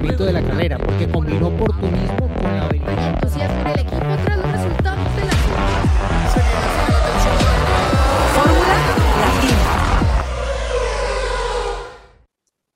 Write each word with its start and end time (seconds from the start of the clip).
funcionamiento 0.00 0.24
de 0.24 0.32
la 0.32 0.42
carrera, 0.42 0.78
porque 0.78 1.08
combinó 1.08 1.48
oportunismo 1.48 2.34
con 2.34 2.56
la 2.56 2.64
habilidad. 2.64 3.14
entusiasmo 3.14 3.60
en 3.60 3.66
el 3.66 3.80
equipo 3.80 4.16
tras 4.24 4.38
los 4.38 4.52
resultados 4.52 5.16
de 5.16 5.24
la 5.26 5.32
Fórmula 8.34 8.68
Latina. 8.68 9.58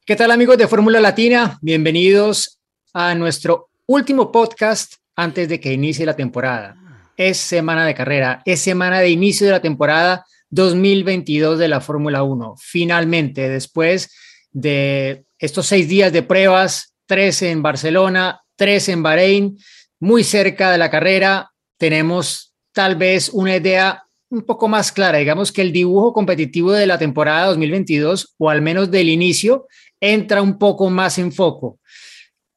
¿Qué 0.05 0.17
tal 0.17 0.31
amigos 0.31 0.59
de 0.59 0.69
Fórmula 0.69 1.01
Latina? 1.01 1.59
Bienvenidos 1.63 2.61
a 2.93 3.15
nuestro 3.15 3.71
último 3.87 4.31
podcast 4.31 4.97
antes 5.17 5.49
de 5.49 5.61
que 5.61 5.73
inicie 5.73 6.05
la 6.05 6.17
temporada. 6.17 6.77
Es 7.17 7.39
semana 7.39 7.87
de 7.87 7.95
carrera, 7.95 8.43
es 8.45 8.61
semana 8.61 9.01
de 9.01 9.09
inicio 9.09 9.47
de 9.47 9.53
la 9.53 9.63
temporada 9.63 10.27
2022 10.51 11.59
de 11.59 11.69
la 11.69 11.81
Fórmula 11.81 12.23
1. 12.23 12.57
Finalmente, 12.59 13.49
después 13.49 14.11
de 14.53 15.25
estos 15.39 15.67
seis 15.67 15.89
días 15.89 16.13
de 16.13 16.23
pruebas, 16.23 16.94
tres 17.07 17.43
en 17.43 17.63
Barcelona, 17.63 18.43
tres 18.57 18.89
en 18.89 19.03
Bahrein, 19.03 19.59
muy 20.01 20.25
cerca 20.25 20.71
de 20.71 20.79
la 20.79 20.91
carrera, 20.91 21.51
tenemos 21.79 22.55
tal 22.73 22.97
vez 22.97 23.29
una 23.31 23.57
idea 23.57 24.05
un 24.31 24.43
poco 24.43 24.69
más 24.69 24.91
clara, 24.91 25.19
digamos 25.19 25.53
que 25.53 25.63
el 25.63 25.73
dibujo 25.73 26.13
competitivo 26.13 26.73
de 26.73 26.87
la 26.87 26.99
temporada 26.99 27.47
2022, 27.47 28.35
o 28.39 28.51
al 28.51 28.63
menos 28.63 28.91
del 28.91 29.09
inicio, 29.09 29.67
entra 30.01 30.43
un 30.43 30.59
poco 30.59 30.91
más 30.91 31.19
en 31.19 31.33
foco. 31.33 31.79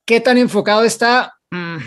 ¿Qué 0.05 0.19
tan 0.19 0.37
enfocado 0.37 0.83
está? 0.83 1.33
Mm, 1.51 1.77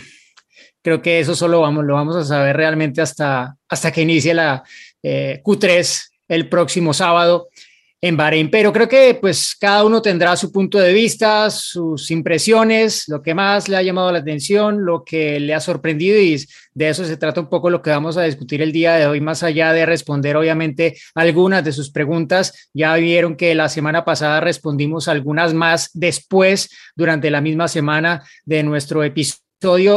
creo 0.83 1.03
que 1.03 1.21
eso 1.21 1.35
solo 1.35 1.61
vamos, 1.61 1.85
lo 1.85 1.95
vamos 1.95 2.17
a 2.17 2.25
saber 2.25 2.57
realmente 2.57 3.01
hasta, 3.01 3.57
hasta 3.69 3.91
que 3.91 4.03
inicie 4.03 4.35
la 4.35 4.63
eh, 5.03 5.41
Q3 5.45 6.09
el 6.29 6.49
próximo 6.49 6.95
sábado 6.95 7.49
en 8.01 8.17
Bahrein. 8.17 8.51
Pero 8.51 8.73
creo 8.73 8.89
que 8.89 9.15
pues 9.21 9.55
cada 9.59 9.85
uno 9.85 10.01
tendrá 10.01 10.37
su 10.37 10.51
punto 10.51 10.79
de 10.79 10.93
vista, 10.93 11.51
sus 11.51 12.11
impresiones, 12.11 13.05
lo 13.09 13.23
que 13.23 13.35
más 13.35 13.69
le 13.69 13.77
ha 13.77 13.83
llamado 13.83 14.11
la 14.11 14.21
atención, 14.21 14.85
lo 14.85 15.05
que 15.05 15.39
le 15.39 15.55
ha 15.55 15.61
sorprendido 15.61 16.19
y 16.19 16.45
de 16.75 16.89
eso 16.89 17.05
se 17.05 17.17
trata 17.17 17.41
un 17.41 17.49
poco 17.49 17.69
lo 17.69 17.83
que 17.83 17.91
vamos 17.91 18.17
a 18.17 18.23
discutir 18.23 18.63
el 18.63 18.73
día 18.73 18.95
de 18.95 19.07
hoy, 19.07 19.21
más 19.21 19.43
allá 19.43 19.73
de 19.73 19.85
responder 19.87 20.37
obviamente 20.37 20.97
algunas 21.15 21.65
de 21.65 21.73
sus 21.73 21.91
preguntas. 21.91 22.71
Ya 22.73 22.95
vieron 22.97 23.37
que 23.37 23.55
la 23.55 23.69
semana 23.69 24.05
pasada 24.05 24.41
respondimos 24.41 25.09
algunas 25.09 25.53
más 25.53 25.91
después 25.93 26.71
durante 26.97 27.31
la 27.31 27.41
misma 27.41 27.69
semana 27.69 28.23
de 28.45 28.63
nuestro 28.63 29.05
episodio 29.05 29.50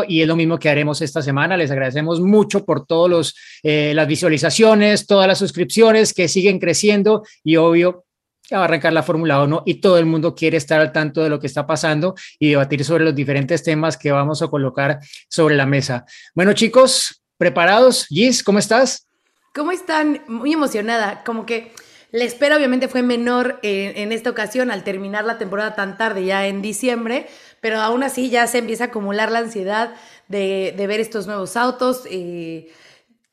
y 0.08 0.22
es 0.22 0.28
lo 0.28 0.36
mismo 0.36 0.60
que 0.60 0.70
haremos 0.70 1.02
esta 1.02 1.22
semana. 1.22 1.56
Les 1.56 1.72
agradecemos 1.72 2.20
mucho 2.20 2.66
por 2.66 2.86
todas 2.86 3.34
eh, 3.64 3.94
las 3.96 4.08
visualizaciones, 4.08 5.08
todas 5.08 5.28
las 5.28 5.40
suscripciones 5.40 6.14
que 6.14 6.28
siguen 6.28 6.60
creciendo 6.60 7.24
y 7.44 7.56
obvio 7.56 8.06
va 8.52 8.60
a 8.60 8.64
arrancar 8.66 8.92
la 8.92 9.04
Fórmula 9.04 9.42
1 9.42 9.64
y 9.66 9.76
todo 9.76 9.98
el 9.98 10.06
mundo 10.06 10.36
quiere 10.36 10.58
estar 10.58 10.82
al 10.82 10.92
tanto 10.92 11.24
de 11.24 11.30
lo 11.30 11.40
que 11.40 11.48
está 11.48 11.66
pasando 11.66 12.14
y 12.40 12.50
debatir 12.50 12.84
sobre 12.84 13.06
los 13.06 13.16
diferentes 13.16 13.64
temas 13.64 13.98
que 13.98 14.12
vamos 14.12 14.42
a 14.42 14.50
colocar 14.50 15.00
sobre 15.30 15.56
la 15.56 15.66
mesa. 15.66 16.06
Bueno 16.36 16.52
chicos, 16.52 17.24
¿preparados? 17.38 18.06
Gis, 18.08 18.44
¿cómo 18.44 18.60
estás? 18.60 19.08
¿Cómo 19.56 19.72
están? 19.72 20.24
Muy 20.28 20.52
emocionada, 20.52 21.24
como 21.24 21.46
que 21.46 21.72
la 22.14 22.26
espera 22.26 22.56
obviamente 22.56 22.88
fue 22.88 23.02
menor 23.02 23.58
en, 23.64 24.12
esta 24.12 24.30
ocasión 24.30 24.70
al 24.70 24.84
terminar 24.84 25.26
la 25.26 25.40
temporada 25.40 25.74
tan 25.74 25.98
tarde, 25.98 26.24
ya 26.24 26.46
en 26.46 26.62
diciembre, 26.62 27.26
pero 27.60 27.82
aún 27.82 28.04
así 28.04 28.30
ya 28.30 28.46
se 28.46 28.60
empieza 28.60 28.84
a 28.84 28.88
acumular 28.88 29.32
la 29.32 29.40
ansiedad 29.40 29.96
de, 30.28 30.76
ver 30.78 31.00
estos 31.00 31.26
nuevos 31.26 31.58
autos, 31.58 32.06
y 32.06 32.68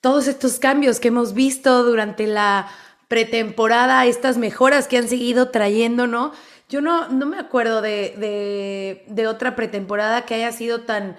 todos 0.00 0.28
estos 0.28 0.58
cambios 0.58 0.98
que 0.98 1.08
hemos 1.08 1.34
visto 1.34 1.84
durante 1.84 2.26
la 2.26 2.68
pretemporada, 3.06 4.06
estas 4.06 4.38
mejoras 4.38 4.88
que 4.88 4.96
han 4.96 5.08
seguido 5.08 5.50
trayendo, 5.50 6.06
¿no? 6.06 6.32
Yo 6.70 6.80
no, 6.80 7.08
no 7.08 7.26
me 7.26 7.38
acuerdo 7.38 7.82
de, 7.82 9.04
de 9.06 9.26
otra 9.26 9.56
pretemporada 9.56 10.24
que 10.24 10.36
haya 10.36 10.52
sido 10.52 10.84
tan 10.84 11.18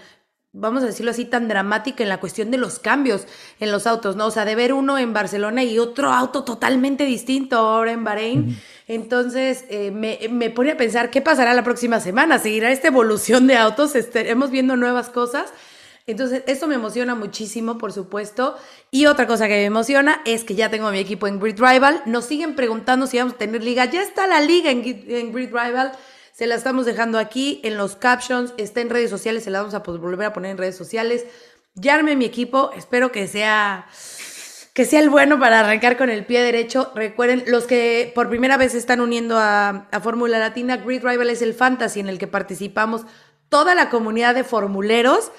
vamos 0.54 0.84
a 0.84 0.88
decirlo 0.88 1.12
así, 1.12 1.26
tan 1.26 1.48
dramática 1.48 2.04
en 2.04 2.10
la 2.10 2.20
cuestión 2.20 2.52
de 2.52 2.58
los 2.58 2.80
cambios 2.80 3.26
en 3.60 3.72
los 3.72 3.88
autos, 3.88 4.16
¿no? 4.16 4.28
O 4.28 4.32
sea, 4.32 4.45
de 4.45 4.56
ver 4.56 4.73
uno 4.73 4.98
en 4.98 5.14
Barcelona 5.14 5.64
y 5.64 5.80
otro 5.80 6.12
auto 6.12 6.44
totalmente 6.44 7.06
distinto 7.06 7.58
ahora 7.58 7.92
en 7.92 8.04
Bahrein. 8.04 8.61
Entonces, 8.88 9.64
eh, 9.70 9.92
me, 9.92 10.20
me, 10.30 10.50
pone 10.50 10.72
a 10.72 10.78
pensar, 10.78 11.10
¿qué 11.10 11.22
pasará 11.22 11.54
la 11.54 11.64
próxima 11.64 12.00
semana? 12.02 12.40
¿Seguirá 12.40 12.72
esta 12.72 12.88
evolución 12.88 13.48
de 13.48 13.56
autos? 13.56 13.95
¿Estaremos 13.95 14.52
viendo 14.52 14.76
nuevas 14.76 15.10
cosas? 15.10 15.54
Entonces, 16.08 16.44
esto 16.48 16.67
me 16.67 16.76
emociona 16.76 17.16
muchísimo, 17.16 17.78
por 17.78 17.94
supuesto. 17.94 18.58
Y 18.90 19.06
otra 19.06 19.28
cosa 19.28 19.48
que 19.48 19.54
me 19.54 19.66
emociona 19.66 20.22
es 20.26 20.44
que 20.44 20.56
ya 20.56 20.70
tengo 20.70 20.92
mi 20.92 21.00
equipo 21.00 21.28
en 21.28 21.40
Grid 21.40 21.60
Rival. 21.60 22.02
Nos 22.06 22.26
siguen 22.26 22.56
preguntando 22.56 23.08
si 23.08 23.17
vamos 23.17 23.36
a 23.36 23.38
tener 23.38 23.64
liga. 23.64 23.86
Ya 23.86 24.02
está 24.02 24.28
la 24.28 24.42
liga 24.42 24.72
en, 24.72 24.84
en 25.08 25.32
Grid 25.32 25.54
Rival. 25.54 25.94
Se 26.42 26.48
la 26.48 26.56
estamos 26.56 26.88
dejando 26.88 27.20
aquí 27.20 27.62
en 27.64 27.78
los 27.78 27.96
captions, 27.96 28.56
está 28.58 28.82
en 28.82 28.90
redes 28.90 29.12
sociales, 29.12 29.44
se 29.44 29.52
la 29.52 29.60
vamos 29.60 29.76
a 29.76 29.82
volver 29.82 30.26
a 30.26 30.34
poner 30.34 30.50
en 30.50 30.58
redes 30.58 30.76
sociales. 30.76 31.24
Ya 31.76 32.02
mi 32.02 32.26
equipo, 32.26 32.72
espero 32.76 33.12
que 33.12 33.28
sea 33.28 33.86
que 34.74 34.86
sea 34.86 35.02
el 35.02 35.12
bueno 35.12 35.40
para 35.40 35.60
arrancar 35.60 35.98
con 35.98 36.10
el 36.10 36.26
pie 36.26 36.42
derecho. 36.42 36.92
Recuerden, 36.96 37.44
los 37.46 37.66
que 37.66 38.12
por 38.16 38.28
primera 38.28 38.58
vez 38.58 38.72
se 38.72 38.80
están 38.80 39.02
uniendo 39.02 39.38
a, 39.38 39.88
a 39.92 40.00
Fórmula 40.00 40.40
Latina, 40.40 40.78
Grid 40.78 41.06
Rival 41.06 41.30
es 41.30 41.44
el 41.44 41.54
fantasy 41.54 42.00
en 42.00 42.10
el 42.10 42.18
que 42.18 42.26
participamos 42.26 43.04
toda 43.50 43.76
la 43.76 43.92
comunidad 43.92 44.34
de 44.34 44.44
formuleros 44.44 45.32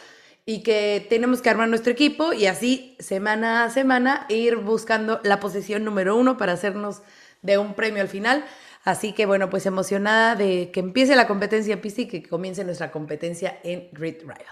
y 0.46 0.62
que 0.62 1.04
tenemos 1.10 1.42
que 1.42 1.50
armar 1.50 1.68
nuestro 1.68 1.90
equipo 1.90 2.32
y 2.32 2.46
así 2.46 2.96
semana 3.00 3.64
a 3.64 3.70
semana 3.70 4.24
ir 4.28 4.54
buscando 4.54 5.20
la 5.24 5.40
posición 5.40 5.82
número 5.82 6.14
uno 6.14 6.36
para 6.36 6.52
hacernos 6.52 7.02
de 7.42 7.58
un 7.58 7.74
premio 7.74 8.02
al 8.02 8.08
final. 8.08 8.44
Así 8.84 9.12
que 9.12 9.26
bueno, 9.26 9.48
pues 9.48 9.66
emocionada 9.66 10.34
de 10.34 10.70
que 10.72 10.80
empiece 10.80 11.14
la 11.14 11.28
competencia 11.28 11.74
en 11.74 11.80
pista 11.80 12.02
y 12.02 12.08
que 12.08 12.22
comience 12.22 12.64
nuestra 12.64 12.90
competencia 12.90 13.60
en 13.62 13.88
Grid 13.92 14.20
Rival. 14.20 14.46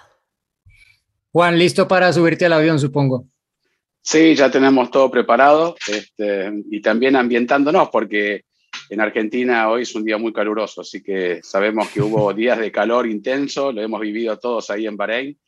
Juan, 1.33 1.59
listo 1.59 1.87
para 1.89 2.13
subirte 2.13 2.47
al 2.47 2.53
avión, 2.53 2.79
supongo. 2.79 3.27
Sí, 4.03 4.35
ya 4.35 4.51
tenemos 4.51 4.91
todo 4.91 5.11
preparado 5.11 5.77
este, 5.87 6.51
y 6.71 6.81
también 6.81 7.17
ambientándonos 7.17 7.91
porque 7.91 8.45
en 8.89 9.01
Argentina 9.01 9.69
hoy 9.69 9.83
es 9.83 9.95
un 9.95 10.05
día 10.05 10.17
muy 10.17 10.33
caluroso, 10.33 10.81
así 10.81 11.03
que 11.03 11.41
sabemos 11.43 11.89
que 11.91 12.01
hubo 12.01 12.33
días 12.35 12.59
de 12.59 12.73
calor 12.73 13.07
intenso, 13.07 13.73
lo 13.73 13.83
hemos 13.83 14.01
vivido 14.01 14.39
todos 14.39 14.71
ahí 14.71 14.87
en 14.87 14.97
Bahrein, 14.97 15.39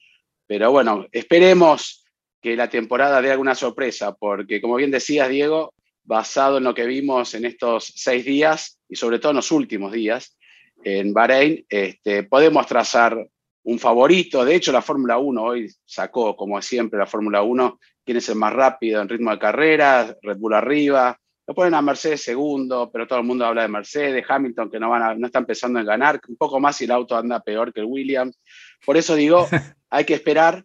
pero 0.47 0.71
bueno, 0.71 1.07
esperemos 1.13 2.05
que 2.41 2.57
la 2.57 2.69
temporada 2.69 3.23
dé 3.23 3.31
alguna 3.31 3.55
sorpresa, 3.55 4.15
porque 4.15 4.61
como 4.61 4.75
bien 4.75 4.91
decías, 4.91 5.29
Diego, 5.29 5.73
basado 6.05 6.59
en 6.59 6.65
lo 6.65 6.75
que 6.75 6.87
vimos 6.87 7.35
en 7.35 7.45
estos 7.45 7.93
seis 7.97 8.25
días 8.25 8.79
y 8.89 8.97
sobre 8.97 9.19
todo 9.19 9.31
en 9.31 9.37
los 9.37 9.53
últimos 9.53 9.93
días 9.93 10.37
en 10.85 11.13
Bahrein, 11.13 11.65
este, 11.69 12.25
podemos 12.25 12.67
trazar 12.67 13.27
un 13.65 13.79
favorito. 13.79 14.45
De 14.45 14.55
hecho, 14.55 14.73
la 14.73 14.83
Fórmula 14.83 15.19
1 15.19 15.43
hoy 15.43 15.73
sacó, 15.85 16.37
como 16.37 16.61
siempre, 16.61 16.99
la 16.99 17.07
Fórmula 17.07 17.43
1, 17.43 17.79
quién 18.05 18.17
es 18.17 18.29
el 18.29 18.37
más 18.37 18.53
rápido 18.53 19.01
en 19.01 19.09
ritmo 19.09 19.31
de 19.31 19.39
carrera, 19.39 20.17
Red 20.23 20.39
Bull 20.39 20.55
arriba. 20.55 21.17
Lo 21.47 21.55
ponen 21.55 21.75
a 21.75 21.83
Mercedes 21.83 22.23
segundo, 22.23 22.91
pero 22.93 23.07
todo 23.07 23.19
el 23.19 23.25
mundo 23.25 23.45
habla 23.45 23.63
de 23.63 23.69
Mercedes, 23.69 24.25
Hamilton 24.29 24.71
que 24.71 24.79
no, 24.79 24.91
van 24.91 25.21
no 25.21 25.27
está 25.27 25.41
empezando 25.41 25.79
a 25.79 25.85
ganar, 25.85 26.21
un 26.29 26.37
poco 26.37 26.61
más 26.61 26.77
si 26.77 26.85
el 26.85 26.93
auto 26.93 27.17
anda 27.17 27.41
peor 27.41 27.73
que 27.73 27.81
el 27.81 27.87
Williams. 27.87 28.39
Por 28.85 28.97
eso 28.97 29.15
digo, 29.15 29.47
hay 29.91 30.05
que 30.05 30.15
esperar 30.15 30.65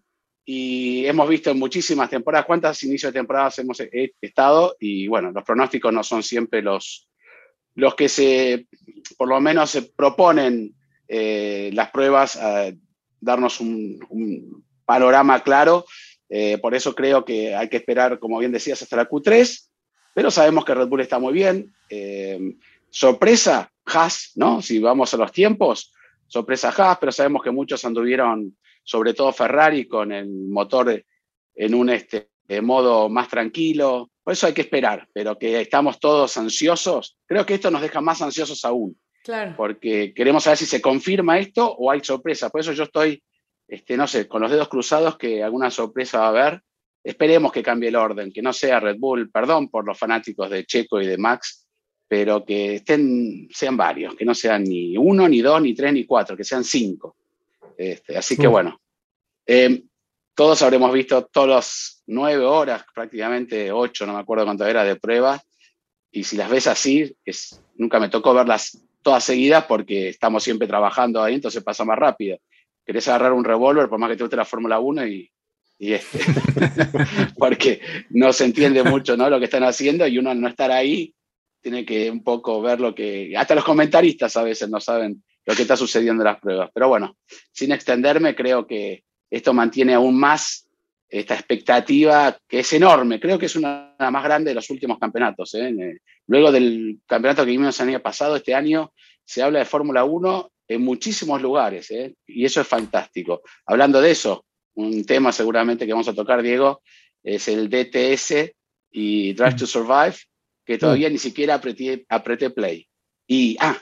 y 0.50 1.06
hemos 1.06 1.28
visto 1.28 1.52
en 1.52 1.59
muchísimas 1.59 2.09
temporadas, 2.09 2.46
cuántas 2.46 2.81
inicios 2.84 3.12
de 3.12 3.19
temporadas 3.19 3.59
hemos 3.59 3.81
estado 4.22 4.78
y 4.80 5.06
bueno, 5.06 5.30
los 5.34 5.44
pronósticos 5.44 5.91
no 5.91 6.06
son 6.06 6.24
siempre 6.24 6.62
los, 6.62 7.09
los 7.75 7.96
que 7.96 8.08
se, 8.08 8.66
por 9.18 9.28
lo 9.28 9.41
menos 9.41 9.72
se 9.72 9.81
proponen 9.81 10.74
eh, 11.09 11.69
las 11.74 11.91
pruebas 11.91 12.38
a 12.38 12.72
darnos 13.19 13.59
un, 13.59 14.63
panorama 14.86 15.44
claro. 15.44 15.86
Eh, 16.30 16.57
por 16.59 16.74
eso 16.74 16.96
creo 16.96 17.25
que 17.25 17.53
hay 17.53 17.68
que 17.68 17.75
esperar, 17.75 18.18
como 18.18 18.40
bien 18.40 18.53
decías, 18.53 18.81
hasta 18.81 18.96
la 18.96 19.09
Q3, 19.09 19.68
pero 20.16 20.31
sabemos 20.31 20.63
que 20.63 20.74
Red 20.74 20.88
Bull 20.88 21.02
está 21.02 21.19
muy 21.19 21.34
bien. 21.34 21.74
Eh, 21.90 22.56
sorpresa, 22.90 23.69
Haas, 23.84 24.31
¿no? 24.36 24.62
Si 24.62 24.80
vamos 24.80 25.13
a 25.13 25.18
los 25.18 25.33
tiempos, 25.33 25.94
sorpresa 26.25 26.69
Haas, 26.69 27.00
pero 27.00 27.12
sabemos 27.12 27.44
que 27.44 27.51
muchos 27.51 27.83
anduvieron 27.83 28.56
sobre 28.88 29.13
todo 29.13 29.34
Ferrari 29.34 29.86
con 29.86 30.13
el 30.13 30.30
motor 30.48 31.04
en 31.56 31.75
un 31.75 31.89
este, 31.89 32.30
modo 32.62 33.10
más 33.10 33.28
tranquilo. 33.28 34.10
Por 34.24 34.31
eso 34.31 34.48
hay 34.48 34.54
que 34.54 34.62
esperar, 34.62 35.10
pero 35.12 35.38
que 35.38 35.60
estamos 35.60 36.00
todos 36.00 36.38
ansiosos. 36.38 37.18
Creo 37.25 37.45
que 37.45 37.56
esto 37.56 37.69
nos 37.69 37.81
deja 37.81 38.00
más 38.00 38.22
ansiosos 38.22 38.63
aún. 38.63 38.98
Claro. 39.25 39.56
Porque 39.57 40.13
queremos 40.13 40.45
saber 40.45 40.57
si 40.57 40.66
se 40.66 40.81
confirma 40.81 41.38
esto 41.38 41.69
o 41.69 41.92
hay 41.92 42.01
sorpresa. 42.01 42.50
Por 42.50 42.62
eso 42.62 42.72
yo 42.72 42.84
estoy, 42.84 43.22
este, 43.68 43.98
no 43.98 44.07
sé, 44.07 44.25
con 44.25 44.42
los 44.42 44.50
dedos 44.50 44.69
cruzados 44.69 45.18
que 45.18 45.44
alguna 45.44 45.69
sorpresa 45.69 46.19
va 46.19 46.25
a 46.25 46.30
haber. 46.30 46.62
Esperemos 47.04 47.51
que 47.51 47.63
cambie 47.63 47.90
el 47.90 47.98
orden, 47.98 48.31
que 48.31 48.42
no 48.42 48.54
sea 48.54 48.80
Red 48.80 49.00
Bull, 49.00 49.30
perdón 49.30 49.69
por 49.69 49.86
los 49.86 50.00
fanáticos 50.00 50.50
de 50.50 50.66
Checo 50.66 51.01
y 51.01 51.07
de 51.07 51.18
Max, 51.18 51.68
pero 52.07 52.45
que 52.45 52.75
estén, 52.75 53.50
sean 53.51 53.75
varios, 53.75 54.16
que 54.16 54.24
no 54.24 54.33
sean 54.33 54.63
ni 54.63 54.95
uno, 54.95 55.28
ni 55.28 55.42
dos, 55.42 55.62
ni 55.62 55.74
tres, 55.74 55.92
ni 55.92 56.06
cuatro, 56.06 56.38
que 56.38 56.45
sean 56.45 56.63
cinco. 56.63 57.18
Este, 57.77 58.18
así 58.18 58.35
que 58.35 58.47
bueno, 58.47 58.81
eh, 59.45 59.83
todos 60.33 60.62
habremos 60.63 60.91
visto 60.91 61.25
todas 61.25 61.50
las 61.50 62.03
nueve 62.07 62.44
horas, 62.44 62.83
prácticamente 62.94 63.71
ocho, 63.71 64.06
no 64.06 64.13
me 64.13 64.19
acuerdo 64.19 64.45
cuánto 64.45 64.65
era, 64.65 64.83
de 64.83 64.95
prueba. 64.95 65.41
Y 66.12 66.24
si 66.24 66.38
las 66.38 66.50
ves 66.50 66.68
así, 66.68 67.15
es, 67.24 67.62
nunca 67.75 68.00
me 68.00 68.09
tocó 68.09 68.33
verlas 68.33 68.83
todas 69.03 69.24
seguidas 69.24 69.65
porque 69.65 70.09
estamos 70.09 70.44
siempre 70.44 70.68
trabajando 70.68 71.21
ahí, 71.21 71.35
entonces 71.35 71.63
pasa 71.63 71.85
más 71.85 72.00
rápido. 72.00 72.39
Querés 72.85 73.07
agarrar 73.07 73.33
un 73.33 73.44
revólver, 73.44 73.88
por 73.88 74.00
más 74.00 74.09
que 74.09 74.18
te 74.18 74.23
guste 74.23 74.35
la 74.35 74.45
Fórmula 74.45 74.80
1, 74.80 75.07
y, 75.07 75.31
y 75.77 75.94
este, 75.94 76.19
porque 77.38 77.81
no 78.09 78.33
se 78.33 78.45
entiende 78.45 78.83
mucho 78.83 79.15
¿no? 79.15 79.30
lo 79.30 79.38
que 79.38 79.45
están 79.45 79.63
haciendo 79.63 80.07
y 80.07 80.18
uno 80.18 80.33
no 80.33 80.47
estar 80.47 80.71
ahí 80.71 81.13
tiene 81.62 81.85
que 81.85 82.09
un 82.09 82.23
poco 82.23 82.62
ver 82.62 82.80
lo 82.80 82.95
que, 82.95 83.33
hasta 83.35 83.56
los 83.56 83.63
comentaristas 83.63 84.35
a 84.38 84.44
veces 84.44 84.69
no 84.69 84.80
saben 84.80 85.23
lo 85.47 85.55
que 85.55 85.61
está 85.61 85.77
sucediendo 85.77 86.23
en 86.23 86.27
las 86.27 86.39
pruebas. 86.39 86.69
Pero 86.73 86.89
bueno, 86.89 87.17
sin 87.51 87.71
extenderme, 87.71 88.35
creo 88.35 88.67
que 88.67 89.05
esto 89.31 89.53
mantiene 89.53 89.94
aún 89.94 90.19
más 90.19 90.67
esta 91.09 91.35
expectativa 91.35 92.38
que 92.45 92.59
es 92.59 92.73
enorme. 92.73 93.17
Creo 93.17 93.39
que 93.39 93.45
es 93.45 93.55
una 93.55 93.95
de 93.97 94.03
las 94.03 94.11
más 94.11 94.25
grandes 94.25 94.51
de 94.51 94.55
los 94.55 94.69
últimos 94.69 94.99
campeonatos. 94.99 95.55
¿eh? 95.55 95.99
Luego 96.27 96.51
del 96.51 96.99
campeonato 97.07 97.45
que 97.45 97.51
vimos 97.51 97.79
el 97.79 97.88
año 97.88 98.01
pasado, 98.01 98.35
este 98.35 98.53
año 98.53 98.94
se 99.23 99.41
habla 99.41 99.59
de 99.59 99.65
Fórmula 99.65 100.03
1 100.03 100.51
en 100.67 100.81
muchísimos 100.81 101.41
lugares 101.41 101.89
¿eh? 101.91 102.13
y 102.25 102.44
eso 102.44 102.59
es 102.59 102.67
fantástico. 102.67 103.41
Hablando 103.65 104.01
de 104.01 104.11
eso, 104.11 104.45
un 104.75 105.05
tema 105.05 105.31
seguramente 105.31 105.85
que 105.85 105.94
vamos 105.94 106.09
a 106.09 106.13
tocar, 106.13 106.41
Diego, 106.41 106.81
es 107.23 107.47
el 107.47 107.69
DTS 107.69 108.51
y 108.91 109.31
Drive 109.31 109.55
to 109.55 109.65
Survive, 109.65 110.17
que 110.65 110.77
todavía 110.77 111.09
ni 111.09 111.17
siquiera 111.17 111.55
apreté, 111.55 112.05
apreté 112.09 112.49
play. 112.49 112.85
Y, 113.25 113.55
ah, 113.61 113.77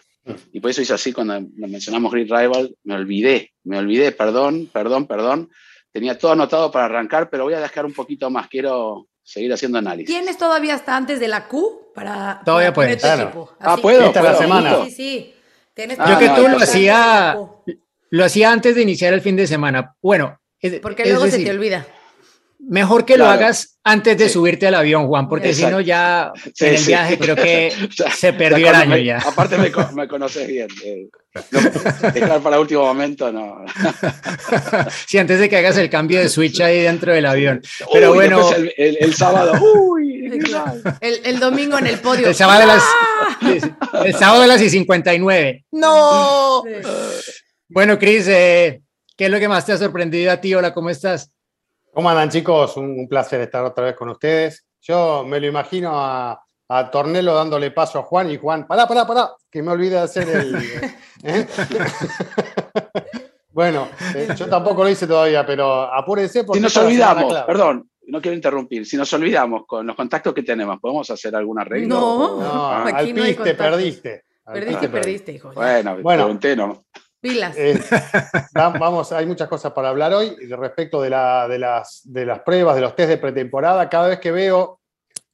y 0.52 0.60
por 0.60 0.72
eso 0.72 0.82
hice 0.82 0.94
así 0.94 1.14
cuando 1.14 1.40
mencionamos 1.56 2.12
Grid 2.12 2.32
Rival, 2.32 2.76
me 2.84 2.96
olvidé, 2.96 3.54
me 3.64 3.78
olvidé, 3.78 4.12
perdón, 4.12 4.70
perdón, 4.72 5.08
perdón. 5.08 5.50
Tenía 5.92 6.18
todo 6.18 6.32
anotado 6.32 6.72
para 6.72 6.86
arrancar, 6.86 7.30
pero 7.30 7.46
voy 7.46 7.54
a 7.54 7.60
dejar 7.60 7.86
un 7.86 7.94
poquito 7.94 8.30
más. 8.30 8.48
Quiero 8.48 9.08
seguir 9.24 9.54
haciendo 9.54 9.78
análisis. 9.78 10.14
¿Tienes 10.14 10.38
todavía 10.38 10.76
hasta 10.76 10.96
antes 10.96 11.20
de 11.20 11.28
la 11.28 11.48
Q 11.48 11.92
para. 11.94 12.42
Todavía 12.44 12.74
puedes. 12.74 13.04
Ah, 13.04 13.78
puedo. 13.82 14.06
Esta 14.06 14.22
la 14.22 14.36
semana. 14.36 14.86
Sí, 14.86 14.92
sí. 14.92 15.34
¿Tienes 15.74 15.98
Yo 15.98 16.20
que 16.20 16.30
tú 16.30 16.48
lo 16.48 16.58
hacía, 16.58 17.38
lo 18.10 18.26
hacía 18.26 18.52
antes 18.52 18.76
de 18.76 18.82
iniciar 18.82 19.14
el 19.14 19.22
fin 19.22 19.36
de 19.36 19.48
semana. 19.48 19.96
Bueno. 20.02 20.40
Porque 20.82 21.06
luego 21.06 21.28
se 21.28 21.44
te 21.44 21.52
olvida. 21.52 21.86
Mejor 22.68 23.06
que 23.06 23.18
lo 23.18 23.28
hagas 23.28 23.78
antes 23.84 24.18
de 24.18 24.28
subirte 24.28 24.66
al 24.66 24.74
avión, 24.74 25.08
Juan, 25.08 25.30
porque 25.30 25.54
si 25.54 25.66
no 25.68 25.80
ya 25.82 26.32
en 26.60 26.76
el 26.76 26.84
viaje 26.84 27.20
creo 27.20 27.36
que 27.36 27.72
se 28.18 28.34
perdió 28.34 28.70
el 28.70 28.76
año 28.76 28.98
ya. 28.98 29.20
Aparte 29.20 29.58
me, 29.58 30.08
conoces 30.08 30.48
bien. 30.48 30.68
Eh, 30.84 31.08
dejar 32.14 32.42
para 32.42 32.60
último 32.60 32.84
momento, 32.84 33.32
no. 33.32 33.64
sí, 35.08 35.20
antes 35.20 35.40
de 35.40 35.48
que 35.48 35.58
hagas 35.58 35.78
el 35.78 35.92
cambio 35.92 36.20
de 36.20 36.28
switch 36.28 36.62
ahí 36.62 36.82
dentro 36.82 37.14
del 37.14 37.28
avión. 37.28 37.62
Pero 37.94 38.16
bueno. 38.16 38.50
El, 38.76 39.14
sábado, 39.14 39.54
uy, 39.62 40.32
el, 41.02 41.40
domingo 41.40 41.78
en 41.78 41.88
el 41.88 42.00
podio. 42.00 42.28
El 42.28 42.36
sábado, 42.36 42.62
de 42.62 42.66
las, 42.66 42.84
¡Ah! 42.84 44.04
el 44.06 44.16
sábado 44.16 44.42
de 44.42 44.48
las 44.48 44.60
59. 44.60 45.66
¡No! 45.72 46.64
Bueno, 47.68 48.00
Cris, 48.00 48.28
eh, 48.28 48.82
¿qué 49.16 49.26
es 49.26 49.32
lo 49.32 49.40
que 49.40 49.48
más 49.48 49.66
te 49.68 49.74
ha 49.74 49.78
sorprendido 49.78 50.32
a 50.32 50.42
ti? 50.42 50.56
Hola, 50.56 50.74
¿cómo 50.74 50.90
estás? 50.90 51.35
¿Cómo 51.96 52.10
andan 52.10 52.30
chicos? 52.30 52.76
Un, 52.76 53.08
placer 53.08 53.40
estar 53.40 53.64
otra 53.64 53.86
vez 53.86 53.96
con 53.96 54.10
ustedes. 54.10 54.68
Yo 54.82 55.24
me 55.26 55.40
lo 55.40 55.48
imagino 55.48 55.92
a, 55.96 56.42
Tornelo 56.92 57.34
dándole 57.34 57.72
paso 57.72 58.00
a 58.00 58.04
Juan 58.04 58.30
y 58.32 58.38
Juan, 58.38 58.68
pará, 58.68 58.86
pará, 58.86 59.08
pará, 59.08 59.32
que 59.50 59.62
me 59.62 59.72
olvide 59.72 59.92
de 59.92 60.00
hacer 60.00 60.28
el... 60.28 60.56
¿eh? 61.24 61.48
bueno, 63.52 63.88
eh, 64.14 64.28
yo 64.36 64.50
tampoco 64.50 64.84
lo 64.84 64.90
hice 64.90 65.08
todavía, 65.08 65.46
pero 65.46 65.84
apúrense 65.84 66.44
porque... 66.44 66.60
Si 66.60 66.64
nos 66.64 66.76
olvidamos, 66.76 67.34
perdón, 67.46 67.90
no 68.08 68.20
quiero 68.20 68.36
interrumpir, 68.36 68.86
si 68.86 68.98
nos 68.98 69.14
olvidamos 69.14 69.66
con 69.66 69.88
los 69.88 69.96
contactos 69.96 70.34
que 70.34 70.44
tenemos, 70.44 70.80
¿podemos 70.82 71.10
hacer 71.10 71.34
algún 71.36 71.60
arreglo? 71.60 71.96
No, 71.96 72.42
no, 72.42 72.68
al 72.72 73.14
piste, 73.14 73.54
perdiste. 73.54 74.26
Perdiste, 74.44 74.90
perdiste, 74.90 75.32
hijo. 75.32 75.52
Bueno, 75.54 75.98
bueno 76.02 76.24
pregunté, 76.24 76.56
¿no? 76.58 76.88
Eh, 77.58 77.82
vamos, 78.54 79.12
hay 79.12 79.26
muchas 79.26 79.48
cosas 79.48 79.74
para 79.74 79.90
hablar 79.90 80.14
hoy 80.14 80.36
respecto 80.50 81.02
de, 81.02 81.10
de, 81.10 81.60
las, 81.60 82.40
pruebas, 82.46 82.76
de 82.76 82.82
los 82.82 82.96
test 82.96 83.10
de 83.10 83.18
pretemporada. 83.18 83.90
Cada 83.90 84.10
vez 84.10 84.20
que 84.20 84.32
veo 84.32 84.80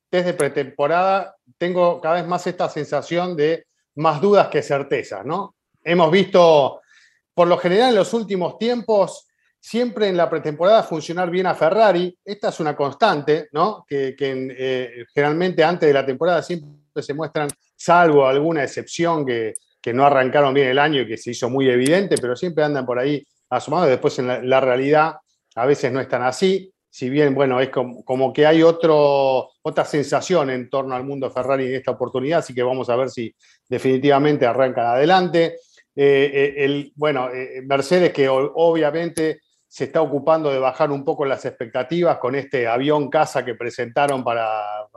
test 0.09 0.25
de 0.25 0.33
pretemporada, 0.33 1.35
tengo 1.57 1.99
cada 1.99 2.15
vez 2.15 2.27
más 2.27 2.47
esta 2.47 2.69
sensación 2.69 3.35
de 3.35 3.65
más 3.95 4.21
dudas 4.21 4.47
que 4.47 4.61
certezas, 4.61 5.25
¿no? 5.25 5.55
Hemos 5.83 6.11
visto, 6.11 6.81
por 7.33 7.47
lo 7.47 7.57
general 7.57 7.89
en 7.89 7.95
los 7.95 8.13
últimos 8.13 8.57
tiempos, 8.57 9.27
siempre 9.59 10.07
en 10.07 10.15
la 10.15 10.29
pretemporada 10.29 10.83
funcionar 10.83 11.29
bien 11.29 11.47
a 11.47 11.55
Ferrari. 11.55 12.17
Esta 12.23 12.49
es 12.49 12.59
una 12.61 12.75
constante, 12.75 13.49
¿no? 13.51 13.85
Que, 13.85 14.15
eh, 14.17 15.05
generalmente 15.13 15.61
antes 15.61 15.87
de 15.87 15.93
la 15.93 16.05
temporada 16.05 16.41
siempre 16.41 17.03
se 17.03 17.13
muestran, 17.13 17.49
salvo 17.75 18.25
alguna 18.25 18.63
excepción 18.63 19.25
que, 19.25 19.53
que 19.81 19.93
no 19.93 20.05
arrancaron 20.05 20.53
bien 20.53 20.67
el 20.67 20.79
año 20.79 21.01
y 21.01 21.07
que 21.07 21.17
se 21.17 21.31
hizo 21.31 21.49
muy 21.49 21.69
evidente, 21.69 22.15
pero 22.21 22.35
siempre 22.35 22.63
andan 22.63 22.85
por 22.85 22.99
ahí 22.99 23.25
asomados. 23.49 23.89
Después 23.89 24.17
en 24.19 24.49
la, 24.49 24.61
realidad 24.61 25.15
a 25.55 25.65
veces 25.65 25.91
no 25.91 25.99
están 25.99 26.21
así. 26.21 26.71
Si 26.89 27.09
bien, 27.09 27.33
bueno, 27.33 27.59
es 27.59 27.69
como, 27.69 28.33
que 28.33 28.45
hay 28.45 28.61
otro, 28.63 29.49
otra 29.61 29.85
sensación 29.85 30.49
en 30.49 30.69
torno 30.69 30.93
al 30.93 31.05
mundo 31.05 31.31
Ferrari 31.31 31.67
en 31.67 31.75
esta 31.75 31.91
oportunidad, 31.91 32.39
así 32.39 32.53
que 32.53 32.63
vamos 32.63 32.89
a 32.89 32.95
ver 32.97 33.09
si 33.09 33.33
definitivamente 33.67 34.45
arrancan 34.45 34.85
adelante. 34.87 35.55
Eh, 35.95 36.31
eh, 36.33 36.53
el, 36.57 36.91
bueno, 36.95 37.29
eh, 37.29 37.61
Mercedes 37.65 38.13
que 38.13 38.29
obviamente 38.29 39.39
se 39.67 39.85
está 39.85 40.01
ocupando 40.01 40.51
de 40.51 40.59
bajar 40.59 40.91
un 40.91 41.05
poco 41.05 41.25
las 41.25 41.45
expectativas 41.45 42.17
con 42.17 42.35
este 42.35 42.67
avión 42.67 43.09
casa 43.09 43.45
que 43.45 43.55
presentaron 43.55 44.21
para 44.21 44.45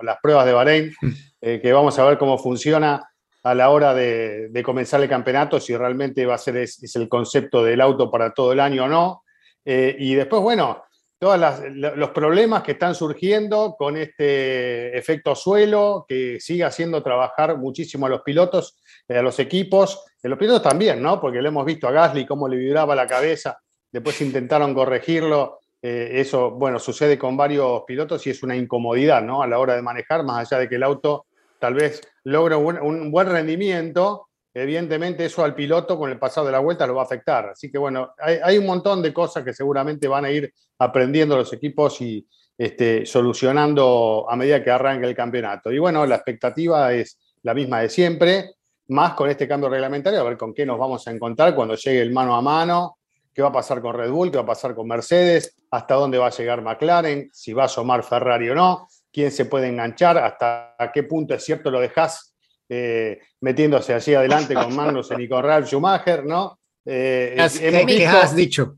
las 0.03 0.19
pruebas 0.21 0.47
de 0.47 0.53
Bahrein, 0.53 0.93
que 1.41 1.73
vamos 1.73 1.97
a 1.99 2.05
ver 2.05 2.19
cómo 2.19 2.39
funciona 2.39 3.01
a 3.45 3.55
la 3.55 3.69
hora 3.69 3.93
de, 3.93 4.63
comenzar 4.65 5.03
el 5.03 5.09
campeonato, 5.09 5.61
si 5.61 5.77
realmente 5.77 6.25
va 6.25 6.35
a 6.35 6.39
ser 6.39 6.57
es, 6.57 6.97
el 6.97 7.09
concepto 7.11 7.63
del 7.63 7.83
auto 7.83 8.11
para 8.11 8.33
todo 8.33 8.53
el 8.53 8.61
año 8.61 8.85
o 8.85 8.89
no. 8.89 9.23
Eh, 9.67 9.95
y 9.99 10.15
después, 10.15 10.41
bueno, 10.41 10.83
todos 11.19 11.39
los 11.71 12.11
problemas 12.11 12.63
que 12.63 12.73
están 12.73 12.95
surgiendo 12.95 13.77
con 13.79 13.99
este 13.99 14.97
efecto 14.97 15.35
suelo, 15.35 16.07
que 16.09 16.41
sigue 16.41 16.65
haciendo 16.65 17.03
trabajar 17.03 17.59
muchísimo 17.59 18.07
a 18.07 18.09
los 18.09 18.23
pilotos, 18.23 18.79
eh, 19.07 19.19
a 19.19 19.23
los 19.23 19.39
equipos, 19.39 20.03
a 20.23 20.29
los 20.29 20.39
pilotos 20.39 20.63
también, 20.63 21.03
¿no? 21.03 21.21
Porque 21.21 21.43
lo 21.43 21.49
hemos 21.49 21.67
visto 21.67 21.87
a 21.87 21.93
Gasly, 21.93 22.25
cómo 22.25 22.49
le 22.49 22.57
vibraba 22.57 22.95
la 22.95 23.07
cabeza, 23.07 23.59
después 23.93 24.23
intentaron 24.23 24.73
corregirlo. 24.75 25.61
Eh, 25.83 26.13
eso, 26.15 26.51
bueno, 26.51 26.79
sucede 26.79 27.19
con 27.19 27.37
varios 27.37 27.83
pilotos 27.87 28.27
y 28.27 28.31
es 28.31 28.43
una 28.43 28.57
incomodidad, 28.57 29.23
¿no? 29.23 29.43
A 29.43 29.47
la 29.47 29.59
hora 29.59 29.77
de 29.77 29.83
manejar, 29.83 30.25
más 30.25 30.51
allá 30.51 30.61
de 30.61 30.69
que 30.71 30.77
el 30.77 30.83
auto 30.83 31.27
tal 31.65 31.73
vez 31.73 32.03
logra 32.25 32.59
un, 32.59 33.11
buen 33.11 33.27
rendimiento, 33.27 34.29
evidentemente 34.53 35.25
eso 35.25 35.43
al 35.43 35.55
piloto 35.55 35.97
con 35.97 36.11
el 36.11 36.19
pasado 36.19 36.45
de 36.45 36.53
la 36.53 36.59
vuelta 36.59 36.87
lo 36.87 36.97
va 36.97 37.01
a 37.01 37.05
afectar. 37.07 37.47
Así 37.47 37.73
que 37.73 37.79
bueno, 37.79 38.13
hay, 38.19 38.59
un 38.59 38.67
montón 38.67 39.01
de 39.01 39.15
cosas 39.15 39.43
que 39.43 39.55
seguramente 39.55 40.07
van 40.07 40.27
a 40.27 40.31
ir 40.31 40.53
aprendiendo 40.79 41.39
los 41.39 41.51
equipos 41.55 42.03
y 42.03 42.29
este, 42.59 43.07
solucionando 43.07 44.27
a 44.29 44.37
medida 44.37 44.63
que 44.63 44.71
arranque 44.71 45.07
el 45.07 45.17
campeonato. 45.17 45.73
Y 45.73 45.79
bueno, 45.79 46.05
la 46.05 46.17
expectativa 46.17 46.93
es 46.93 47.19
la 47.45 47.55
misma 47.55 47.81
de 47.81 47.89
siempre, 47.89 48.57
más 48.89 49.15
con 49.15 49.31
este 49.31 49.49
cambio 49.49 49.71
reglamentario, 49.71 50.21
a 50.21 50.25
ver 50.25 50.37
con 50.37 50.53
qué 50.53 50.67
nos 50.67 50.79
vamos 50.79 51.09
a 51.09 51.13
encontrar 51.13 51.55
cuando 51.55 51.77
llegue 51.77 52.03
el 52.03 52.13
mano 52.13 52.37
a 52.37 52.43
mano, 52.43 52.99
qué 53.33 53.41
va 53.41 53.49
a 53.49 53.53
pasar 53.53 53.81
con 53.81 53.95
Red 53.95 54.11
Bull, 54.11 54.31
qué 54.31 54.37
va 54.37 54.43
a 54.43 54.49
pasar 54.49 54.75
con 54.75 54.87
Mercedes, 54.87 55.57
hasta 55.71 55.95
dónde 55.95 56.19
va 56.19 56.27
a 56.27 56.31
llegar 56.31 56.61
McLaren, 56.61 57.31
si 57.33 57.55
va 57.55 57.63
a 57.63 57.67
asomar 57.67 58.05
Ferrari 58.05 58.51
o 58.51 58.55
no 58.55 58.87
quién 59.15 59.31
se 59.31 59.45
puede 59.45 59.69
enganchar, 59.69 60.19
hasta 60.19 60.75
qué 60.93 61.05
punto 61.05 61.35
es 61.35 61.45
cierto 61.45 61.71
lo 61.71 61.81
dejas 61.81 62.35
eh, 62.69 63.21
metiéndose 63.41 63.95
allí 63.95 64.13
adelante 64.15 64.55
con 64.55 64.75
Magnussen 64.75 65.21
y 65.21 65.29
con 65.29 65.45
Ralf 65.45 65.69
Schumacher, 65.69 66.25
¿no? 66.25 66.59
Eh, 66.85 67.37
hemos 67.37 67.87
visto, 67.87 68.19
has 68.19 68.35
dicho? 68.35 68.77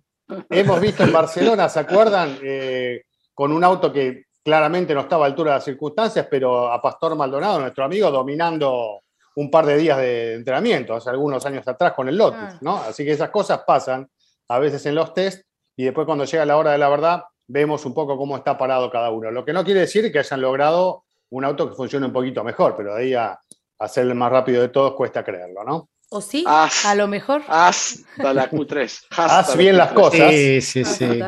Hemos 0.51 0.81
visto 0.81 1.05
en 1.05 1.13
Barcelona, 1.13 1.69
¿se 1.71 1.81
acuerdan? 1.81 2.39
Eh, 2.43 3.05
con 3.33 3.51
un 3.51 3.65
auto 3.65 3.91
que 3.93 4.25
claramente 4.45 4.95
no 4.95 5.01
estaba 5.01 5.25
a 5.25 5.29
altura 5.29 5.53
de 5.53 5.57
las 5.57 5.65
circunstancias, 5.65 6.27
pero 6.31 6.71
a 6.71 6.83
Pastor 6.83 7.17
Maldonado, 7.17 7.61
nuestro 7.61 7.85
amigo, 7.85 8.11
dominando 8.11 9.01
un 9.37 9.51
par 9.51 9.65
de 9.65 9.77
días 9.77 9.99
de 9.99 10.35
entrenamiento, 10.35 10.95
hace 10.95 11.11
algunos 11.11 11.45
años 11.47 11.67
atrás 11.67 11.93
con 11.95 12.09
el 12.09 12.17
Lotus. 12.17 12.61
¿no? 12.61 12.77
Así 12.77 13.05
que 13.05 13.13
esas 13.13 13.31
cosas 13.31 13.63
pasan 13.67 14.09
a 14.49 14.59
veces 14.59 14.85
en 14.87 14.95
los 14.95 15.15
test 15.15 15.47
y 15.77 15.85
después 15.85 16.07
cuando 16.07 16.25
llega 16.25 16.45
la 16.45 16.57
hora 16.57 16.73
de 16.73 16.79
la 16.79 16.89
verdad 16.89 17.23
vemos 17.49 17.85
un 17.85 17.95
poco 17.95 18.17
cómo 18.17 18.37
está 18.37 18.57
parado 18.57 18.91
cada 18.91 19.11
uno. 19.11 19.31
Lo 19.31 19.45
que 19.45 19.53
no 19.53 19.65
quiere 19.65 19.81
decir 19.81 20.11
que 20.11 20.19
hayan 20.19 20.41
logrado 20.41 21.05
un 21.31 21.45
auto 21.45 21.69
que 21.69 21.75
funcione 21.75 22.07
un 22.07 22.13
poquito 22.13 22.45
mejor, 22.45 22.75
pero 22.77 22.95
de 22.95 23.03
ahí 23.03 23.15
a, 23.15 23.39
hacer 23.79 24.07
el 24.07 24.15
más 24.15 24.31
rápido 24.33 24.63
de 24.63 24.69
todos 24.69 24.95
cuesta 24.95 25.23
creerlo, 25.23 25.63
¿no? 25.65 25.91
¿O 26.09 26.21
sí? 26.21 26.45
a 26.47 26.95
lo 26.95 27.09
mejor. 27.09 27.43
Hasta 27.49 28.33
la 28.33 28.49
Q3. 28.49 29.07
Haz 29.11 29.57
bien 29.57 29.77
las 29.77 29.93
cosas. 29.93 30.31
Sí, 30.31 30.61
sí, 30.61 30.85
sí. 30.85 31.21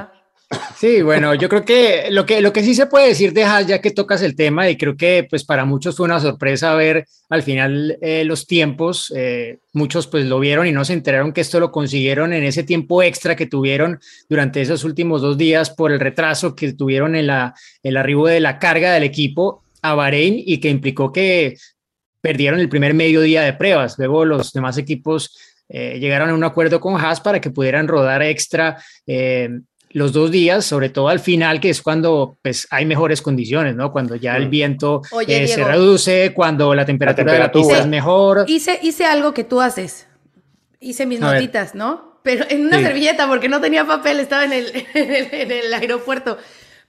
Sí, 0.77 1.03
bueno, 1.03 1.35
yo 1.35 1.49
creo 1.49 1.65
que 1.65 2.07
lo 2.11 2.25
que, 2.25 2.41
lo 2.41 2.55
que 2.55 2.63
sí 2.63 2.75
se 2.75 2.87
puede 2.87 3.09
decir 3.09 3.35
de 3.35 3.45
Haas, 3.45 3.67
ya 3.67 3.83
que 3.83 3.91
tocas 3.91 4.23
el 4.23 4.35
tema, 4.35 4.71
y 4.71 4.79
creo 4.79 4.97
que 4.97 5.27
pues 5.29 5.45
para 5.45 5.67
muchos 5.67 5.97
fue 5.97 6.07
una 6.07 6.21
sorpresa 6.21 6.75
ver 6.75 7.07
al 7.29 7.43
final 7.43 7.99
eh, 8.01 8.25
los 8.25 8.47
tiempos, 8.47 9.13
eh, 9.15 9.59
muchos 9.75 10.07
pues 10.07 10.25
lo 10.25 10.41
vieron 10.41 10.67
y 10.67 10.73
no 10.73 10.87
se 10.87 10.95
enteraron 10.95 11.33
que 11.33 11.43
esto 11.43 11.61
lo 11.61 11.71
consiguieron 11.71 12.33
en 12.33 12.45
ese 12.45 12.63
tiempo 12.63 13.03
extra 13.03 13.37
que 13.37 13.47
tuvieron 13.47 14.01
durante 14.29 14.63
esos 14.63 14.85
últimos 14.85 15.21
dos 15.21 15.37
días 15.37 15.69
por 15.69 15.93
el 15.93 16.01
retraso 16.01 16.55
que 16.55 16.73
tuvieron 16.73 17.15
en 17.15 17.27
la, 17.27 17.55
el 17.83 17.99
arribo 17.99 18.27
de 18.27 18.41
la 18.41 18.59
carga 18.59 18.95
del 18.95 19.03
equipo 19.03 19.63
a 19.83 19.95
Bahrein 19.95 20.35
y 20.39 20.59
que 20.61 20.71
implicó 20.71 21.13
que 21.13 21.59
perdieron 22.23 22.59
el 22.59 22.71
primer 22.71 22.95
mediodía 22.95 23.43
de 23.43 23.53
pruebas. 23.53 23.99
Luego 23.99 24.25
los 24.25 24.53
demás 24.55 24.79
equipos 24.79 25.37
eh, 25.69 25.99
llegaron 25.99 26.31
a 26.31 26.35
un 26.35 26.45
acuerdo 26.45 26.81
con 26.81 26.99
Haas 26.99 27.21
para 27.21 27.41
que 27.41 27.51
pudieran 27.51 27.87
rodar 27.87 28.23
extra 28.23 28.83
los 29.91 30.13
dos 30.13 30.31
días, 30.31 30.65
sobre 30.65 30.89
todo 30.89 31.09
al 31.09 31.21
final, 31.21 31.61
que 31.61 31.71
es 31.71 31.83
cuando 31.83 32.39
pues, 32.43 32.67
hay 32.71 32.85
mejores 32.85 33.23
condiciones, 33.23 33.75
¿no? 33.75 33.91
Cuando 33.93 34.17
ya 34.17 34.37
el 34.37 34.49
viento 34.49 35.03
eh, 35.27 35.49
se 35.49 35.65
reduce, 35.65 36.33
cuando 36.35 36.75
la 36.75 36.85
temperatura, 36.85 37.33
de 37.33 37.39
la 37.39 37.53
pista 37.53 37.79
es 37.79 37.87
mejor. 37.87 38.45
Hice, 38.49 38.79
hice 38.83 39.05
algo 39.07 39.33
que 39.33 39.45
tú 39.45 39.61
haces. 39.61 40.07
Hice 40.81 41.07
mis 41.07 41.21
notitas, 41.21 41.75
¿no? 41.75 42.21
Pero 42.23 42.45
en 42.49 42.67
una 42.67 42.81
servilleta, 42.81 43.27
porque 43.27 43.49
no 43.49 43.61
tenía 43.61 43.87
papel, 43.87 44.21
estaba 44.21 44.45
en 44.45 44.53
el, 44.53 44.87
en 44.95 45.51
el 45.51 45.73
aeropuerto. 45.73 46.37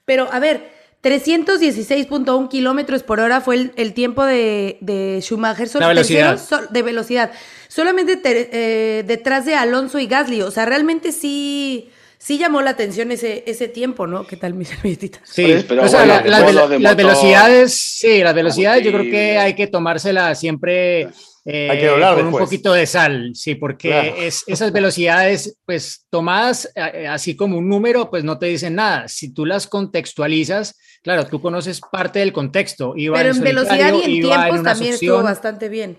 Pero, 0.05 0.27
a 0.31 0.39
ver, 0.39 0.79
316.1 1.03 2.49
kilómetros 2.49 3.03
por 3.03 3.21
hora 3.21 3.39
fue 3.39 3.71
el, 3.73 3.93
tiempo 3.93 4.25
de, 4.25 5.19
Schumacher. 5.21 5.69
La 5.75 5.87
velocidad. 5.87 6.39
de 6.69 6.81
velocidad. 6.81 7.31
Solamente 7.69 8.19
eh, 8.25 9.03
detrás 9.07 9.45
de 9.45 9.55
Alonso 9.55 9.99
y 9.99 10.07
Gasly. 10.07 10.41
O 10.41 10.51
sea, 10.51 10.65
realmente 10.65 11.13
sí, 11.13 11.89
sí 12.19 12.37
llamó 12.37 12.61
la 12.61 12.69
atención 12.71 13.11
ese, 13.11 13.43
ese 13.47 13.67
tiempo, 13.67 14.05
¿no? 14.05 14.27
¿Qué 14.27 14.37
tal, 14.37 14.53
mi 14.53 14.65
servilletita? 14.65 15.19
Sí, 15.25 15.65
pero 15.67 15.83
o 15.83 15.87
sea, 15.87 16.05
las 16.05 16.95
velocidades, 16.95 17.73
sí, 17.73 18.21
las 18.21 18.35
velocidades 18.35 18.83
yo 18.83 18.91
creo 18.91 19.09
que 19.09 19.39
hay 19.39 19.55
que 19.55 19.65
tomárselas 19.65 20.39
siempre 20.39 21.09
hay 21.45 21.79
que 21.79 21.87
eh, 21.87 22.15
con 22.15 22.27
un 22.27 22.31
poquito 22.31 22.73
de 22.73 22.85
sal, 22.85 23.31
sí, 23.33 23.55
porque 23.55 24.27
es, 24.27 24.43
esas 24.45 24.71
velocidades, 24.71 25.57
pues 25.65 26.05
tomadas 26.09 26.71
eh, 26.75 27.07
así 27.07 27.35
como 27.35 27.57
un 27.57 27.67
número, 27.67 28.09
pues 28.09 28.23
no 28.23 28.37
te 28.37 28.47
dicen 28.47 28.75
nada. 28.75 29.07
Si 29.07 29.33
tú 29.33 29.45
las 29.45 29.67
contextualizas, 29.67 30.77
claro, 31.01 31.25
tú 31.25 31.41
conoces 31.41 31.81
parte 31.91 32.19
del 32.19 32.33
contexto. 32.33 32.93
pero 32.93 33.31
en, 33.31 33.41
velocidad 33.41 33.93
y 33.93 34.17
en 34.17 34.21
tiempos 34.21 34.63
también 34.63 34.93
estuvo 34.93 35.23
bastante 35.23 35.69
bien. 35.69 35.97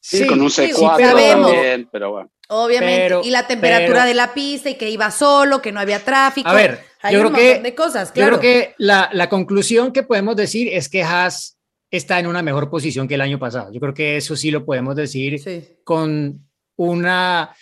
Sí, 0.00 0.26
con 0.26 0.40
un 0.40 0.48
C4 0.48 1.88
pero 1.90 2.12
bueno. 2.12 2.30
Obviamente, 2.48 3.20
y 3.24 3.30
la 3.30 3.46
temperatura 3.46 4.04
de 4.04 4.14
la 4.14 4.32
pista 4.32 4.70
y 4.70 4.74
que 4.76 4.88
iba 4.88 5.10
solo, 5.10 5.60
que 5.60 5.72
no 5.72 5.80
había 5.80 6.04
tráfico. 6.04 6.48
A 6.48 6.54
ver, 6.54 6.80
yo 7.10 7.20
creo 7.20 7.32
que, 7.32 7.60
de 7.60 7.74
cosas, 7.74 8.12
Yo 8.14 8.26
creo 8.26 8.40
que 8.40 8.74
la, 8.78 9.10
la 9.12 9.28
conclusión 9.28 9.92
que 9.92 10.02
podemos 10.02 10.36
decir 10.36 10.68
es 10.72 10.88
que 10.88 11.02
Haas 11.02 11.58
está 11.90 12.18
en 12.18 12.26
una 12.26 12.42
mejor 12.42 12.70
posición 12.70 13.08
que 13.08 13.14
el 13.14 13.20
año 13.20 13.38
pasado. 13.38 13.72
Yo 13.72 13.80
creo 13.80 13.94
que 13.94 14.16
eso 14.16 14.36
sí 14.36 14.50
lo 14.50 14.64
podemos 14.64 14.94
decir 14.94 15.40
con 15.84 16.46
una 16.76 17.54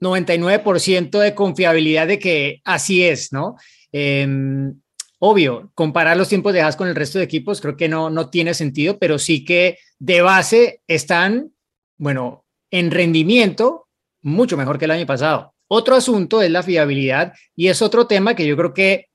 99% 0.00 1.18
de 1.18 1.34
confiabilidad 1.34 2.06
de 2.06 2.18
que 2.18 2.60
así 2.64 3.04
es, 3.04 3.32
¿no? 3.32 3.56
Em, 3.92 4.80
obvio, 5.18 5.70
comparar 5.74 6.16
los 6.16 6.28
tiempos 6.28 6.52
de 6.52 6.62
Haas 6.62 6.76
con 6.76 6.88
el 6.88 6.94
resto 6.94 7.18
de 7.18 7.24
equipos 7.24 7.60
creo 7.60 7.76
que 7.76 7.88
no, 7.88 8.08
no 8.08 8.30
tiene 8.30 8.54
sentido, 8.54 8.98
pero 8.98 9.18
sí 9.18 9.44
que 9.44 9.78
de 9.98 10.22
base 10.22 10.80
están, 10.86 11.52
bueno, 11.98 12.46
en 12.70 12.90
rendimiento 12.90 13.88
mucho 14.22 14.56
mejor 14.56 14.78
que 14.78 14.84
el 14.84 14.90
año 14.90 15.06
pasado. 15.06 15.54
Otro 15.68 15.94
asunto 15.94 16.42
es 16.42 16.50
la 16.50 16.62
fiabilidad 16.62 17.32
y 17.54 17.68
es 17.68 17.80
otro 17.80 18.06
tema 18.06 18.34
que 18.34 18.46
yo 18.46 18.56
creo 18.56 18.74
que 18.74 19.06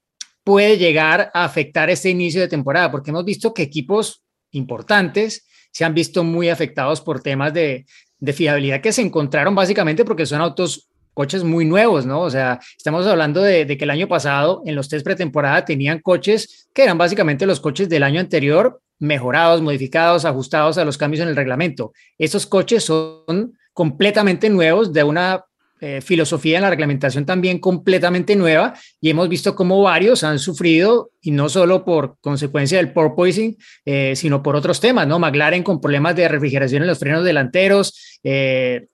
puede 0.43 0.77
llegar 0.77 1.31
a 1.33 1.43
afectar 1.43 1.89
este 1.89 2.09
inicio 2.09 2.39
de 2.39 2.47
temporada, 2.47 2.91
porque 2.91 3.09
hemos 3.09 3.25
visto 3.25 3.53
que 3.53 3.63
equipos 3.63 4.23
importantes 4.51 5.47
se 5.71 5.83
han 5.83 5.93
visto 5.93 6.23
muy 6.23 6.49
afectados 6.49 7.01
por 7.01 7.21
temas 7.21 7.53
de, 7.53 7.85
fiabilidad 8.33 8.81
que 8.81 8.93
se 8.93 9.01
encontraron 9.01 9.53
básicamente 9.53 10.03
porque 10.05 10.25
son 10.25 10.41
autos 10.41 10.89
coches 11.13 11.43
muy 11.43 11.65
nuevos, 11.65 12.05
¿no? 12.05 12.21
O 12.21 12.29
sea, 12.29 12.59
estamos 12.75 13.05
hablando 13.05 13.41
de, 13.41 13.65
de, 13.65 13.77
que 13.77 13.83
el 13.83 13.91
año 13.91 14.07
pasado 14.07 14.63
en 14.65 14.75
los 14.75 14.89
test 14.89 15.03
pretemporada 15.03 15.63
tenían 15.65 15.99
coches 15.99 16.69
que 16.73 16.83
eran 16.83 16.97
básicamente 16.97 17.45
los 17.45 17.59
coches 17.59 17.87
del 17.87 18.03
año 18.03 18.19
anterior, 18.19 18.81
mejorados, 18.99 19.61
modificados, 19.61 20.25
ajustados 20.25 20.77
a 20.77 20.85
los 20.85 20.97
cambios 20.97 21.21
en 21.21 21.27
el 21.27 21.35
reglamento. 21.35 21.91
Esos 22.17 22.45
coches 22.47 22.83
son 22.83 23.57
completamente 23.75 24.49
nuevos 24.49 24.93
de 24.93 25.03
una 25.03 25.43
eh, 25.81 25.99
filosofía 25.99 26.57
en 26.57 26.63
la 26.63 26.69
reglamentación 26.69 27.25
también 27.25 27.59
completamente 27.59 28.33
nueva 28.37 28.73
y 29.01 29.09
hemos 29.09 29.27
visto 29.27 29.53
cómo 29.53 29.81
varios 29.81 30.23
han 30.23 30.39
sufrido 30.39 31.11
y 31.21 31.31
no 31.31 31.49
solo 31.49 31.83
por 31.83 32.17
consecuencia 32.21 32.77
del 32.77 32.93
porpoising, 32.93 33.57
eh, 33.83 34.13
sino 34.15 34.41
por 34.41 34.55
otros 34.55 34.79
temas, 34.79 35.05
¿no? 35.05 35.19
McLaren 35.19 35.61
con 35.61 35.81
problemas 35.81 36.15
de 36.15 36.29
refrigeración 36.29 36.83
en 36.83 36.87
los 36.87 36.97
frenos 36.97 37.25
delanteros, 37.25 38.19
eh, 38.23 38.87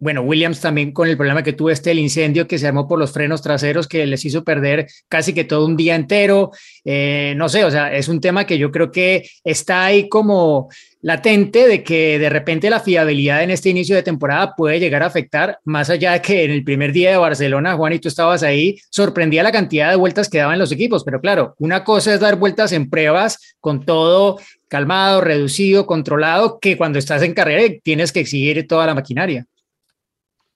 bueno, 0.00 0.22
Williams 0.22 0.60
también 0.60 0.92
con 0.92 1.08
el 1.08 1.16
problema 1.16 1.42
que 1.42 1.52
tuvo 1.52 1.70
este, 1.70 1.90
el 1.90 1.98
incendio 1.98 2.46
que 2.46 2.58
se 2.58 2.66
armó 2.66 2.86
por 2.86 2.98
los 2.98 3.12
frenos 3.12 3.42
traseros 3.42 3.86
que 3.86 4.06
les 4.06 4.24
hizo 4.24 4.44
perder 4.44 4.88
casi 5.08 5.32
que 5.32 5.44
todo 5.44 5.66
un 5.66 5.76
día 5.76 5.94
entero. 5.94 6.52
Eh, 6.84 7.34
no 7.36 7.48
sé, 7.48 7.64
o 7.64 7.70
sea, 7.70 7.92
es 7.94 8.08
un 8.08 8.20
tema 8.20 8.44
que 8.44 8.58
yo 8.58 8.70
creo 8.70 8.90
que 8.90 9.28
está 9.44 9.84
ahí 9.84 10.08
como 10.08 10.68
latente 11.00 11.68
de 11.68 11.82
que 11.84 12.18
de 12.18 12.28
repente 12.28 12.70
la 12.70 12.80
fiabilidad 12.80 13.42
en 13.42 13.50
este 13.50 13.68
inicio 13.68 13.94
de 13.94 14.02
temporada 14.02 14.54
puede 14.56 14.80
llegar 14.80 15.02
a 15.02 15.06
afectar, 15.06 15.58
más 15.64 15.90
allá 15.90 16.12
de 16.12 16.22
que 16.22 16.44
en 16.44 16.50
el 16.50 16.64
primer 16.64 16.92
día 16.92 17.10
de 17.10 17.16
Barcelona, 17.16 17.76
Juan, 17.76 17.92
y 17.92 17.98
tú 17.98 18.08
estabas 18.08 18.42
ahí, 18.42 18.78
sorprendía 18.90 19.42
la 19.42 19.52
cantidad 19.52 19.90
de 19.90 19.96
vueltas 19.96 20.28
que 20.28 20.38
daban 20.38 20.58
los 20.58 20.72
equipos, 20.72 21.04
pero 21.04 21.20
claro, 21.20 21.54
una 21.58 21.84
cosa 21.84 22.14
es 22.14 22.20
dar 22.20 22.36
vueltas 22.36 22.72
en 22.72 22.90
pruebas 22.90 23.56
con 23.60 23.84
todo 23.84 24.38
calmado, 24.68 25.20
reducido, 25.20 25.86
controlado, 25.86 26.58
que 26.60 26.76
cuando 26.76 26.98
estás 26.98 27.22
en 27.22 27.34
carrera 27.34 27.74
tienes 27.82 28.12
que 28.12 28.20
exigir 28.20 28.66
toda 28.66 28.86
la 28.86 28.94
maquinaria. 28.94 29.46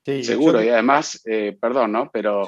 Seguro, 0.04 0.62
y 0.62 0.68
además, 0.68 1.22
eh, 1.24 1.56
perdón, 1.60 1.92
¿no? 1.92 2.10
Pero 2.12 2.44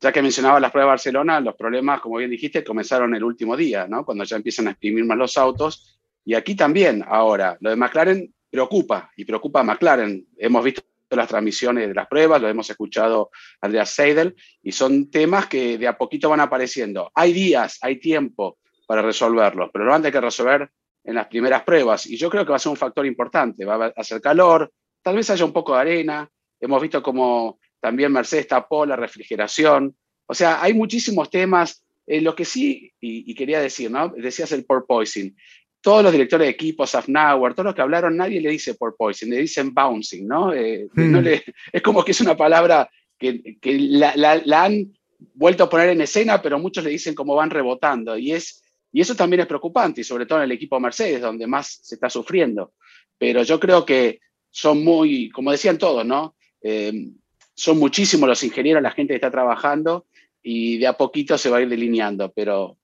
ya 0.00 0.12
que 0.12 0.22
mencionaba 0.22 0.60
las 0.60 0.70
pruebas 0.70 0.88
de 0.88 0.92
Barcelona, 0.92 1.40
los 1.40 1.54
problemas, 1.54 2.00
como 2.00 2.16
bien 2.16 2.30
dijiste, 2.30 2.64
comenzaron 2.64 3.14
el 3.14 3.24
último 3.24 3.56
día, 3.56 3.86
¿no? 3.86 4.04
Cuando 4.04 4.24
ya 4.24 4.36
empiezan 4.36 4.68
a 4.68 4.70
exprimir 4.70 5.04
más 5.04 5.18
los 5.18 5.36
autos. 5.36 5.98
Y 6.24 6.34
aquí 6.34 6.54
también, 6.54 7.04
ahora, 7.06 7.56
lo 7.60 7.70
de 7.70 7.76
McLaren 7.76 8.32
preocupa, 8.50 9.10
y 9.16 9.24
preocupa 9.24 9.60
a 9.60 9.64
McLaren. 9.64 10.26
Hemos 10.36 10.64
visto 10.64 10.82
las 11.10 11.28
transmisiones 11.28 11.88
de 11.88 11.94
las 11.94 12.06
pruebas, 12.06 12.40
lo 12.40 12.48
hemos 12.48 12.68
escuchado 12.70 13.30
a 13.60 13.66
Andreas 13.66 13.90
Seidel, 13.90 14.34
y 14.62 14.72
son 14.72 15.10
temas 15.10 15.46
que 15.46 15.78
de 15.78 15.88
a 15.88 15.96
poquito 15.98 16.30
van 16.30 16.40
apareciendo. 16.40 17.10
Hay 17.14 17.32
días, 17.32 17.78
hay 17.82 17.98
tiempo 17.98 18.58
para 18.86 19.02
resolverlos, 19.02 19.70
pero 19.72 19.84
lo 19.84 19.90
van 19.90 20.00
a 20.00 20.02
tener 20.04 20.12
que 20.14 20.20
resolver 20.20 20.70
en 21.04 21.14
las 21.14 21.26
primeras 21.26 21.62
pruebas. 21.62 22.06
Y 22.06 22.16
yo 22.16 22.30
creo 22.30 22.44
que 22.44 22.50
va 22.50 22.56
a 22.56 22.60
ser 22.60 22.70
un 22.70 22.76
factor 22.76 23.04
importante. 23.04 23.64
Va 23.64 23.86
a 23.86 23.92
hacer 23.96 24.20
calor, 24.20 24.70
tal 25.02 25.16
vez 25.16 25.28
haya 25.30 25.44
un 25.44 25.52
poco 25.52 25.74
de 25.74 25.80
arena, 25.80 26.30
Hemos 26.60 26.82
visto 26.82 27.02
como 27.02 27.58
también 27.80 28.12
Mercedes 28.12 28.48
tapó 28.48 28.84
la 28.84 28.96
refrigeración. 28.96 29.96
O 30.26 30.34
sea, 30.34 30.62
hay 30.62 30.74
muchísimos 30.74 31.30
temas. 31.30 31.84
Eh, 32.06 32.20
lo 32.20 32.34
que 32.34 32.44
sí, 32.44 32.92
y, 33.00 33.34
quería 33.34 33.60
decir, 33.60 33.90
¿no? 33.90 34.08
Decías 34.08 34.50
el 34.52 34.64
porpoising. 34.64 35.36
Todos 35.80 36.02
los 36.02 36.10
directores 36.10 36.46
de 36.46 36.50
equipos, 36.50 36.90
Safnauer, 36.90 37.52
todos 37.52 37.66
los 37.66 37.74
que 37.74 37.82
hablaron, 37.82 38.16
nadie 38.16 38.40
le 38.40 38.50
dice 38.50 38.74
porpoising, 38.74 39.30
le 39.30 39.38
dicen 39.38 39.74
bouncing, 39.74 40.26
¿no? 40.26 40.52
Eh, 40.52 40.88
hmm. 40.92 41.16
es 41.72 41.82
como 41.82 42.02
que 42.02 42.12
es 42.12 42.20
una 42.20 42.36
palabra 42.36 42.90
que, 43.18 43.56
la, 43.64 44.64
han 44.64 44.92
vuelto 45.34 45.64
a 45.64 45.68
poner 45.68 45.90
en 45.90 46.00
escena, 46.00 46.40
pero 46.40 46.58
muchos 46.58 46.82
le 46.82 46.90
dicen 46.90 47.14
cómo 47.14 47.34
van 47.34 47.50
rebotando. 47.50 48.16
Y, 48.16 48.32
es, 48.32 48.62
y 48.90 49.02
eso 49.02 49.14
también 49.14 49.40
es 49.40 49.46
preocupante, 49.46 50.00
y 50.00 50.04
sobre 50.04 50.24
todo 50.26 50.38
en 50.38 50.44
el 50.44 50.52
equipo 50.52 50.80
Mercedes, 50.80 51.20
donde 51.20 51.46
más 51.46 51.78
se 51.82 51.96
está 51.96 52.08
sufriendo. 52.08 52.72
Pero 53.18 53.42
yo 53.42 53.60
creo 53.60 53.84
que 53.84 54.20
son 54.50 54.82
muy, 54.82 55.28
como 55.30 55.52
decían 55.52 55.76
todos, 55.76 56.06
¿no? 56.06 56.36
Eh, 56.62 57.10
son 57.54 57.78
muchísimos 57.78 58.28
los 58.28 58.42
ingenieros, 58.44 58.82
la 58.82 58.90
gente 58.90 59.12
que 59.12 59.16
está 59.16 59.30
trabajando 59.30 60.06
y 60.42 60.78
de 60.78 60.86
a 60.86 60.96
poquito 60.96 61.36
se 61.36 61.50
va 61.50 61.58
a 61.58 61.62
ir 61.62 61.68
delineando, 61.68 62.32
pero 62.32 62.78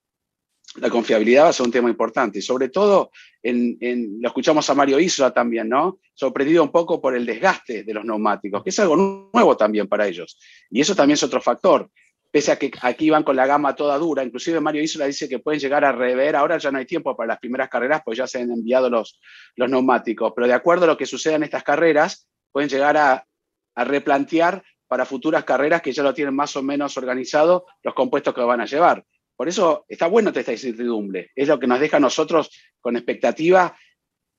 la 0.77 0.89
confiabilidad 0.89 1.45
va 1.45 1.49
a 1.49 1.53
ser 1.53 1.65
un 1.65 1.71
tema 1.71 1.89
importante 1.89 2.41
sobre 2.41 2.69
todo 2.69 3.11
lo 3.53 4.27
escuchamos 4.27 4.69
a 4.69 4.75
Mario 4.75 4.99
Isola 4.99 5.31
también, 5.31 5.69
¿no? 5.69 5.99
Sorprendido 6.13 6.63
un 6.63 6.71
poco 6.71 6.99
por 6.99 7.15
el 7.15 7.25
desgaste 7.25 7.83
de 7.83 7.93
los 7.93 8.03
neumáticos, 8.03 8.63
que 8.63 8.71
es 8.71 8.79
algo 8.79 8.95
nuevo 9.31 9.55
también 9.55 9.87
para 9.87 10.07
ellos. 10.07 10.39
Y 10.69 10.81
eso 10.81 10.95
también 10.95 11.13
es 11.13 11.23
otro 11.23 11.41
factor. 11.41 11.89
Pese 12.31 12.51
a 12.51 12.57
que 12.57 12.71
aquí 12.81 13.09
van 13.09 13.23
con 13.23 13.35
la 13.35 13.45
gama 13.45 13.75
toda 13.75 13.97
dura, 13.97 14.23
inclusive 14.23 14.59
Mario 14.59 14.81
Isola 14.81 15.05
dice 15.05 15.29
que 15.29 15.39
pueden 15.39 15.59
llegar 15.59 15.85
a 15.85 15.91
rever, 15.91 16.35
ahora 16.35 16.57
ya 16.57 16.71
no 16.71 16.79
hay 16.79 16.85
tiempo 16.85 17.15
para 17.15 17.27
las 17.27 17.39
primeras 17.39 17.69
carreras, 17.69 18.01
pues 18.03 18.17
ya 18.17 18.27
se 18.27 18.39
han 18.39 18.51
enviado 18.51 18.89
los, 18.89 19.21
los 19.55 19.69
neumáticos, 19.69 20.33
pero 20.35 20.47
de 20.47 20.53
acuerdo 20.53 20.85
a 20.85 20.87
lo 20.87 20.97
que 20.97 21.05
suceda 21.05 21.35
en 21.35 21.43
estas 21.43 21.63
carreras, 21.63 22.27
pueden 22.51 22.69
llegar 22.69 22.97
a 22.97 23.25
a 23.75 23.83
replantear 23.83 24.63
para 24.87 25.05
futuras 25.05 25.43
carreras 25.43 25.81
que 25.81 25.91
ya 25.91 26.03
lo 26.03 26.13
tienen 26.13 26.35
más 26.35 26.55
o 26.55 26.63
menos 26.63 26.97
organizado 26.97 27.65
los 27.83 27.93
compuestos 27.93 28.33
que 28.33 28.41
van 28.41 28.61
a 28.61 28.65
llevar. 28.65 29.05
Por 29.35 29.49
eso 29.49 29.85
está 29.87 30.07
bueno 30.07 30.31
esta 30.33 30.51
incertidumbre. 30.51 31.31
Es 31.35 31.47
lo 31.47 31.59
que 31.59 31.67
nos 31.67 31.79
deja 31.79 31.97
a 31.97 31.99
nosotros 31.99 32.49
con 32.79 32.95
expectativa 32.95 33.75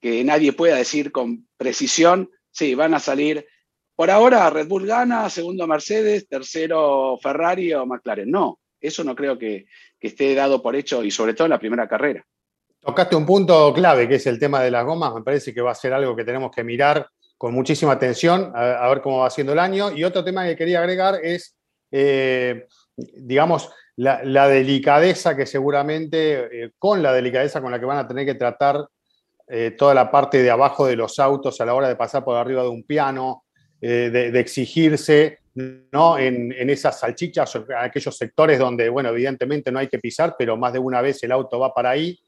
que 0.01 0.25
nadie 0.25 0.53
pueda 0.53 0.77
decir 0.77 1.13
con 1.13 1.49
precisión, 1.57 2.31
sí, 2.51 2.75
van 2.75 2.95
a 2.95 3.01
salir. 3.01 3.47
Por 3.95 4.11
ahora 4.11 4.49
Red 4.51 4.69
Bull 4.69 4.87
gana, 4.87 5.29
segundo 5.31 5.67
Mercedes, 5.67 6.29
tercero 6.29 7.19
Ferrari 7.21 7.73
o 7.75 7.87
McLaren. 7.87 8.31
No, 8.31 8.61
eso 8.81 9.05
no 9.05 9.15
creo 9.15 9.39
que, 9.39 9.67
que 9.99 10.09
esté 10.09 10.35
dado 10.35 10.63
por 10.63 10.77
hecho 10.77 11.03
y 11.03 11.11
sobre 11.11 11.35
todo 11.35 11.47
en 11.47 11.53
la 11.53 11.59
primera 11.59 11.89
carrera. 11.89 12.25
Tocaste 12.81 13.17
un 13.17 13.27
punto 13.27 13.73
clave, 13.75 14.09
que 14.09 14.15
es 14.15 14.27
el 14.27 14.39
tema 14.39 14.63
de 14.63 14.71
las 14.71 14.85
gomas. 14.85 15.15
Me 15.15 15.23
parece 15.23 15.53
que 15.53 15.61
va 15.61 15.73
a 15.73 15.75
ser 15.75 15.93
algo 15.93 16.15
que 16.15 16.25
tenemos 16.25 16.51
que 16.55 16.63
mirar 16.63 17.09
con 17.39 17.55
muchísima 17.55 17.93
atención 17.93 18.53
a, 18.55 18.89
ver 18.89 19.03
cómo 19.03 19.19
va 19.19 19.31
siendo 19.31 19.53
el 19.53 19.59
año. 19.59 19.91
Y 19.91 20.05
otro 20.05 20.25
tema 20.25 20.47
que 20.47 20.57
quería 20.57 20.81
agregar 20.81 21.21
es, 21.23 21.57
eh, 21.91 22.67
digamos, 22.97 23.71
la, 23.97 24.49
delicadeza 24.49 25.37
que 25.37 25.47
seguramente, 25.47 26.65
eh, 26.65 26.71
con 26.79 27.03
la 27.03 27.13
delicadeza 27.13 27.61
con 27.61 27.71
la 27.71 27.79
que 27.79 27.87
van 27.87 27.99
a 27.99 28.09
tener 28.09 28.25
que 28.25 28.35
tratar 28.35 28.87
eh, 29.49 29.73
toda 29.77 29.95
la 29.95 30.11
parte 30.11 30.43
de 30.43 30.51
abajo 30.51 30.87
de 30.87 30.97
los 30.97 31.19
autos 31.19 31.61
a 31.61 31.67
la 31.67 31.75
hora 31.75 31.89
de 31.89 31.97
pasar 31.97 32.25
por 32.25 32.37
arriba 32.37 32.63
de 32.63 32.69
un 32.69 32.83
piano, 32.83 33.45
de, 33.79 34.41
exigirse 34.41 35.39
¿no? 35.93 36.19
En, 36.19 36.53
esas 36.71 36.99
salchichas, 36.99 37.55
en 37.55 37.65
aquellos 37.79 38.17
sectores 38.17 38.59
donde, 38.59 38.89
bueno, 38.89 39.11
evidentemente 39.11 39.71
no 39.71 39.79
hay 39.79 39.87
que 39.87 39.99
pisar, 39.99 40.35
pero 40.37 40.57
más 40.57 40.73
de 40.73 40.79
una 40.81 41.01
vez 41.01 41.23
el 41.23 41.31
auto 41.31 41.61
va 41.61 41.73
para 41.73 41.91
ahí 41.91 42.19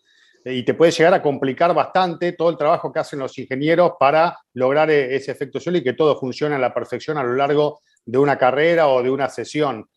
y 0.50 0.62
te 0.62 0.74
puede 0.74 0.92
llegar 0.92 1.14
a 1.14 1.22
complicar 1.22 1.74
bastante 1.74 2.32
todo 2.32 2.50
el 2.50 2.56
trabajo 2.56 2.92
que 2.92 3.00
hacen 3.00 3.18
los 3.18 3.36
ingenieros 3.38 3.92
para 3.98 4.38
lograr 4.54 4.90
ese 4.90 5.32
efecto 5.32 5.60
suelo 5.60 5.78
y 5.78 5.84
que 5.84 5.92
todo 5.92 6.18
funcione 6.18 6.54
a 6.54 6.58
la 6.58 6.72
perfección 6.72 7.18
a 7.18 7.22
lo 7.22 7.34
largo 7.34 7.80
de 8.04 8.18
una 8.18 8.38
carrera 8.38 8.88
o 8.88 9.02
de 9.02 9.10
una 9.10 9.28
sesión. 9.28 9.88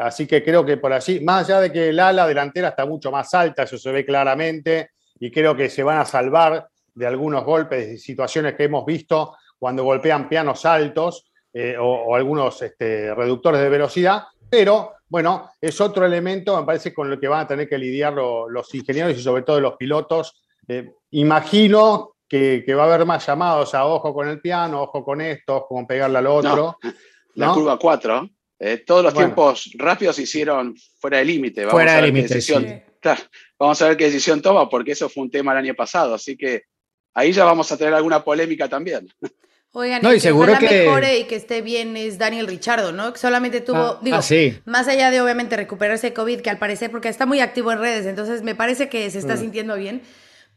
así 0.00 0.26
que 0.26 0.42
creo 0.42 0.64
que 0.64 0.76
por 0.76 0.92
allí, 0.92 1.20
más 1.20 1.44
allá 1.44 1.60
de 1.60 1.72
que 1.72 1.88
el 1.90 2.00
ala 2.00 2.26
delantera 2.26 2.68
está 2.68 2.86
mucho 2.86 3.10
más 3.10 3.32
alta, 3.34 3.64
eso 3.64 3.78
se 3.78 3.92
ve 3.92 4.04
claramente, 4.04 4.90
y 5.18 5.30
creo 5.30 5.56
que 5.56 5.68
se 5.68 5.82
van 5.82 5.98
a 5.98 6.04
salvar 6.04 6.68
de 6.94 7.06
algunos 7.06 7.44
golpes 7.44 7.92
y 7.92 7.98
situaciones 7.98 8.54
que 8.54 8.64
hemos 8.64 8.84
visto 8.84 9.36
cuando 9.58 9.84
golpean 9.84 10.28
pianos 10.28 10.64
altos 10.64 11.30
eh, 11.52 11.76
o, 11.78 12.14
algunos 12.14 12.60
este, 12.62 13.14
reductores 13.14 13.60
de 13.60 13.68
velocidad, 13.68 14.24
pero 14.54 14.92
bueno, 15.08 15.50
es 15.60 15.80
otro 15.80 16.06
elemento, 16.06 16.56
me 16.56 16.64
parece, 16.64 16.94
con 16.94 17.10
el 17.10 17.18
que 17.18 17.26
van 17.26 17.40
a 17.40 17.46
tener 17.48 17.68
que 17.68 17.76
lidiar 17.76 18.12
los 18.12 18.72
ingenieros 18.72 19.18
y 19.18 19.20
sobre 19.20 19.42
todo 19.42 19.60
los 19.60 19.74
pilotos. 19.74 20.44
Eh, 20.68 20.92
imagino 21.10 22.14
que, 22.28 22.64
va 22.68 22.84
a 22.84 22.86
haber 22.86 23.04
más 23.04 23.26
llamados 23.26 23.74
a 23.74 23.84
ojo 23.84 24.14
con 24.14 24.28
el 24.28 24.40
piano, 24.40 24.82
ojo 24.82 25.04
con 25.04 25.20
esto, 25.20 25.56
ojo 25.56 25.74
con 25.74 25.88
pegarle 25.88 26.18
al 26.18 26.28
otro. 26.28 26.78
la 27.34 27.52
curva 27.52 27.76
4, 27.76 28.30
eh, 28.60 28.84
todos 28.86 29.02
los 29.02 29.12
tiempos 29.12 29.70
rápidos 29.74 30.14
se 30.14 30.22
hicieron 30.22 30.76
fuera 31.00 31.18
de 31.18 31.24
límite. 31.24 31.66
Fuera 31.66 31.96
de 31.96 32.02
límite, 32.02 32.38
vamos 33.58 33.82
a 33.82 33.88
ver 33.88 33.96
qué 33.96 34.04
decisión 34.04 34.40
toma, 34.40 34.70
porque 34.70 34.92
eso 34.92 35.08
fue 35.08 35.24
un 35.24 35.32
tema 35.32 35.50
el 35.50 35.58
año 35.58 35.74
pasado, 35.74 36.14
así 36.14 36.36
que 36.36 36.62
ahí 37.12 37.32
ya 37.32 37.44
vamos 37.44 37.72
a 37.72 37.76
tener 37.76 37.92
alguna 37.92 38.22
polémica 38.22 38.68
también. 38.68 39.08
Oigan, 39.76 40.02
no, 40.02 40.14
y, 40.14 40.20
seguro 40.20 40.56
que 40.56 40.68
mejore 40.68 41.18
y 41.18 41.24
que 41.24 41.34
esté 41.34 41.60
bien 41.60 41.96
es 41.96 42.16
Daniel 42.16 42.46
Richardo, 42.46 42.92
¿no? 42.92 43.12
Que 43.12 43.18
solamente 43.18 43.60
tuvo, 43.60 43.76
ah, 43.76 43.98
digo, 44.00 44.18
ah, 44.18 44.60
más 44.66 44.86
allá 44.86 45.10
de 45.10 45.20
obviamente 45.20 45.56
recuperarse 45.56 46.10
de 46.10 46.14
COVID, 46.14 46.42
que 46.42 46.50
al 46.50 46.58
parecer, 46.58 46.92
porque 46.92 47.08
está 47.08 47.26
muy 47.26 47.40
activo 47.40 47.72
en 47.72 47.80
redes, 47.80 48.06
entonces 48.06 48.42
me 48.42 48.54
parece 48.54 48.88
que 48.88 49.10
se 49.10 49.18
está 49.18 49.34
mm. 49.34 49.38
sintiendo 49.38 49.74
bien, 49.74 50.02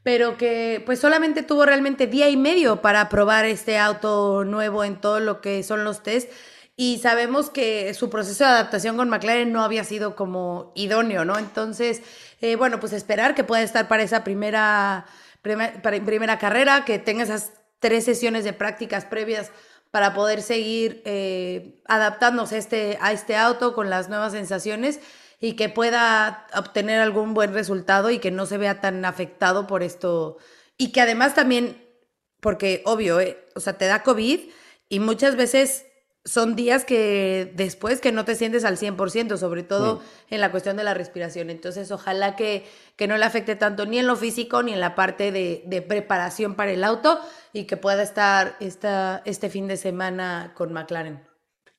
pero 0.04 0.38
que 0.38 0.84
pues 0.86 1.00
solamente 1.00 1.42
tuvo 1.42 1.66
realmente 1.66 2.06
día 2.06 2.30
y 2.30 2.38
medio 2.38 2.84
para 2.84 3.10
probar 3.10 3.46
este 3.46 3.80
auto 3.80 4.44
nuevo 4.46 4.84
en 4.84 5.02
todo 5.02 5.20
lo 5.20 5.42
que 5.42 5.64
son 5.64 5.84
los 5.84 6.04
test 6.04 6.32
y 6.76 7.00
sabemos 7.00 7.50
que 7.50 7.92
su 7.96 8.12
proceso 8.12 8.44
de 8.44 8.52
adaptación 8.52 8.98
con 8.98 9.10
McLaren 9.10 9.52
no 9.52 9.64
había 9.64 9.84
sido 9.84 10.16
como 10.16 10.74
idóneo, 10.76 11.26
¿no? 11.26 11.40
Entonces, 11.40 12.04
eh, 12.40 12.56
bueno, 12.56 12.80
pues 12.80 12.94
esperar 12.94 13.34
que 13.34 13.44
pueda 13.44 13.64
estar 13.64 13.88
para 13.88 14.04
esa 14.04 14.24
primera, 14.24 15.08
primera 15.42 16.38
carrera, 16.38 16.86
que 16.86 17.00
tenga 17.00 17.24
esas 17.24 17.54
tres 17.80 18.06
sesiones 18.06 18.44
de 18.44 18.54
prácticas 18.54 19.06
previas 19.06 19.52
para 19.92 20.14
poder 20.14 20.42
seguir 20.42 21.02
eh, 21.06 21.82
adaptándose 21.86 22.56
a 22.56 22.58
este, 22.60 22.98
a 23.02 23.12
este 23.12 23.36
auto 23.36 23.74
con 23.74 23.90
las 23.90 24.10
nuevas 24.10 24.34
sensaciones 24.34 25.00
y 25.40 25.54
que 25.54 25.70
pueda 25.70 26.48
obtener 26.56 27.00
algún 27.00 27.34
buen 27.34 27.54
resultado 27.54 28.10
y 28.10 28.20
que 28.20 28.32
no 28.32 28.46
se 28.46 28.58
vea 28.58 28.82
tan 28.82 29.06
afectado 29.06 29.68
por 29.68 29.84
esto. 29.84 30.38
Y 30.78 30.92
que 30.92 31.02
además 31.02 31.36
también, 31.36 31.84
porque 32.42 32.82
obvio, 32.86 33.20
eh, 33.20 33.46
o 33.56 33.60
sea, 33.60 33.78
te 33.78 33.86
da 33.86 34.04
COVID 34.04 34.40
y 34.90 35.00
muchas 35.00 35.36
veces 35.36 35.86
son 36.28 36.56
días 36.56 36.84
que 36.84 37.52
después 37.56 38.02
que 38.02 38.12
no 38.12 38.26
te 38.26 38.36
sientes 38.36 38.66
al 38.66 38.78
100%, 38.78 39.38
sobre 39.38 39.64
todo 39.64 40.02
en 40.30 40.42
la 40.42 40.52
cuestión 40.52 40.76
de 40.78 40.84
la 40.84 40.94
respiración. 40.94 41.50
Entonces, 41.50 41.90
ojalá 41.92 42.36
que, 42.36 42.66
que, 42.96 43.08
no 43.08 43.18
le 43.18 43.26
afecte 43.26 43.56
tanto 43.56 43.86
ni 43.86 43.98
en 43.98 44.08
lo 44.08 44.16
físico 44.16 44.62
ni 44.62 44.74
en 44.74 44.82
la 44.82 44.94
parte 44.94 45.32
de, 45.32 45.64
de 45.66 45.82
preparación 45.82 46.56
para 46.56 46.72
el 46.72 46.84
auto 46.84 47.20
y 47.54 47.64
que 47.64 47.78
pueda 47.78 48.04
estar 48.04 48.58
esta, 48.60 49.22
este 49.26 49.50
fin 49.50 49.68
de 49.68 49.78
semana 49.78 50.54
con 50.56 50.74
McLaren. 50.74 51.22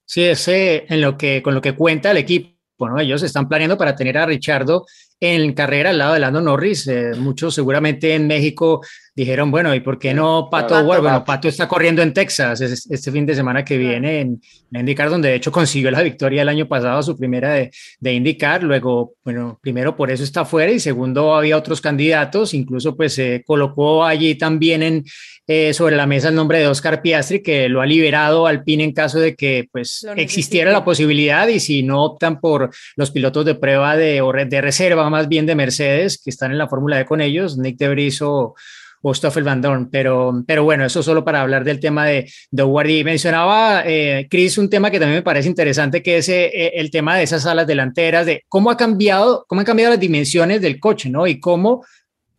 Sí, 0.04 0.24
ese 0.24 0.86
en 0.88 1.02
lo 1.02 1.18
que, 1.18 1.42
con 1.42 1.54
lo 1.54 1.60
que 1.60 1.74
cuenta 1.74 2.10
el 2.10 2.16
equipo. 2.16 2.56
Bueno, 2.78 2.98
ellos 2.98 3.22
están 3.22 3.48
planeando 3.48 3.76
para 3.76 3.96
tener 3.96 4.16
a 4.16 4.24
Richardo 4.24 4.86
en 5.20 5.52
carrera 5.52 5.90
al 5.90 5.98
lado 5.98 6.14
de 6.14 6.20
Lando 6.20 6.40
Norris. 6.40 6.86
Eh, 6.86 7.12
muchos 7.18 7.54
seguramente 7.54 8.14
en 8.14 8.26
México 8.26 8.80
dijeron, 9.18 9.50
bueno, 9.50 9.74
¿y 9.74 9.80
por 9.80 9.98
qué 9.98 10.14
no 10.14 10.48
Pato, 10.48 10.84
Bueno, 10.84 11.24
Pato 11.24 11.48
está 11.48 11.66
corriendo 11.66 12.02
en 12.02 12.12
Texas 12.12 12.60
este 12.60 13.10
fin 13.10 13.26
de 13.26 13.34
semana 13.34 13.64
que 13.64 13.76
viene 13.76 14.20
en, 14.20 14.40
IndyCar, 14.70 15.10
donde 15.10 15.30
de 15.30 15.34
hecho 15.34 15.50
consiguió 15.50 15.90
la 15.90 16.02
victoria 16.02 16.42
el 16.42 16.48
año 16.48 16.68
pasado, 16.68 17.02
su 17.02 17.18
primera 17.18 17.54
de, 17.54 17.72
de 17.98 18.12
IndyCar. 18.12 18.62
Luego, 18.62 19.14
bueno, 19.24 19.58
primero 19.60 19.96
por 19.96 20.12
eso 20.12 20.22
está 20.22 20.44
fuera 20.44 20.70
y 20.70 20.78
segundo 20.78 21.34
había 21.34 21.56
otros 21.56 21.80
candidatos. 21.80 22.54
Incluso 22.54 22.96
pues 22.96 23.14
se 23.14 23.42
colocó 23.44 24.04
allí 24.04 24.36
también 24.36 24.84
en, 24.84 25.04
eh, 25.48 25.74
sobre 25.74 25.96
la 25.96 26.06
mesa 26.06 26.28
el 26.28 26.36
nombre 26.36 26.60
de 26.60 26.68
Oscar 26.68 27.02
Piastri, 27.02 27.42
que 27.42 27.68
lo 27.68 27.80
ha 27.80 27.86
liberado 27.86 28.46
al 28.46 28.62
PIN 28.62 28.82
en 28.82 28.92
caso 28.92 29.18
de 29.18 29.34
que 29.34 29.66
pues 29.72 30.06
existiera 30.16 30.70
la 30.70 30.84
posibilidad. 30.84 31.48
Y 31.48 31.58
si 31.58 31.82
no 31.82 32.04
optan 32.04 32.38
por 32.38 32.70
los 32.94 33.10
pilotos 33.10 33.44
de 33.46 33.56
prueba 33.56 33.96
de, 33.96 34.22
de 34.48 34.60
reserva, 34.60 35.10
más 35.10 35.26
bien 35.26 35.44
de 35.44 35.56
Mercedes, 35.56 36.22
que 36.22 36.30
están 36.30 36.52
en 36.52 36.58
la 36.58 36.68
Fórmula 36.68 37.00
E 37.00 37.04
con 37.04 37.20
ellos, 37.20 37.58
Nick 37.58 37.78
De 37.78 37.88
o 38.20 38.54
o 39.02 39.14
Stoffel 39.14 39.44
Van 39.44 39.60
Dorn, 39.60 39.88
pero, 39.90 40.42
pero 40.46 40.64
bueno, 40.64 40.84
eso 40.84 41.02
solo 41.02 41.24
para 41.24 41.42
hablar 41.42 41.64
del 41.64 41.80
tema 41.80 42.06
de, 42.06 42.30
de 42.50 42.92
Y 42.92 43.04
mencionaba, 43.04 43.82
eh, 43.86 44.26
Chris, 44.28 44.58
un 44.58 44.68
tema 44.68 44.90
que 44.90 44.98
también 44.98 45.18
me 45.18 45.22
parece 45.22 45.48
interesante, 45.48 46.02
que 46.02 46.18
es 46.18 46.28
eh, 46.28 46.72
el 46.74 46.90
tema 46.90 47.16
de 47.16 47.22
esas 47.22 47.46
alas 47.46 47.66
delanteras, 47.66 48.26
de 48.26 48.42
cómo 48.48 48.70
ha 48.70 48.76
cambiado, 48.76 49.44
cómo 49.48 49.60
han 49.60 49.66
cambiado 49.66 49.92
las 49.92 50.00
dimensiones 50.00 50.60
del 50.60 50.80
coche, 50.80 51.10
¿no? 51.10 51.26
Y 51.26 51.38
cómo 51.38 51.84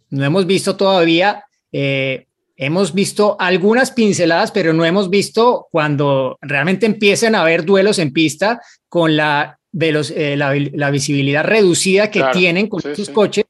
no 0.09 0.25
hemos 0.25 0.45
visto 0.45 0.75
todavía, 0.75 1.43
eh, 1.71 2.25
hemos 2.57 2.93
visto 2.93 3.37
algunas 3.39 3.91
pinceladas, 3.91 4.51
pero 4.51 4.73
no 4.73 4.83
hemos 4.83 5.09
visto 5.09 5.67
cuando 5.71 6.37
realmente 6.41 6.85
empiecen 6.85 7.35
a 7.35 7.41
haber 7.41 7.63
duelos 7.63 7.99
en 7.99 8.11
pista 8.11 8.59
con 8.89 9.15
la, 9.15 9.59
la, 9.71 10.89
visibilidad 10.91 11.45
reducida 11.45 12.11
que 12.11 12.23
tienen 12.33 12.67
con 12.67 12.81
sus 12.81 13.09
coches 13.11 13.45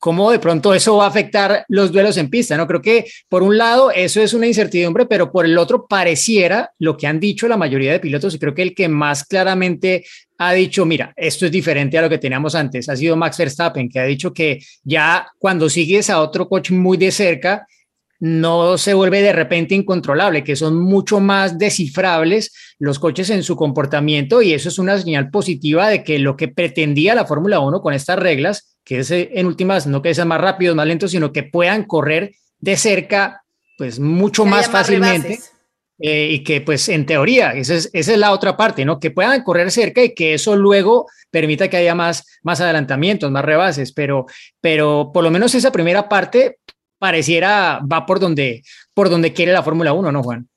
cómo 0.00 0.32
de 0.32 0.38
pronto 0.38 0.74
eso 0.74 0.96
va 0.96 1.04
a 1.04 1.08
afectar 1.08 1.64
los 1.68 1.92
duelos 1.92 2.16
en 2.16 2.30
pista, 2.30 2.56
¿no? 2.56 2.66
Creo 2.66 2.80
que 2.80 3.04
por 3.28 3.42
un 3.42 3.56
lado 3.56 3.90
eso 3.90 4.20
es 4.20 4.32
una 4.32 4.46
incertidumbre, 4.46 5.04
pero 5.06 5.30
por 5.30 5.44
el 5.44 5.56
otro 5.58 5.86
pareciera 5.86 6.72
lo 6.78 6.96
que 6.96 7.06
han 7.06 7.20
dicho 7.20 7.46
la 7.46 7.58
mayoría 7.58 7.92
de 7.92 8.00
pilotos 8.00 8.34
y 8.34 8.38
creo 8.38 8.54
que 8.54 8.62
el 8.62 8.74
que 8.74 8.88
más 8.88 9.24
claramente 9.24 10.04
ha 10.38 10.54
dicho, 10.54 10.86
mira, 10.86 11.12
esto 11.16 11.44
es 11.44 11.52
diferente 11.52 11.98
a 11.98 12.02
lo 12.02 12.08
que 12.08 12.16
teníamos 12.16 12.54
antes, 12.54 12.88
ha 12.88 12.96
sido 12.96 13.14
Max 13.14 13.36
Verstappen, 13.36 13.90
que 13.90 14.00
ha 14.00 14.04
dicho 14.04 14.32
que 14.32 14.58
ya 14.82 15.26
cuando 15.38 15.68
sigues 15.68 16.08
a 16.08 16.22
otro 16.22 16.48
coche 16.48 16.72
muy 16.72 16.96
de 16.96 17.10
cerca, 17.12 17.66
no 18.20 18.76
se 18.76 18.92
vuelve 18.92 19.22
de 19.22 19.32
repente 19.32 19.74
incontrolable, 19.74 20.44
que 20.44 20.54
son 20.54 20.78
mucho 20.78 21.20
más 21.20 21.58
descifrables 21.58 22.52
los 22.78 22.98
coches 22.98 23.30
en 23.30 23.42
su 23.42 23.56
comportamiento 23.56 24.42
y 24.42 24.52
eso 24.52 24.68
es 24.68 24.78
una 24.78 24.98
señal 24.98 25.30
positiva 25.30 25.88
de 25.88 26.04
que 26.04 26.18
lo 26.18 26.36
que 26.36 26.48
pretendía 26.48 27.14
la 27.14 27.24
Fórmula 27.24 27.60
1 27.60 27.80
con 27.80 27.94
estas 27.94 28.18
reglas, 28.18 28.76
que 28.84 28.98
es 28.98 29.10
eh, 29.10 29.30
en 29.34 29.46
últimas 29.46 29.86
no 29.86 30.02
que 30.02 30.14
sean 30.14 30.28
más 30.28 30.40
rápidos, 30.40 30.76
más 30.76 30.86
lentos, 30.86 31.10
sino 31.10 31.32
que 31.32 31.44
puedan 31.44 31.84
correr 31.84 32.32
de 32.58 32.76
cerca 32.76 33.42
pues 33.78 33.98
mucho 33.98 34.44
más 34.44 34.68
fácilmente. 34.68 35.40
Eh, 36.02 36.28
y 36.32 36.44
que 36.44 36.62
pues 36.62 36.88
en 36.88 37.04
teoría, 37.04 37.50
esa 37.52 37.74
es, 37.74 37.90
esa 37.92 38.12
es 38.12 38.18
la 38.18 38.32
otra 38.32 38.56
parte, 38.56 38.86
¿no? 38.86 38.98
Que 38.98 39.10
puedan 39.10 39.42
correr 39.42 39.70
cerca 39.70 40.02
y 40.02 40.14
que 40.14 40.32
eso 40.32 40.56
luego 40.56 41.06
permita 41.30 41.68
que 41.68 41.76
haya 41.76 41.94
más, 41.94 42.24
más 42.42 42.62
adelantamientos, 42.62 43.30
más 43.30 43.44
rebases, 43.44 43.92
pero, 43.92 44.24
pero 44.62 45.10
por 45.12 45.22
lo 45.22 45.30
menos 45.30 45.54
esa 45.54 45.70
primera 45.70 46.08
parte 46.08 46.56
pareciera 47.00 47.80
va 47.90 48.06
por 48.06 48.20
donde, 48.20 48.62
por 48.94 49.08
donde 49.08 49.32
quiere 49.32 49.52
la 49.52 49.64
Fórmula 49.64 49.92
1, 49.92 50.12
¿no, 50.12 50.22
Juan? 50.22 50.48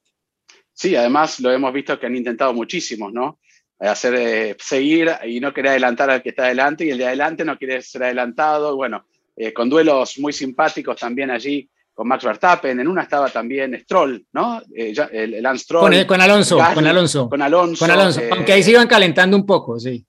Sí, 0.74 0.96
además 0.96 1.40
lo 1.40 1.52
hemos 1.52 1.74
visto 1.74 1.98
que 2.00 2.06
han 2.06 2.16
intentado 2.16 2.54
muchísimos, 2.54 3.12
¿no? 3.14 3.40
Hacer, 3.80 4.14
eh, 4.16 4.56
seguir 4.60 5.10
y 5.26 5.40
no 5.40 5.54
querer 5.54 5.72
adelantar 5.72 6.10
al 6.10 6.22
que 6.22 6.30
está 6.30 6.46
adelante 6.46 6.86
y 6.86 6.92
el 6.92 6.98
de 6.98 7.08
adelante 7.08 7.44
no 7.46 7.58
quiere 7.58 7.82
ser 7.82 8.04
adelantado. 8.04 8.76
Bueno, 8.76 9.06
eh, 9.36 9.54
con 9.54 9.70
duelos 9.70 10.20
muy 10.20 10.34
simpáticos 10.34 10.98
también 11.00 11.32
allí 11.32 11.70
con 11.94 12.08
Max 12.08 12.24
Verstappen, 12.24 12.80
en 12.80 12.88
una 12.88 13.04
estaba 13.04 13.30
también 13.30 13.80
Stroll, 13.84 14.26
¿no? 14.34 14.62
Eh, 14.76 14.94
el, 15.12 15.44
Lance 15.44 15.64
Stroll. 15.64 16.06
Con, 16.06 16.22
Alonso, 16.22 16.58
con 16.74 16.88
Alonso. 16.88 17.30
Con 17.30 17.42
Alonso. 17.42 17.80
Con 17.80 17.92
Alonso, 17.92 18.22
aunque 18.32 18.54
ahí 18.54 18.64
se 18.64 18.72
iban 18.72 18.88
calentando 18.88 19.38
un 19.38 19.46
poco, 19.46 19.80
sí. 19.80 20.04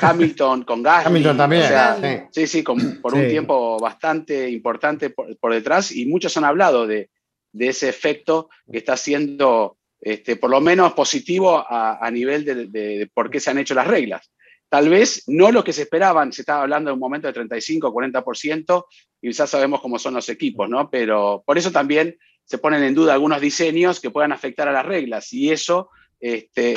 Hamilton 0.00 0.64
con 0.64 0.82
Gasly. 0.82 1.08
Hamilton 1.08 1.36
también. 1.36 2.28
sí, 2.30 2.46
sí, 2.46 2.62
por 2.62 3.14
un 3.14 3.28
tiempo 3.28 3.78
bastante 3.78 4.48
importante 4.50 5.10
por, 5.10 5.52
detrás 5.52 5.92
y 5.92 6.06
muchos 6.06 6.36
han 6.36 6.44
hablado 6.44 6.86
de, 6.86 7.10
ese 7.58 7.88
efecto 7.88 8.50
que 8.70 8.78
está 8.78 8.96
siendo 8.96 9.78
este, 10.00 10.36
por 10.36 10.50
lo 10.50 10.60
menos 10.60 10.92
positivo 10.92 11.64
a, 11.66 12.10
nivel 12.10 12.44
de, 12.44 13.10
por 13.14 13.30
qué 13.30 13.40
se 13.40 13.50
han 13.50 13.58
hecho 13.58 13.74
las 13.74 13.86
reglas. 13.86 14.30
Tal 14.68 14.88
vez 14.88 15.22
no 15.28 15.52
lo 15.52 15.62
que 15.62 15.72
se 15.72 15.82
esperaban, 15.82 16.32
se 16.32 16.42
estaba 16.42 16.62
hablando 16.62 16.90
de 16.90 16.94
un 16.94 17.00
momento 17.00 17.28
de 17.28 17.32
35 17.32 17.88
o 17.88 17.94
40%, 17.94 18.84
y 19.22 19.32
ya 19.32 19.46
sabemos 19.46 19.80
cómo 19.80 19.98
son 19.98 20.14
los 20.14 20.28
equipos, 20.28 20.68
¿no? 20.68 20.90
Pero 20.90 21.42
por 21.46 21.56
eso 21.56 21.70
también 21.70 22.18
se 22.44 22.58
ponen 22.58 22.82
en 22.82 22.94
duda 22.94 23.14
algunos 23.14 23.40
diseños 23.40 24.00
que 24.00 24.10
puedan 24.10 24.32
afectar 24.32 24.68
a 24.68 24.72
las 24.72 24.84
reglas, 24.84 25.32
y 25.32 25.50
eso 25.50 25.90
este, 26.20 26.76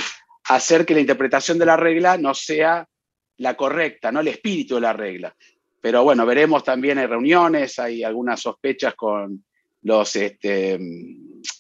hacer 0.50 0.86
que 0.86 0.94
la 0.94 1.00
interpretación 1.00 1.58
de 1.60 1.66
la 1.66 1.78
regla 1.78 2.18
no 2.18 2.34
sea 2.34 2.88
la 3.38 3.56
correcta, 3.56 4.12
no 4.12 4.20
el 4.20 4.28
espíritu 4.28 4.76
de 4.76 4.82
la 4.82 4.94
regla. 4.94 5.36
pero 5.82 6.04
bueno, 6.04 6.26
veremos 6.26 6.64
también, 6.64 6.98
hay 6.98 7.06
reuniones, 7.06 7.80
hay 7.80 8.04
algunas 8.04 8.42
sospechas 8.42 8.96
con 8.96 9.46
los 9.84 10.16
este, 10.18 10.78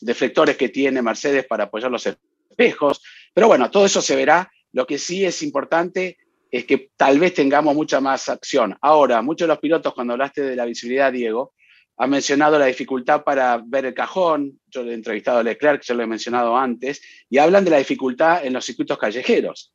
deflectores 0.01 0.57
que 0.57 0.69
tiene 0.69 1.01
Mercedes 1.01 1.45
para 1.45 1.65
apoyar 1.65 1.89
los 1.89 2.05
espejos, 2.05 3.01
pero 3.33 3.47
bueno, 3.47 3.71
todo 3.71 3.85
eso 3.85 4.01
se 4.01 4.15
verá. 4.15 4.51
Lo 4.73 4.85
que 4.85 4.97
sí 4.97 5.23
es 5.23 5.41
importante 5.41 6.17
es 6.51 6.65
que 6.65 6.91
tal 6.97 7.19
vez 7.19 7.33
tengamos 7.33 7.73
mucha 7.75 8.01
más 8.01 8.27
acción. 8.27 8.75
Ahora, 8.81 9.21
muchos 9.21 9.47
de 9.47 9.53
los 9.53 9.59
pilotos, 9.59 9.93
cuando 9.93 10.13
hablaste 10.13 10.41
de 10.41 10.55
la 10.55 10.65
visibilidad, 10.65 11.13
Diego, 11.13 11.53
han 11.99 12.09
mencionado 12.09 12.57
la 12.57 12.65
dificultad 12.65 13.23
para 13.23 13.61
ver 13.63 13.85
el 13.85 13.93
cajón. 13.93 14.57
Yo 14.67 14.83
le 14.83 14.91
he 14.91 14.93
entrevistado 14.93 15.39
a 15.39 15.43
Leclerc, 15.43 15.83
ya 15.83 15.93
lo 15.93 16.03
he 16.03 16.07
mencionado 16.07 16.55
antes, 16.55 17.01
y 17.29 17.37
hablan 17.37 17.65
de 17.65 17.71
la 17.71 17.77
dificultad 17.77 18.45
en 18.45 18.53
los 18.53 18.65
circuitos 18.65 18.97
callejeros. 18.97 19.73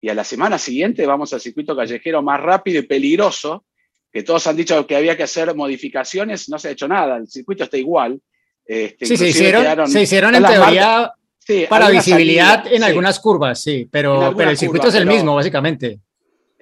Y 0.00 0.08
a 0.08 0.14
la 0.14 0.24
semana 0.24 0.56
siguiente 0.56 1.04
vamos 1.04 1.34
al 1.34 1.40
circuito 1.42 1.76
callejero 1.76 2.22
más 2.22 2.40
rápido 2.40 2.80
y 2.80 2.86
peligroso, 2.86 3.66
que 4.10 4.22
todos 4.22 4.46
han 4.46 4.56
dicho 4.56 4.86
que 4.86 4.96
había 4.96 5.18
que 5.18 5.24
hacer 5.24 5.54
modificaciones, 5.54 6.48
no 6.48 6.58
se 6.58 6.68
ha 6.68 6.70
hecho 6.70 6.88
nada, 6.88 7.18
el 7.18 7.28
circuito 7.28 7.64
está 7.64 7.76
igual. 7.76 8.18
Este, 8.64 9.04
sí, 9.04 9.18
se 9.18 9.28
hicieron, 9.28 9.86
se 9.88 10.02
hicieron 10.02 10.34
en 10.34 10.42
teoría 10.42 11.12
para 11.68 11.90
visibilidad 11.90 12.72
en 12.72 12.84
algunas 12.84 13.20
curvas, 13.20 13.60
sí, 13.60 13.86
pero, 13.90 14.32
pero 14.34 14.50
el 14.50 14.56
circuito 14.56 14.88
es 14.88 14.94
el 14.94 15.04
mismo, 15.04 15.34
básicamente. 15.34 16.00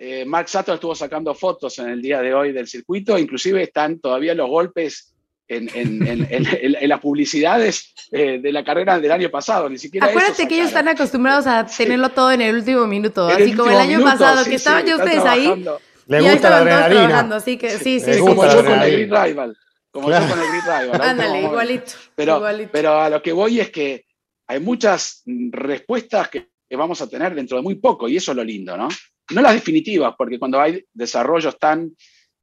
Eh, 0.01 0.25
Mark 0.25 0.49
Sato 0.49 0.73
estuvo 0.73 0.95
sacando 0.95 1.35
fotos 1.35 1.77
en 1.81 1.89
el 1.89 2.01
día 2.01 2.23
de 2.23 2.33
hoy 2.33 2.53
del 2.53 2.69
circuito, 2.69 3.19
inclusive 3.19 3.65
están 3.65 3.99
todavía 3.99 4.33
los 4.33 4.49
golpes 4.49 5.13
en, 5.49 6.89
las 6.89 7.01
publicidades 7.01 7.95
eh, 8.13 8.39
de 8.41 8.53
la 8.53 8.63
carrera 8.63 9.01
del 9.01 9.11
año 9.11 9.29
pasado, 9.29 9.69
ni 9.69 9.77
siquiera 9.77 10.07
Acuérdate 10.07 10.47
que 10.47 10.55
ellos 10.55 10.69
están 10.69 10.87
acostumbrados 10.87 11.49
a 11.49 11.67
tenerlo 11.67 12.11
todo 12.11 12.31
en 12.31 12.43
el 12.43 12.55
último 12.55 12.87
minuto, 12.87 13.27
así 13.27 13.55
como 13.55 13.73
el 13.73 13.79
año 13.79 14.01
pasado, 14.05 14.45
que 14.45 14.55
estaban 14.55 14.87
ya 14.87 14.97
ustedes 14.97 15.25
ahí. 15.25 15.65
Le 16.07 16.21
gusta 16.21 16.51
la 16.51 16.59
adrenalina. 16.59 17.37
Así 17.37 17.57
que 17.59 17.71
sí, 17.71 18.01
sí, 18.01 18.15
sí. 18.15 18.21
Como 18.21 18.47
yo 18.47 18.65
con 18.65 18.81
el 18.81 18.93
Green 18.93 19.11
Rival. 19.11 19.57
Como 19.91 20.11
yo 20.11 20.19
con 20.19 20.39
el 20.39 20.49
Green 20.49 20.81
Rival. 20.81 21.01
Ándale, 21.03 21.43
igualito. 21.43 21.93
Pero, 22.15 22.43
pero 22.71 23.01
a 23.01 23.11
lo 23.11 23.21
que 23.21 23.33
voy 23.33 23.61
es 23.61 23.71
que 23.71 24.05
hay 24.47 24.61
muchas 24.61 25.23
respuestas 25.27 26.29
que, 26.29 26.49
vamos 26.71 27.01
a 27.03 27.09
tener 27.09 27.35
dentro 27.35 27.57
de 27.57 27.63
muy 27.63 27.75
poco, 27.75 28.09
y 28.09 28.17
eso 28.17 28.31
es 28.31 28.37
lo 28.37 28.45
lindo, 28.45 28.77
¿no? 28.77 28.89
No 29.35 29.43
las 29.43 29.55
definitivas, 29.55 30.14
porque 30.17 30.38
cuando 30.38 30.61
hay 30.61 30.85
desarrollos 30.93 31.59
tan 31.59 31.95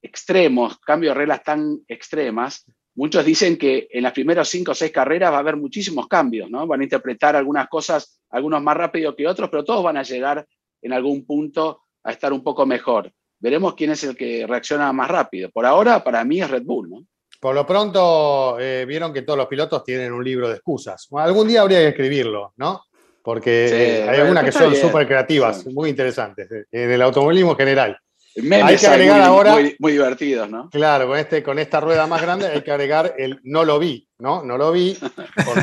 extremos, 0.01 0.79
cambios 0.79 1.15
de 1.15 1.19
reglas 1.19 1.43
tan 1.43 1.79
extremas, 1.87 2.65
muchos 2.95 3.25
dicen 3.25 3.57
que 3.57 3.87
en 3.89 4.03
las 4.03 4.13
primeras 4.13 4.47
cinco 4.49 4.71
o 4.71 4.75
seis 4.75 4.91
carreras 4.91 5.31
va 5.31 5.37
a 5.37 5.39
haber 5.39 5.57
muchísimos 5.57 6.07
cambios, 6.07 6.49
¿no? 6.49 6.67
Van 6.67 6.81
a 6.81 6.83
interpretar 6.83 7.35
algunas 7.35 7.67
cosas, 7.67 8.21
algunos 8.29 8.61
más 8.61 8.77
rápido 8.77 9.15
que 9.15 9.27
otros, 9.27 9.49
pero 9.49 9.63
todos 9.63 9.83
van 9.83 9.97
a 9.97 10.03
llegar 10.03 10.45
en 10.81 10.93
algún 10.93 11.25
punto 11.25 11.81
a 12.03 12.11
estar 12.11 12.31
un 12.31 12.43
poco 12.43 12.65
mejor. 12.65 13.11
Veremos 13.39 13.73
quién 13.75 13.91
es 13.91 14.03
el 14.03 14.15
que 14.15 14.45
reacciona 14.47 14.93
más 14.93 15.09
rápido. 15.09 15.49
Por 15.49 15.65
ahora, 15.65 16.03
para 16.03 16.23
mí 16.23 16.39
es 16.39 16.49
Red 16.49 16.63
Bull, 16.63 16.89
¿no? 16.89 17.05
Por 17.39 17.53
lo 17.53 17.65
pronto, 17.65 18.57
eh, 18.59 18.85
vieron 18.87 19.13
que 19.13 19.23
todos 19.23 19.37
los 19.37 19.47
pilotos 19.47 19.83
tienen 19.83 20.13
un 20.13 20.23
libro 20.23 20.47
de 20.47 20.55
excusas. 20.55 21.07
algún 21.11 21.47
día 21.47 21.61
habría 21.61 21.79
que 21.79 21.89
escribirlo, 21.89 22.53
¿no? 22.57 22.83
Porque 23.25 23.65
eh, 23.71 24.09
hay 24.09 24.19
algunas 24.19 24.45
que 24.45 24.51
son 24.51 24.75
súper 24.75 25.07
creativas, 25.07 25.65
muy 25.65 25.89
interesantes, 25.89 26.49
eh, 26.51 26.65
en 26.71 26.91
el 26.91 27.01
automovilismo 27.01 27.51
en 27.51 27.57
general. 27.57 27.97
hay 28.37 28.77
que 28.77 28.87
agregar 28.87 29.21
ahora. 29.21 29.57
Muy, 29.79 29.91
divertidos, 29.91 30.49
¿no? 30.49 30.69
Claro, 30.69 31.07
con, 31.07 31.17
este, 31.17 31.41
con 31.41 31.59
esta 31.59 31.81
rueda 31.81 32.05
más 32.05 32.21
grande 32.21 32.47
hay 32.47 32.61
que 32.61 32.71
agregar 32.71 33.15
el 33.17 33.39
no 33.43 33.65
lo 33.65 33.79
vi, 33.79 34.07
¿no? 34.19 34.43
No 34.43 34.57
lo 34.57 34.71
vi, 34.71 34.97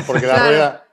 porque 0.05 0.27
la 0.27 0.47
rueda. 0.47 0.85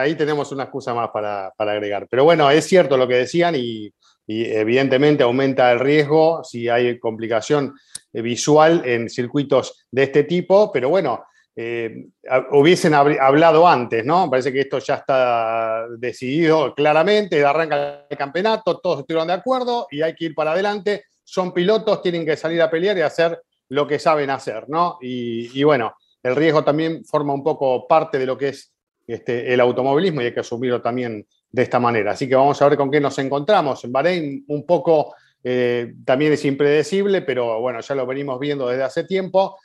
ahí 0.00 0.14
tenemos 0.14 0.52
una 0.52 0.64
excusa 0.64 0.94
más 0.94 1.10
para, 1.10 1.52
para, 1.56 1.72
agregar. 1.72 2.06
Pero 2.08 2.24
bueno, 2.24 2.48
es 2.50 2.64
cierto 2.64 2.96
lo 2.96 3.08
que 3.08 3.14
decían 3.14 3.56
y, 3.56 3.92
y 4.28 4.44
evidentemente 4.44 5.24
aumenta 5.24 5.72
el 5.72 5.80
riesgo 5.80 6.44
si 6.44 6.68
hay 6.68 6.98
complicación 6.98 7.74
eh, 8.12 8.22
visual 8.22 8.82
en 8.84 9.08
circuitos 9.08 9.86
de 9.90 10.04
este 10.04 10.24
tipo, 10.24 10.70
pero 10.70 10.90
bueno, 10.90 11.24
eh, 11.60 12.06
hubiesen 12.52 12.94
hablado 12.94 13.66
antes, 13.66 14.04
¿no? 14.04 14.30
Parece 14.30 14.52
que 14.52 14.60
esto 14.60 14.78
ya 14.78 14.94
está 14.94 15.88
decidido 15.98 16.72
claramente, 16.72 17.44
arranca 17.44 18.06
el 18.08 18.16
campeonato, 18.16 18.78
todos 18.78 19.00
estuvieron 19.00 19.26
de 19.26 19.34
acuerdo 19.34 19.88
y 19.90 20.00
hay 20.00 20.14
que 20.14 20.26
ir 20.26 20.36
para 20.36 20.52
adelante. 20.52 21.06
Son 21.24 21.52
pilotos, 21.52 22.00
tienen 22.00 22.24
que 22.24 22.36
salir 22.36 22.62
a 22.62 22.70
pelear 22.70 22.96
y 22.96 23.00
hacer 23.00 23.42
lo 23.70 23.88
que 23.88 23.98
saben 23.98 24.30
hacer, 24.30 24.68
¿no? 24.68 24.98
Y, 25.00 25.64
bueno, 25.64 25.96
el 26.22 26.36
riesgo 26.36 26.62
también 26.62 27.04
forma 27.04 27.34
un 27.34 27.42
poco 27.42 27.88
parte 27.88 28.20
de 28.20 28.26
lo 28.26 28.38
que 28.38 28.50
es 28.50 28.72
este, 29.08 29.52
el 29.52 29.58
automovilismo 29.58 30.22
y 30.22 30.26
hay 30.26 30.34
que 30.34 30.40
asumirlo 30.40 30.80
también 30.80 31.26
de 31.50 31.62
esta 31.62 31.80
manera. 31.80 32.12
Así 32.12 32.28
que 32.28 32.36
vamos 32.36 32.62
a 32.62 32.68
ver 32.68 32.78
con 32.78 32.88
qué 32.88 33.00
nos 33.00 33.18
encontramos. 33.18 33.82
En 33.82 33.90
Bahrein 33.90 34.44
un 34.46 34.64
poco 34.64 35.12
eh, 35.42 35.92
también 36.04 36.34
es 36.34 36.44
impredecible, 36.44 37.22
pero 37.22 37.60
bueno, 37.60 37.80
ya 37.80 37.96
lo 37.96 38.06
venimos 38.06 38.38
viendo 38.38 38.68
desde 38.68 38.84
hace 38.84 39.02
tiempo. 39.02 39.58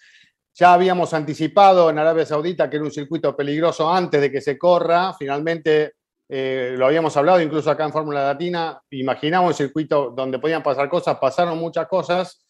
Ya 0.56 0.74
habíamos 0.74 1.14
anticipado 1.14 1.90
en 1.90 1.98
Arabia 1.98 2.26
Saudita 2.26 2.70
que 2.70 2.76
era 2.76 2.86
un 2.86 2.92
circuito 2.92 3.36
peligroso 3.36 3.92
antes 3.92 4.22
de 4.22 4.32
que 4.32 4.40
se 4.40 4.58
corra. 4.58 5.14
Finalmente 5.14 5.96
eh, 6.30 6.76
lo 6.78 6.86
habíamos 6.86 7.18
hablado 7.18 7.42
incluso 7.42 7.72
acá 7.72 7.86
en 7.86 7.92
Fórmula 7.92 8.24
Latina. 8.24 8.80
Imaginamos 8.92 9.50
un 9.50 9.54
circuito 9.56 10.12
donde 10.16 10.38
podían 10.38 10.62
pasar 10.62 10.88
cosas, 10.90 11.18
pasaron 11.20 11.58
muchas 11.58 11.88
cosas 11.88 12.46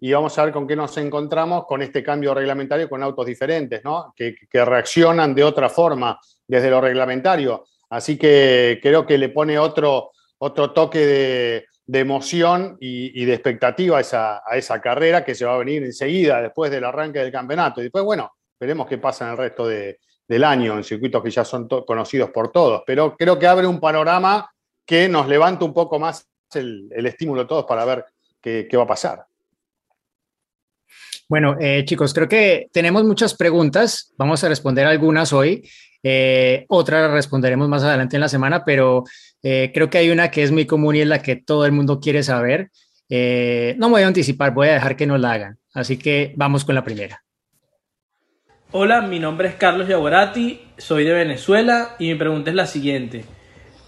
y 0.00 0.12
vamos 0.12 0.36
a 0.36 0.44
ver 0.44 0.52
con 0.52 0.66
qué 0.66 0.74
nos 0.74 0.96
encontramos 0.98 1.64
con 1.66 1.80
este 1.80 2.02
cambio 2.02 2.34
reglamentario 2.34 2.88
con 2.88 3.02
autos 3.02 3.26
diferentes, 3.26 3.84
¿no? 3.84 4.12
que, 4.16 4.34
que 4.50 4.64
reaccionan 4.64 5.32
de 5.34 5.44
otra 5.44 5.68
forma 5.68 6.18
desde 6.46 6.70
lo 6.70 6.80
reglamentario. 6.80 7.66
Así 7.90 8.18
que 8.18 8.80
creo 8.82 9.06
que 9.06 9.16
le 9.16 9.28
pone 9.28 9.58
otro, 9.60 10.10
otro 10.38 10.72
toque 10.72 10.98
de, 11.06 11.66
emoción 11.92 12.76
y, 12.80 13.24
de 13.24 13.34
expectativa 13.34 13.98
a 13.98 14.56
esa, 14.56 14.80
carrera 14.80 15.24
que 15.24 15.34
se 15.34 15.44
va 15.44 15.54
a 15.54 15.58
venir 15.58 15.82
enseguida 15.82 16.40
después 16.40 16.70
del 16.70 16.84
arranque 16.84 17.18
del 17.18 17.32
campeonato. 17.32 17.80
Y 17.80 17.84
después, 17.84 18.04
bueno, 18.04 18.32
veremos 18.58 18.86
qué 18.86 18.98
pasa 18.98 19.26
en 19.26 19.32
el 19.32 19.36
resto 19.36 19.66
del 19.66 20.44
año, 20.44 20.76
en 20.76 20.84
circuitos 20.84 21.22
que 21.22 21.30
ya 21.30 21.44
son 21.44 21.68
conocidos 21.68 22.30
por 22.30 22.50
todos. 22.50 22.82
Pero 22.86 23.16
creo 23.16 23.38
que 23.38 23.46
abre 23.46 23.66
un 23.66 23.80
panorama 23.80 24.50
que 24.86 25.08
nos 25.08 25.28
levanta 25.28 25.64
un 25.64 25.74
poco 25.74 25.98
más 25.98 26.26
el, 26.54 26.90
estímulo 27.06 27.42
de 27.42 27.48
todos 27.48 27.64
para 27.64 27.84
ver 27.84 28.04
qué, 28.40 28.68
va 28.76 28.84
a 28.84 28.88
pasar. 28.88 29.26
Bueno, 31.28 31.56
eh, 31.58 31.84
chicos, 31.84 32.12
creo 32.12 32.28
que 32.28 32.68
tenemos 32.72 33.04
muchas 33.04 33.34
preguntas. 33.34 34.12
Vamos 34.16 34.44
a 34.44 34.48
responder 34.48 34.86
algunas 34.86 35.32
hoy. 35.32 35.68
Eh, 36.06 36.66
otra 36.68 37.08
responderemos 37.08 37.66
más 37.66 37.82
adelante 37.82 38.16
en 38.16 38.20
la 38.20 38.28
semana, 38.28 38.62
pero 38.62 39.04
eh, 39.42 39.70
creo 39.72 39.88
que 39.88 39.98
hay 39.98 40.10
una 40.10 40.30
que 40.30 40.42
es 40.42 40.52
muy 40.52 40.66
común 40.66 40.94
y 40.94 41.00
es 41.00 41.06
la 41.06 41.22
que 41.22 41.36
todo 41.36 41.64
el 41.64 41.72
mundo 41.72 41.98
quiere 41.98 42.22
saber. 42.22 42.70
Eh, 43.08 43.74
no 43.78 43.88
me 43.88 43.94
voy 43.94 44.02
a 44.02 44.06
anticipar, 44.06 44.52
voy 44.52 44.68
a 44.68 44.74
dejar 44.74 44.96
que 44.96 45.06
nos 45.06 45.18
la 45.18 45.32
hagan. 45.32 45.58
Así 45.72 45.98
que 45.98 46.34
vamos 46.36 46.64
con 46.64 46.74
la 46.74 46.84
primera. 46.84 47.24
Hola, 48.70 49.00
mi 49.00 49.18
nombre 49.18 49.48
es 49.48 49.54
Carlos 49.54 49.88
Yaguarati, 49.88 50.60
soy 50.76 51.04
de 51.04 51.12
Venezuela 51.12 51.96
y 51.98 52.08
mi 52.08 52.16
pregunta 52.16 52.50
es 52.50 52.56
la 52.56 52.66
siguiente. 52.66 53.24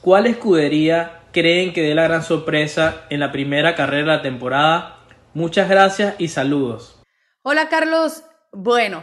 ¿Cuál 0.01 0.27
escudería 0.27 1.23
creen 1.33 1.73
que 1.73 1.83
dé 1.83 1.95
la 1.95 2.05
gran 2.05 2.23
sorpresa 2.23 3.05
en 3.11 3.21
la 3.21 3.31
primera 3.31 3.75
carrera 3.75 4.13
de 4.13 4.17
la 4.19 4.23
temporada? 4.23 5.01
Muchas 5.35 5.69
gracias 5.69 6.15
y 6.19 6.29
saludos. 6.29 7.03
Hola 7.43 7.69
Carlos, 7.69 8.23
bueno, 8.53 9.03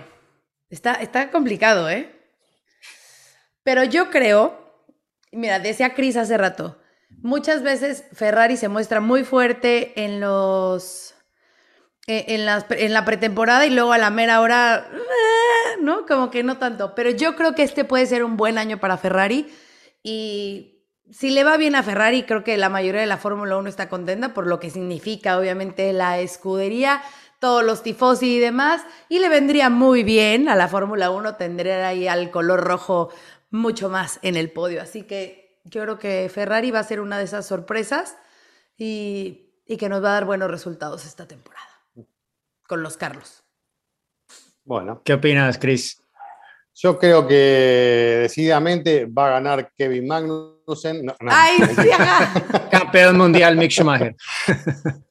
está, 0.69 0.93
está 0.95 1.29
complicado, 1.31 1.89
¿eh? 1.89 2.12
Pero 3.63 3.83
yo 3.83 4.09
creo, 4.09 4.87
mira, 5.31 5.59
decía 5.59 5.93
Cris 5.93 6.17
hace 6.17 6.37
rato, 6.37 6.77
muchas 7.21 7.63
veces 7.63 8.05
Ferrari 8.13 8.57
se 8.57 8.69
muestra 8.69 8.99
muy 8.99 9.23
fuerte 9.23 10.03
en 10.03 10.19
los... 10.19 11.15
En, 12.05 12.41
en 12.49 12.93
la 12.93 13.05
pretemporada 13.05 13.65
y 13.65 13.69
luego 13.69 13.93
a 13.93 13.97
la 13.97 14.09
mera 14.09 14.41
hora, 14.41 14.89
eh, 14.93 15.77
¿no? 15.81 16.05
Como 16.05 16.31
que 16.31 16.43
no 16.43 16.57
tanto. 16.57 16.95
Pero 16.95 17.11
yo 17.11 17.37
creo 17.37 17.55
que 17.55 17.63
este 17.63 17.85
puede 17.85 18.05
ser 18.07 18.25
un 18.25 18.35
buen 18.35 18.57
año 18.57 18.77
para 18.77 18.97
Ferrari 18.97 19.47
y 20.03 20.73
si 21.11 21.29
le 21.29 21.43
va 21.43 21.57
bien 21.57 21.75
a 21.75 21.83
Ferrari, 21.83 22.23
creo 22.23 22.43
que 22.43 22.57
la 22.57 22.69
mayoría 22.69 23.01
de 23.01 23.07
la 23.07 23.17
Fórmula 23.17 23.57
1 23.57 23.69
está 23.69 23.87
contenta 23.87 24.33
por 24.33 24.47
lo 24.47 24.59
que 24.59 24.69
significa, 24.69 25.37
obviamente, 25.37 25.93
la 25.93 26.19
escudería, 26.19 27.01
todos 27.39 27.63
los 27.63 27.83
tifosi 27.83 28.35
y 28.35 28.39
demás. 28.39 28.81
Y 29.09 29.19
le 29.19 29.29
vendría 29.29 29.69
muy 29.69 30.03
bien 30.03 30.49
a 30.49 30.55
la 30.55 30.67
Fórmula 30.67 31.11
1 31.11 31.35
tendría 31.35 31.87
ahí 31.87 32.07
al 32.07 32.31
color 32.31 32.61
rojo 32.61 33.09
mucho 33.53 33.87
más 33.87 34.19
en 34.23 34.35
el 34.35 34.51
podio. 34.51 34.81
Así 34.81 35.03
que 35.03 35.61
yo 35.63 35.83
creo 35.83 35.99
que 35.99 36.29
Ferrari 36.33 36.71
va 36.71 36.79
a 36.79 36.83
ser 36.83 36.99
una 36.99 37.19
de 37.19 37.23
esas 37.23 37.45
sorpresas 37.45 38.17
y, 38.77 39.51
que 39.79 39.89
nos 39.89 40.03
va 40.03 40.09
a 40.09 40.13
dar 40.13 40.25
buenos 40.25 40.51
resultados 40.51 41.05
esta 41.05 41.27
temporada 41.27 41.67
con 42.67 42.83
los 42.83 42.97
Carlos. 42.97 43.43
Bueno. 44.65 45.01
¿Qué 45.05 45.13
opinas, 45.13 45.57
Chris? 45.57 45.99
Yo 46.75 46.97
creo 46.97 47.27
que 47.27 48.19
decididamente 48.23 49.05
va 49.05 49.27
a 49.27 49.31
ganar 49.31 49.71
Kevin 49.77 50.07
Magnussen. 50.07 51.05
¡Ay, 51.27 51.57
sí, 51.75 51.89
Campeón 52.71 53.17
mundial 53.17 53.55
Mick 53.55 53.71
Schumacher. 53.71 54.15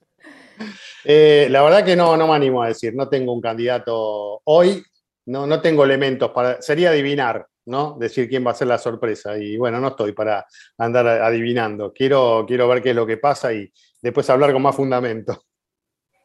Eh, 1.05 1.49
la 1.51 1.63
verdad 1.63 1.85
que 1.85 1.97
no, 1.97 2.17
no 2.17 2.29
me 2.29 2.35
animo 2.35 2.63
a 2.63 2.69
decir, 2.69 2.95
no 2.95 3.09
tengo 3.09 3.33
un 3.33 3.41
candidato 3.41 4.41
hoy, 4.45 4.85
no, 5.27 5.49
no 5.49 5.61
tengo 5.61 5.83
elementos 5.83 6.31
para. 6.31 6.63
Sería 6.63 6.91
adivinar. 6.91 7.45
¿No? 7.67 7.97
Decir 7.99 8.29
quién 8.29 8.47
va 8.47 8.51
a 8.53 8.55
ser 8.55 8.69
la 8.69 8.79
sorpresa. 8.79 9.37
Y 9.37 9.57
bueno, 9.57 9.81
no 9.81 9.89
estoy 9.89 10.13
para 10.13 10.47
andar 10.79 11.07
adivinando. 11.07 11.93
Quiero, 11.93 12.45
quiero 12.47 12.69
ver 12.69 12.83
qué 12.83 12.91
es 12.91 12.97
lo 12.97 13.07
que 13.07 13.17
pasa 13.17 13.53
y 13.53 13.73
después 14.01 14.29
hablar 14.31 14.53
con 14.53 14.63
más 14.63 14.77
fundamento. 14.77 15.45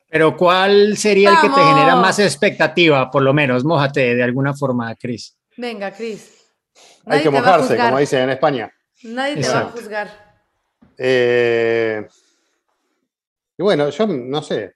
Pero 0.09 0.37
¿cuál 0.37 0.95
sería 0.95 1.31
el 1.31 1.41
que 1.41 1.49
te 1.49 1.61
genera 1.61 1.95
más 1.95 2.17
expectativa, 2.19 3.11
por 3.11 3.21
lo 3.21 3.33
menos? 3.33 3.65
Mójate 3.65 4.15
de 4.15 4.23
alguna 4.23 4.53
forma, 4.53 4.95
Cris. 4.95 5.37
Venga, 5.57 5.91
Cris. 5.91 6.45
Hay 7.05 7.23
que 7.23 7.29
mojarse, 7.29 7.75
como 7.77 7.99
dicen 7.99 8.23
en 8.23 8.29
España. 8.31 8.71
Nadie 9.03 9.35
te 9.35 9.39
Exacto. 9.41 9.65
va 9.65 9.69
a 9.69 9.71
juzgar. 9.71 10.27
Eh, 10.97 12.07
y 13.57 13.63
bueno, 13.63 13.89
yo 13.89 14.07
no 14.07 14.41
sé. 14.41 14.75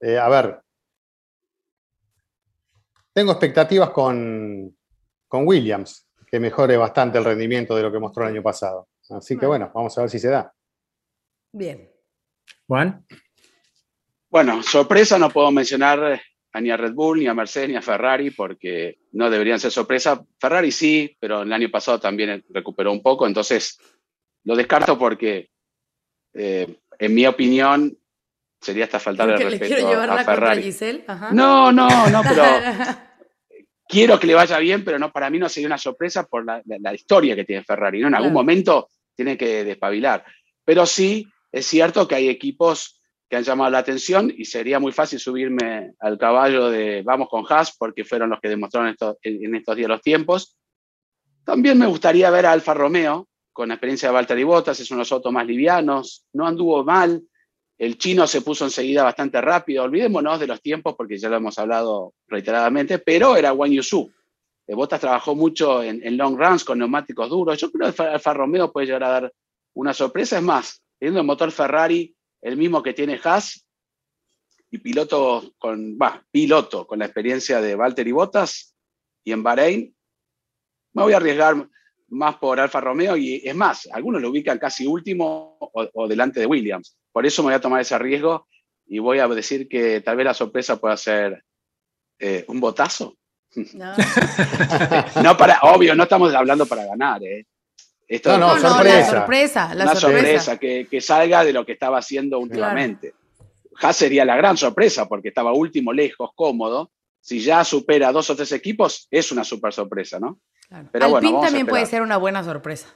Eh, 0.00 0.18
a 0.18 0.28
ver. 0.28 0.60
Tengo 3.12 3.32
expectativas 3.32 3.90
con, 3.90 4.75
con 5.28 5.46
Williams, 5.46 6.06
que 6.30 6.40
mejore 6.40 6.76
bastante 6.76 7.18
el 7.18 7.24
rendimiento 7.24 7.76
de 7.76 7.82
lo 7.82 7.92
que 7.92 7.98
mostró 7.98 8.24
el 8.24 8.34
año 8.34 8.42
pasado. 8.42 8.88
Así 9.10 9.36
que 9.36 9.46
bueno, 9.46 9.70
vamos 9.74 9.96
a 9.96 10.02
ver 10.02 10.10
si 10.10 10.18
se 10.18 10.28
da. 10.28 10.52
Bien. 11.52 11.90
Juan. 12.66 13.04
Bueno, 14.28 14.62
sorpresa 14.62 15.18
no 15.18 15.30
puedo 15.30 15.50
mencionar 15.50 16.20
a 16.52 16.60
ni 16.60 16.70
a 16.70 16.76
Red 16.76 16.94
Bull, 16.94 17.20
ni 17.20 17.26
a 17.26 17.34
Mercedes, 17.34 17.68
ni 17.68 17.76
a 17.76 17.82
Ferrari, 17.82 18.30
porque 18.30 18.98
no 19.12 19.30
deberían 19.30 19.60
ser 19.60 19.70
sorpresa. 19.70 20.24
Ferrari 20.38 20.72
sí, 20.72 21.16
pero 21.20 21.42
el 21.42 21.52
año 21.52 21.70
pasado 21.70 22.00
también 22.00 22.44
recuperó 22.50 22.92
un 22.92 23.02
poco, 23.02 23.26
entonces 23.26 23.78
lo 24.44 24.56
descarto 24.56 24.98
porque, 24.98 25.50
eh, 26.34 26.78
en 26.98 27.14
mi 27.14 27.26
opinión, 27.26 27.96
sería 28.60 28.84
hasta 28.84 28.98
faltarle 28.98 29.34
el 29.34 29.38
le 29.40 29.50
respeto 29.50 29.74
quiero 29.74 29.90
llevar 29.90 30.10
a 30.10 30.24
Ferrari. 30.24 30.62
Giselle. 30.62 31.04
Ajá. 31.06 31.32
No, 31.32 31.72
no, 31.72 31.88
no, 32.10 32.22
pero 32.22 32.42
quiero 33.88 34.18
que 34.18 34.26
le 34.26 34.34
vaya 34.34 34.58
bien, 34.58 34.84
pero 34.84 34.98
no, 34.98 35.12
para 35.12 35.30
mí 35.30 35.38
no 35.38 35.48
sería 35.48 35.68
una 35.68 35.78
sorpresa 35.78 36.24
por 36.26 36.44
la, 36.44 36.60
la- 36.66 36.78
la 36.80 36.94
historia 36.94 37.34
que 37.36 37.44
tiene 37.44 37.62
Ferrari. 37.64 38.00
¿no? 38.00 38.08
En 38.08 38.14
algún 38.14 38.30
momento 38.34 38.88
tiene 39.14 39.36
que 39.36 39.64
despabilar. 39.64 40.24
Pero 40.64 40.84
sí, 40.86 41.26
es 41.52 41.66
cierto 41.66 42.06
que 42.08 42.14
hay 42.16 42.28
equipos 42.28 43.00
que 43.28 43.36
han 43.36 43.42
llamado 43.44 43.70
la 43.70 43.78
atención 43.78 44.32
y 44.36 44.44
sería 44.44 44.78
muy 44.78 44.92
fácil 44.92 45.18
subirme 45.18 45.92
al 46.00 46.16
caballo 46.18 46.68
de 46.70 47.02
vamos 47.02 47.28
con 47.28 47.44
Haas 47.48 47.76
porque 47.76 48.04
fueron 48.04 48.30
los 48.30 48.40
que 48.40 48.48
demostraron 48.48 48.88
esto- 48.90 49.18
en, 49.22 49.44
en 49.44 49.54
estos 49.56 49.74
días 49.76 49.88
los 49.88 50.02
tiempos. 50.02 50.56
También 51.44 51.78
me 51.78 51.86
gustaría 51.86 52.30
ver 52.30 52.46
a 52.46 52.52
Alfa 52.52 52.74
Romeo 52.74 53.28
con 53.52 53.68
la 53.68 53.74
experiencia 53.74 54.08
de 54.08 54.14
Valtteri 54.14 54.44
Bottas, 54.44 54.78
es 54.80 54.90
uno 54.90 54.98
de 54.98 55.02
los 55.02 55.12
autos 55.12 55.32
más 55.32 55.46
livianos, 55.46 56.26
no 56.34 56.46
anduvo 56.46 56.84
mal, 56.84 57.22
el 57.78 57.98
chino 57.98 58.26
se 58.26 58.40
puso 58.40 58.64
enseguida 58.64 59.02
bastante 59.02 59.40
rápido. 59.40 59.84
Olvidémonos 59.84 60.40
de 60.40 60.46
los 60.46 60.62
tiempos 60.62 60.94
porque 60.96 61.18
ya 61.18 61.28
lo 61.28 61.36
hemos 61.36 61.58
hablado 61.58 62.14
reiteradamente, 62.26 62.98
pero 62.98 63.36
era 63.36 63.52
Wang 63.52 63.72
Yusu. 63.72 64.10
Eh, 64.66 64.74
Bottas 64.74 65.00
trabajó 65.00 65.34
mucho 65.34 65.82
en, 65.82 66.16
long 66.16 66.38
runs 66.38 66.64
con 66.64 66.78
neumáticos 66.78 67.28
duros. 67.28 67.58
Yo 67.58 67.70
creo 67.70 67.92
que 67.92 68.02
Alfa, 68.02 68.32
Romeo 68.32 68.72
puede 68.72 68.86
llegar 68.86 69.04
a 69.04 69.10
dar 69.10 69.32
una 69.74 69.92
sorpresa. 69.92 70.38
Es 70.38 70.42
más, 70.42 70.82
teniendo 70.98 71.20
el 71.20 71.26
motor 71.26 71.52
Ferrari, 71.52 72.16
el 72.40 72.56
mismo 72.56 72.82
que 72.82 72.94
tiene 72.94 73.20
Haas, 73.22 73.62
y 74.70 74.78
piloto 74.78 75.54
con, 75.58 75.96
piloto 76.30 76.86
con 76.86 76.98
la 76.98 77.04
experiencia 77.04 77.60
de 77.60 77.76
Valtteri 77.76 78.10
Bottas 78.10 78.74
y 79.22 79.30
en 79.32 79.42
Bahrein, 79.42 79.94
me 80.92 81.02
voy 81.02 81.12
a 81.12 81.18
arriesgar 81.18 81.68
más 82.08 82.36
por 82.36 82.58
Alfa 82.58 82.80
Romeo 82.80 83.16
y 83.16 83.42
es 83.44 83.54
más, 83.54 83.88
algunos 83.92 84.20
lo 84.20 84.30
ubican 84.30 84.58
casi 84.58 84.86
último 84.86 85.58
o 85.60 86.08
delante 86.08 86.40
de 86.40 86.46
Williams. 86.46 86.96
Por 87.16 87.24
eso 87.24 87.42
me 87.42 87.46
voy 87.46 87.54
a 87.54 87.60
tomar 87.62 87.80
ese 87.80 87.98
riesgo 87.98 88.46
y 88.86 88.98
voy 88.98 89.20
a 89.20 89.26
decir 89.28 89.70
que 89.70 90.02
tal 90.02 90.18
vez 90.18 90.26
la 90.26 90.34
sorpresa 90.34 90.76
pueda 90.76 90.98
ser 90.98 91.42
eh, 92.18 92.44
un 92.46 92.60
botazo. 92.60 93.16
No. 93.72 93.94
No 95.22 95.34
para, 95.34 95.60
obvio, 95.62 95.94
no 95.94 96.02
estamos 96.02 96.34
hablando 96.34 96.66
para 96.66 96.84
ganar, 96.84 97.22
¿eh? 97.22 97.46
Esto 98.06 98.36
No, 98.36 98.48
no, 98.48 98.56
es 98.56 98.62
la 98.62 98.68
sorpresa. 98.68 99.10
sorpresa. 99.10 99.74
La 99.74 99.84
una 99.84 99.94
sorpresa. 99.94 100.20
sorpresa, 100.26 100.56
que, 100.58 100.88
que 100.90 101.00
salga 101.00 101.42
de 101.42 101.54
lo 101.54 101.64
que 101.64 101.72
estaba 101.72 101.96
haciendo 101.96 102.38
últimamente. 102.38 103.14
Haas 103.80 103.96
sería 103.96 104.26
la 104.26 104.36
gran 104.36 104.58
sorpresa 104.58 105.08
porque 105.08 105.28
estaba 105.28 105.54
último, 105.54 105.94
lejos, 105.94 106.28
cómodo. 106.34 106.92
Si 107.18 107.40
ya 107.40 107.64
supera 107.64 108.12
dos 108.12 108.28
o 108.28 108.36
tres 108.36 108.52
equipos, 108.52 109.08
es 109.10 109.32
una 109.32 109.42
super 109.42 109.72
sorpresa, 109.72 110.20
¿no? 110.20 110.38
Claro. 110.68 110.90
Pero 110.92 111.08
bueno, 111.08 111.16
Alpine 111.16 111.32
vamos 111.32 111.44
a 111.44 111.46
también 111.46 111.66
puede 111.66 111.86
ser 111.86 112.02
una 112.02 112.18
buena 112.18 112.44
sorpresa. 112.44 112.94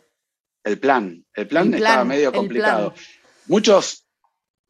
El 0.63 0.79
plan. 0.79 1.25
El 1.33 1.49
plan 1.49 1.69
El 1.69 1.75
estaba 1.77 1.95
plan, 2.03 2.09
medio 2.09 2.29
el 2.29 2.35
complicado. 2.35 2.93
plan. 2.93 3.05
Muchos, 3.47 4.07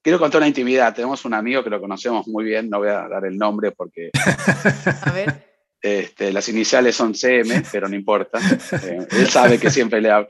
quiero 0.02 0.18
contar 0.18 0.38
una 0.40 0.48
intimidad. 0.48 0.94
Tenemos 0.94 1.24
un 1.24 1.34
amigo 1.34 1.62
que 1.64 1.70
lo 1.70 1.80
conocemos 1.80 2.26
muy 2.28 2.44
bien, 2.44 2.68
no 2.70 2.78
voy 2.78 2.88
a 2.88 3.08
dar 3.08 3.24
el 3.24 3.36
nombre 3.36 3.72
porque 3.72 4.10
A 5.02 5.12
ver. 5.12 5.44
este, 5.82 6.32
las 6.32 6.48
iniciales 6.48 6.94
son 6.96 7.14
CM, 7.14 7.62
pero 7.72 7.88
no 7.88 7.94
importa. 7.96 8.38
Eh, 8.82 9.06
él 9.10 9.28
sabe 9.28 9.58
que 9.58 9.70
siempre 9.70 10.00
le 10.00 10.10
hablo. 10.10 10.28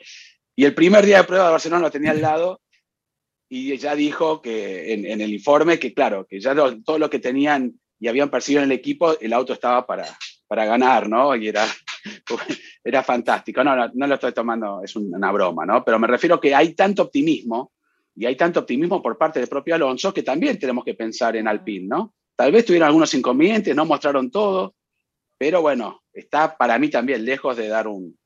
Y 0.57 0.65
el 0.65 0.75
primer 0.75 1.05
día 1.07 1.19
de 1.19 1.25
prueba 1.25 1.47
de 1.47 1.51
Barcelona 1.53 1.83
lo 1.83 1.91
tenía 1.91 2.11
al 2.11 2.21
lado 2.21 2.61
y 3.49 3.77
ya 3.79 3.95
dijo 3.95 4.41
que 4.43 4.93
en, 4.93 5.05
en 5.07 5.21
el 5.21 5.33
informe 5.33 5.79
que, 5.79 5.93
claro, 5.95 6.27
que 6.29 6.41
ya 6.41 6.55
lo- 6.55 6.81
todo 6.83 6.99
lo 6.99 7.09
que 7.11 7.19
tenían 7.19 7.73
y 7.99 8.09
habían 8.09 8.31
percibido 8.31 8.63
en 8.63 8.71
el 8.71 8.77
equipo, 8.79 9.19
el 9.21 9.33
auto 9.33 9.53
estaba 9.53 9.87
para, 9.87 10.05
para 10.47 10.65
ganar, 10.65 11.09
¿no? 11.09 11.35
Y 11.37 11.49
era, 11.49 11.67
era 12.85 13.03
fantástico. 13.03 13.63
No, 13.65 13.75
no, 13.77 13.91
no 13.95 14.07
lo 14.07 14.15
estoy 14.15 14.33
tomando, 14.33 14.83
es 14.85 14.95
un- 14.97 15.15
una 15.15 15.33
broma, 15.33 15.65
¿no? 15.67 15.85
Pero 15.85 15.99
me 15.99 16.07
refiero 16.07 16.41
que 16.41 16.55
hay 16.55 16.75
tanto 16.75 17.03
optimismo 17.03 17.73
y 18.15 18.27
hay 18.27 18.37
tanto 18.37 18.61
optimismo 18.61 19.03
por 19.03 19.17
parte 19.17 19.41
del 19.41 19.49
propio 19.49 19.75
Alonso 19.75 20.13
que 20.13 20.23
también 20.23 20.59
tenemos 20.59 20.85
que 20.85 20.95
pensar 20.95 21.37
en 21.37 21.49
Alpine, 21.49 21.87
¿no? 21.87 22.15
Tal 22.37 22.53
vez 22.53 22.65
tuvieron 22.65 22.87
algunos 22.87 23.13
inconvenientes, 23.15 23.75
no 23.75 23.85
mostraron 23.85 24.31
todo, 24.31 24.75
pero 25.39 25.63
bueno, 25.63 26.03
está 26.13 26.57
para 26.57 26.79
mí 26.79 26.89
también 26.89 27.25
lejos 27.25 27.57
de 27.57 27.69
dar 27.69 27.89
un, 27.89 28.19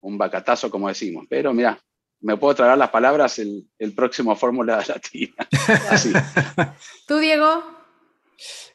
un 0.00 0.18
bacatazo, 0.18 0.70
como 0.70 0.88
decimos. 0.88 1.26
Pero 1.28 1.52
mira, 1.52 1.78
me 2.20 2.36
puedo 2.36 2.54
tragar 2.54 2.78
las 2.78 2.90
palabras 2.90 3.38
el, 3.38 3.68
el 3.78 3.94
próximo 3.94 4.34
Fórmula 4.36 4.82
Latina. 4.88 5.48
Así. 5.90 6.12
¿Tú, 7.06 7.18
Diego? 7.18 7.62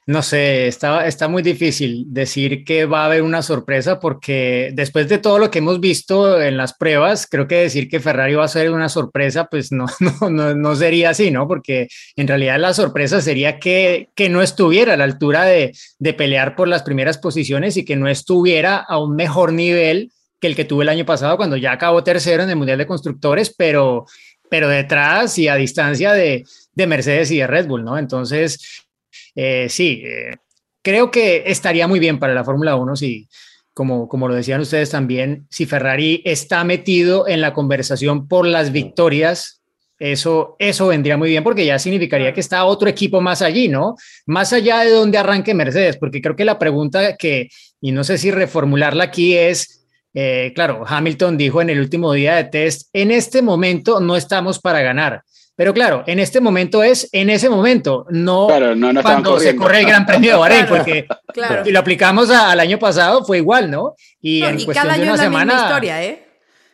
No 0.06 0.24
sé, 0.24 0.68
está, 0.68 1.06
está 1.06 1.28
muy 1.28 1.44
difícil 1.44 2.06
decir 2.08 2.64
que 2.64 2.86
va 2.86 3.04
a 3.04 3.06
haber 3.06 3.22
una 3.22 3.44
sorpresa 3.44 4.00
porque 4.00 4.72
después 4.74 5.08
de 5.08 5.20
todo 5.20 5.38
lo 5.38 5.52
que 5.52 5.60
hemos 5.60 5.80
visto 5.80 6.42
en 6.42 6.58
las 6.58 6.74
pruebas, 6.74 7.28
creo 7.30 7.48
que 7.48 7.58
decir 7.58 7.88
que 7.88 8.00
Ferrari 8.00 8.34
va 8.34 8.46
a 8.46 8.48
ser 8.48 8.72
una 8.72 8.90
sorpresa, 8.90 9.46
pues 9.46 9.72
no, 9.72 9.86
no, 10.00 10.30
no, 10.30 10.56
no 10.56 10.76
sería 10.76 11.12
así, 11.12 11.30
¿no? 11.30 11.48
Porque 11.48 11.90
en 12.16 12.28
realidad 12.28 12.60
la 12.60 12.74
sorpresa 12.74 13.22
sería 13.22 13.60
que, 13.60 14.10
que 14.16 14.30
no 14.30 14.42
estuviera 14.42 14.94
a 14.94 14.98
la 14.98 15.04
altura 15.04 15.44
de, 15.44 15.74
de 16.00 16.14
pelear 16.14 16.56
por 16.56 16.68
las 16.68 16.82
primeras 16.82 17.20
posiciones 17.20 17.78
y 17.78 17.86
que 17.86 17.96
no 17.96 18.08
estuviera 18.08 18.78
a 18.78 18.98
un 18.98 19.16
mejor 19.16 19.54
nivel 19.54 20.12
que 20.40 20.48
el 20.48 20.56
que 20.56 20.66
tuvo 20.66 20.82
el 20.82 20.90
año 20.90 21.06
pasado 21.06 21.38
cuando 21.38 21.58
ya 21.58 21.74
acabó 21.74 22.04
tercero 22.04 22.44
en 22.44 22.50
el 22.50 22.56
Mundial 22.56 22.78
de 22.78 22.88
Constructores, 22.88 23.54
pero, 23.56 24.06
pero 24.50 24.70
detrás 24.70 25.38
y 25.38 25.48
a 25.48 25.56
distancia 25.56 26.14
de, 26.14 26.46
de 26.74 26.88
Mercedes 26.88 27.30
y 27.32 27.38
de 27.38 27.48
Red 27.48 27.68
Bull, 27.68 27.84
¿no? 27.84 27.98
Entonces, 27.98 28.88
eh, 29.36 29.68
sí, 29.70 30.04
eh, 30.06 30.38
creo 30.82 31.12
que 31.12 31.44
estaría 31.46 31.88
muy 31.88 32.00
bien 32.00 32.20
para 32.20 32.34
la 32.34 32.44
Fórmula 32.44 32.76
1 32.76 32.96
si, 32.96 33.28
como, 33.74 34.08
como 34.08 34.28
lo 34.28 34.36
decían 34.36 34.62
ustedes 34.62 34.90
también, 34.90 35.48
si 35.50 35.66
Ferrari 35.66 36.22
está 36.26 36.64
metido 36.64 37.28
en 37.28 37.42
la 37.42 37.54
conversación 37.54 38.28
por 38.28 38.46
las 38.46 38.72
victorias, 38.72 39.60
eso, 40.00 40.56
eso 40.60 40.88
vendría 40.88 41.18
muy 41.18 41.30
bien 41.30 41.44
porque 41.44 41.66
ya 41.66 41.78
significaría 41.78 42.34
que 42.34 42.40
está 42.40 42.64
otro 42.64 42.90
equipo 42.90 43.20
más 43.20 43.42
allí, 43.42 43.68
¿no? 43.68 43.96
Más 44.26 44.54
allá 44.54 44.80
de 44.80 44.92
donde 44.92 45.18
arranque 45.18 45.54
Mercedes, 45.54 45.98
porque 45.98 46.22
creo 46.22 46.36
que 46.38 46.46
la 46.46 46.58
pregunta 46.58 47.18
que, 47.18 47.50
y 47.82 47.92
no 47.92 48.06
sé 48.06 48.18
si 48.18 48.32
reformularla 48.32 49.04
aquí 49.04 49.36
es, 49.36 49.86
eh, 50.14 50.54
claro, 50.56 50.84
Hamilton 50.88 51.38
dijo 51.38 51.62
en 51.62 51.70
el 51.70 51.80
último 51.80 52.14
día 52.14 52.36
de 52.36 52.46
test, 52.46 52.90
en 52.94 53.12
este 53.12 53.42
momento 53.42 54.00
no 54.00 54.16
estamos 54.16 54.60
para 54.60 54.82
ganar. 54.82 55.24
Pero 55.60 55.74
claro, 55.74 56.06
en 56.08 56.20
este 56.20 56.40
momento 56.40 56.84
es 56.84 57.10
en 57.12 57.30
ese 57.30 57.50
momento, 57.50 58.06
no, 58.12 58.48
Claro, 58.48 58.78
no, 58.78 58.94
no 58.94 59.02
cuando 59.02 59.38
se 59.42 59.58
corre 59.58 59.82
el 59.82 59.88
Gran 59.88 60.06
Premio 60.06 60.32
de 60.32 60.38
Bahrein, 60.40 60.66
Claro. 60.66 60.78
porque 60.86 61.06
Claro. 61.34 61.66
si 61.66 61.72
lo 61.72 61.80
aplicamos 61.80 62.30
a- 62.32 62.52
al 62.52 62.62
año 62.62 62.80
pasado 62.80 63.26
fue 63.26 63.40
igual, 63.40 63.70
¿no? 63.70 63.94
Y 64.22 64.40
No, 64.40 64.48
en 64.48 64.60
y 64.62 64.64
cuestión 64.64 64.86
cada 64.88 64.96
de 64.96 65.02
año 65.02 65.12
una 65.12 65.14
es 65.16 65.20
la 65.20 65.30
misma 65.38 65.42
semana. 65.52 65.64
historia, 65.68 66.04
¿eh? 66.06 66.26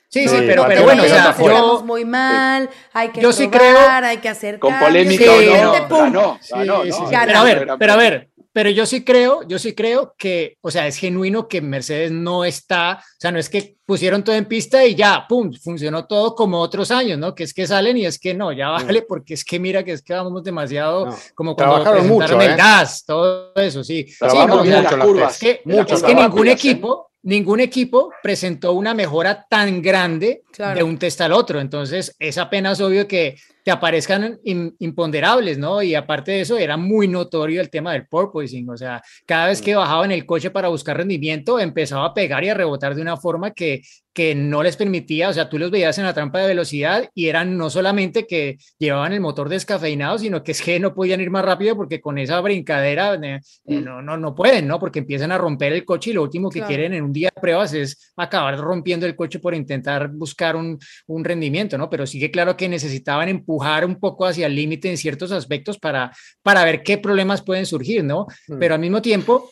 Sí, 0.08 0.28
sí, 0.28 0.36
y 0.36 0.42
pero, 0.48 0.66
pero 0.68 0.84
bueno, 0.84 1.02
o 1.02 1.06
sea, 1.08 1.36
yo, 1.36 1.82
muy 1.84 2.06
mal, 2.06 2.70
hay 2.94 3.10
que 3.10 3.22
yo 3.22 3.34
sí 3.34 3.48
probar, 3.48 3.74
creo- 4.02 4.10
hay 4.12 4.18
que 4.18 4.30
hacer 4.30 4.60
Con 4.60 4.78
polémica 4.78 5.24
Sí, 5.24 5.30
o 5.32 5.40
de 5.40 5.48
no, 5.64 5.74
Sí, 5.74 5.80
ganó, 5.90 6.38
sí, 6.40 6.54
¿no? 6.64 6.84
sí. 6.84 7.04
Pero 7.26 7.40
a 7.40 7.44
ver, 7.44 7.68
pero 7.80 7.94
a 7.94 7.96
ver, 7.96 8.30
pero 8.56 8.70
yo 8.70 8.86
sí 8.86 9.04
creo, 9.04 9.46
yo 9.46 9.60
sí 9.60 9.76
creo 9.76 10.16
que, 10.18 10.56
o 10.62 10.72
sea, 10.72 10.88
es 10.88 10.96
genuino 10.96 11.50
que 11.50 11.60
Mercedes 11.60 12.10
no 12.14 12.46
está, 12.46 13.02
o 13.02 13.20
sea, 13.20 13.30
no 13.34 13.38
es 13.38 13.50
que 13.50 13.76
pusieron 13.86 14.24
todo 14.24 14.34
en 14.34 14.46
pista 14.46 14.86
y 14.86 14.96
ya, 14.96 15.26
pum, 15.28 15.52
funcionó 15.62 16.06
todo 16.08 16.36
como 16.36 16.62
otros 16.62 16.90
años, 16.90 17.20
¿no? 17.20 17.36
Que 17.36 17.44
es 17.44 17.54
que 17.54 17.68
salen 17.68 17.98
y 17.98 18.06
es 18.06 18.18
que 18.18 18.34
no, 18.34 18.54
ya 18.54 18.70
vale, 18.70 19.02
porque 19.02 19.34
es 19.34 19.44
que 19.44 19.60
mira 19.60 19.84
que 19.84 19.92
es 19.92 20.02
que 20.02 20.14
vamos 20.14 20.42
demasiado 20.42 21.08
No. 21.08 21.16
como 21.36 21.54
cuando 21.54 21.74
Trabajaron 21.84 22.04
presentaron 22.08 22.38
mucho, 22.38 22.50
el 22.50 22.52
¿eh? 22.54 22.56
DAS, 22.58 23.04
todo 23.06 23.52
eso, 23.56 23.84
sí. 23.84 24.06
Sí, 24.08 24.16
no, 24.48 24.60
o 24.60 24.62
bien 24.64 24.76
sea, 24.76 24.84
las 24.84 24.92
las 24.94 25.06
curvas. 25.06 25.34
es 25.34 25.40
que, 25.40 25.62
Mucho 25.66 25.96
es 25.96 26.02
que 26.04 26.14
trabajo. 26.14 26.30
ningún 26.30 26.48
¿eh? 26.48 26.52
equipo, 26.54 27.12
ningún 27.24 27.60
equipo 27.60 28.12
presentó 28.24 28.72
una 28.72 28.94
mejora 28.94 29.46
tan 29.50 29.82
grande 29.82 30.44
Claro. 30.54 30.78
de 30.78 30.84
un 30.84 30.98
test 30.98 31.20
al 31.20 31.34
otro. 31.34 31.60
Entonces, 31.60 32.16
es 32.20 32.38
apenas 32.38 32.80
obvio 32.80 33.06
que 33.06 33.36
te 33.66 33.72
aparezcan 33.72 34.40
imponderables, 34.44 35.58
¿no? 35.58 35.82
Y 35.82 35.96
aparte 35.96 36.34
de 36.34 36.42
eso, 36.42 36.56
era 36.56 36.78
muy 36.78 37.08
notorio 37.08 37.60
el 37.60 37.72
tema 37.72 37.94
del 37.94 38.06
porpoising, 38.06 38.70
o 38.70 38.78
sea, 38.78 39.02
cada 39.26 39.48
vez 39.48 39.60
que 39.60 39.74
bajaba 39.74 40.06
en 40.06 40.12
el 40.12 40.28
coche 40.28 40.52
para 40.52 40.68
buscar 40.68 40.98
rendimiento, 40.98 41.60
empezaba 41.60 42.06
a 42.06 42.14
pegar 42.14 42.44
y 42.44 42.50
a 42.50 42.54
rebotar 42.54 42.94
de 42.94 43.02
una 43.02 43.18
forma 43.18 43.52
que 43.56 43.82
que 44.16 44.34
no 44.34 44.64
les 44.64 44.78
permitía, 44.78 45.28
o 45.28 45.34
sea, 45.34 45.50
tú 45.50 45.60
los 45.60 45.70
veías 45.70 45.98
en 45.98 46.06
la 46.06 46.14
trampa 46.14 46.40
de 46.40 46.48
velocidad 46.48 47.10
y 47.14 47.28
eran 47.28 47.58
no 47.58 47.70
solamente 47.70 48.26
que 48.26 48.58
llevaban 48.80 49.12
el 49.12 49.20
motor 49.20 49.50
descafeinado, 49.50 50.18
sino 50.18 50.42
que 50.42 50.54
es 50.54 50.62
que 50.62 50.80
no 50.80 50.96
podían 50.96 51.20
ir 51.20 51.30
más 51.30 51.44
rápido 51.44 51.76
porque 51.76 52.00
con 52.00 52.18
esa 52.18 52.40
brincadera 52.40 53.16
eh, 53.22 53.42
mm. 53.66 53.84
no, 53.84 54.02
no, 54.02 54.16
no 54.16 54.34
pueden, 54.34 54.68
¿no? 54.68 54.80
Porque 54.80 55.00
empiezan 55.00 55.34
a 55.34 55.38
romper 55.38 55.74
el 55.74 55.84
coche 55.84 56.12
y 56.12 56.14
lo 56.14 56.24
último 56.24 56.50
que 56.50 56.62
quieren 56.62 56.94
en 56.94 57.04
un 57.04 57.12
día 57.12 57.30
de 57.36 57.42
pruebas 57.42 57.74
es 57.74 58.14
acabar 58.16 58.58
rompiendo 58.58 59.06
el 59.06 59.18
coche 59.18 59.40
por 59.40 59.54
intentar 59.54 60.08
buscar 60.08 60.56
un, 60.56 60.80
un 61.08 61.26
rendimiento, 61.26 61.78
¿no? 61.78 61.90
Pero 61.90 62.08
sí 62.08 62.18
que 62.18 62.32
claro 62.32 62.56
que 62.56 62.70
necesitaban 62.70 63.28
empujar 63.28 63.55
un 63.86 64.00
poco 64.00 64.26
hacia 64.26 64.48
el 64.48 64.56
límite 64.56 64.90
en 64.90 64.98
ciertos 64.98 65.32
aspectos 65.32 65.78
para, 65.80 66.12
para 66.42 66.64
ver 66.64 66.84
qué 66.84 66.98
problemas 66.98 67.42
pueden 67.42 67.66
surgir, 67.66 68.04
¿no? 68.04 68.28
Mm. 68.48 68.60
Pero 68.60 68.76
al 68.76 68.80
mismo 68.80 69.02
tiempo, 69.02 69.52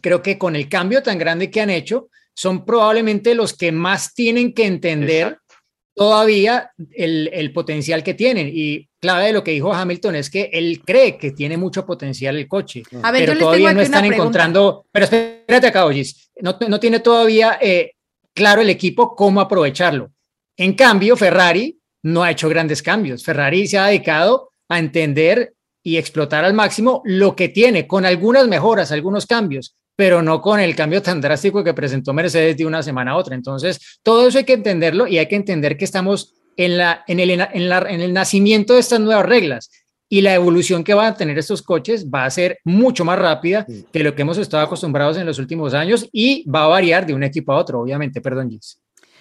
creo 0.00 0.22
que 0.22 0.38
con 0.38 0.56
el 0.56 0.68
cambio 0.68 1.02
tan 1.02 1.18
grande 1.18 1.50
que 1.50 1.60
han 1.60 1.70
hecho, 1.70 2.08
son 2.34 2.64
probablemente 2.64 3.34
los 3.34 3.56
que 3.56 3.72
más 3.72 4.14
tienen 4.14 4.54
que 4.54 4.66
entender 4.66 5.38
todavía 5.94 6.70
el, 6.92 7.52
potencial 7.52 8.02
que 8.02 8.14
tienen. 8.14 8.50
Y 8.52 8.88
clave 9.00 9.26
de 9.26 9.32
lo 9.32 9.44
que 9.44 9.50
dijo 9.50 9.72
Hamilton 9.72 10.16
es 10.16 10.30
que 10.30 10.48
él 10.52 10.80
cree 10.84 11.18
que 11.18 11.32
tiene 11.32 11.56
mucho 11.56 11.84
potencial 11.84 12.36
el 12.36 12.48
coche, 12.48 12.82
pero 13.12 13.36
todavía 13.36 13.74
no 13.74 13.82
están 13.82 14.06
encontrando, 14.06 14.86
pero 14.90 15.04
espérate 15.04 15.66
acá, 15.66 15.84
Ogis, 15.84 16.30
no, 16.40 16.56
no 16.68 16.80
tiene 16.80 17.00
todavía 17.00 17.58
eh, 17.60 17.92
claro 18.32 18.62
el 18.62 18.70
equipo 18.70 19.14
cómo 19.14 19.40
aprovecharlo. 19.40 20.10
En 20.56 20.74
cambio, 20.74 21.16
Ferrari 21.16 21.79
no 22.02 22.22
ha 22.22 22.30
hecho 22.30 22.48
grandes 22.48 22.82
cambios. 22.82 23.24
Ferrari 23.24 23.66
se 23.66 23.78
ha 23.78 23.86
dedicado 23.86 24.50
a 24.68 24.78
entender 24.78 25.54
y 25.82 25.96
explotar 25.96 26.44
al 26.44 26.54
máximo 26.54 27.02
lo 27.04 27.34
que 27.34 27.48
tiene, 27.48 27.86
con 27.86 28.04
algunas 28.04 28.46
mejoras, 28.48 28.92
algunos 28.92 29.26
cambios, 29.26 29.76
pero 29.96 30.22
no 30.22 30.40
con 30.40 30.60
el 30.60 30.76
cambio 30.76 31.02
tan 31.02 31.20
drástico 31.20 31.64
que 31.64 31.74
presentó 31.74 32.12
Mercedes 32.12 32.56
de 32.56 32.66
una 32.66 32.82
semana 32.82 33.12
a 33.12 33.16
otra. 33.16 33.34
Entonces, 33.34 33.98
todo 34.02 34.28
eso 34.28 34.38
hay 34.38 34.44
que 34.44 34.54
entenderlo 34.54 35.06
y 35.06 35.18
hay 35.18 35.26
que 35.26 35.36
entender 35.36 35.76
que 35.76 35.84
estamos 35.84 36.34
en, 36.56 36.78
la, 36.78 37.04
en, 37.06 37.20
el, 37.20 37.30
en, 37.30 37.68
la, 37.68 37.78
en 37.88 38.00
el 38.00 38.12
nacimiento 38.12 38.74
de 38.74 38.80
estas 38.80 39.00
nuevas 39.00 39.26
reglas 39.26 39.70
y 40.12 40.22
la 40.22 40.34
evolución 40.34 40.82
que 40.82 40.92
van 40.92 41.12
a 41.12 41.16
tener 41.16 41.38
estos 41.38 41.62
coches 41.62 42.06
va 42.08 42.24
a 42.24 42.30
ser 42.30 42.58
mucho 42.64 43.04
más 43.04 43.18
rápida 43.18 43.64
que 43.92 44.02
lo 44.02 44.14
que 44.14 44.22
hemos 44.22 44.38
estado 44.38 44.64
acostumbrados 44.64 45.16
en 45.16 45.24
los 45.24 45.38
últimos 45.38 45.72
años 45.72 46.08
y 46.12 46.48
va 46.50 46.64
a 46.64 46.68
variar 46.68 47.06
de 47.06 47.14
un 47.14 47.22
equipo 47.22 47.52
a 47.52 47.58
otro, 47.58 47.80
obviamente. 47.80 48.20
Perdón, 48.20 48.50
Gis. 48.50 48.80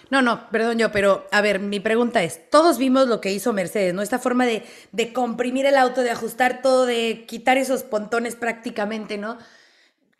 No, 0.09 0.23
no, 0.23 0.49
perdón 0.49 0.79
yo, 0.79 0.91
pero 0.91 1.27
a 1.31 1.41
ver, 1.41 1.59
mi 1.59 1.79
pregunta 1.79 2.23
es, 2.23 2.49
todos 2.49 2.79
vimos 2.79 3.07
lo 3.07 3.21
que 3.21 3.31
hizo 3.31 3.53
Mercedes, 3.53 3.93
¿no? 3.93 4.01
Esta 4.01 4.17
forma 4.17 4.45
de, 4.45 4.63
de 4.91 5.13
comprimir 5.13 5.67
el 5.67 5.77
auto, 5.77 6.01
de 6.01 6.09
ajustar 6.09 6.61
todo, 6.63 6.87
de 6.87 7.25
quitar 7.27 7.57
esos 7.57 7.83
pontones 7.83 8.35
prácticamente, 8.35 9.17
¿no? 9.17 9.37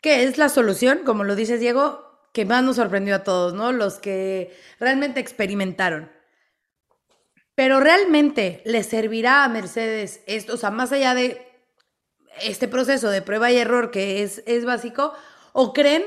¿Qué 0.00 0.24
es 0.24 0.38
la 0.38 0.48
solución, 0.48 1.00
como 1.04 1.24
lo 1.24 1.34
dices 1.34 1.58
Diego, 1.60 2.10
que 2.32 2.44
más 2.44 2.62
nos 2.62 2.76
sorprendió 2.76 3.16
a 3.16 3.24
todos, 3.24 3.52
¿no? 3.52 3.72
Los 3.72 3.98
que 3.98 4.56
realmente 4.78 5.18
experimentaron. 5.18 6.10
Pero 7.56 7.80
realmente 7.80 8.62
le 8.64 8.84
servirá 8.84 9.44
a 9.44 9.48
Mercedes 9.48 10.22
esto, 10.26 10.54
o 10.54 10.56
sea, 10.56 10.70
más 10.70 10.92
allá 10.92 11.14
de 11.14 11.46
este 12.40 12.68
proceso 12.68 13.10
de 13.10 13.22
prueba 13.22 13.50
y 13.50 13.58
error 13.58 13.90
que 13.90 14.22
es, 14.22 14.42
es 14.46 14.64
básico, 14.64 15.12
o 15.52 15.72
creen 15.72 16.04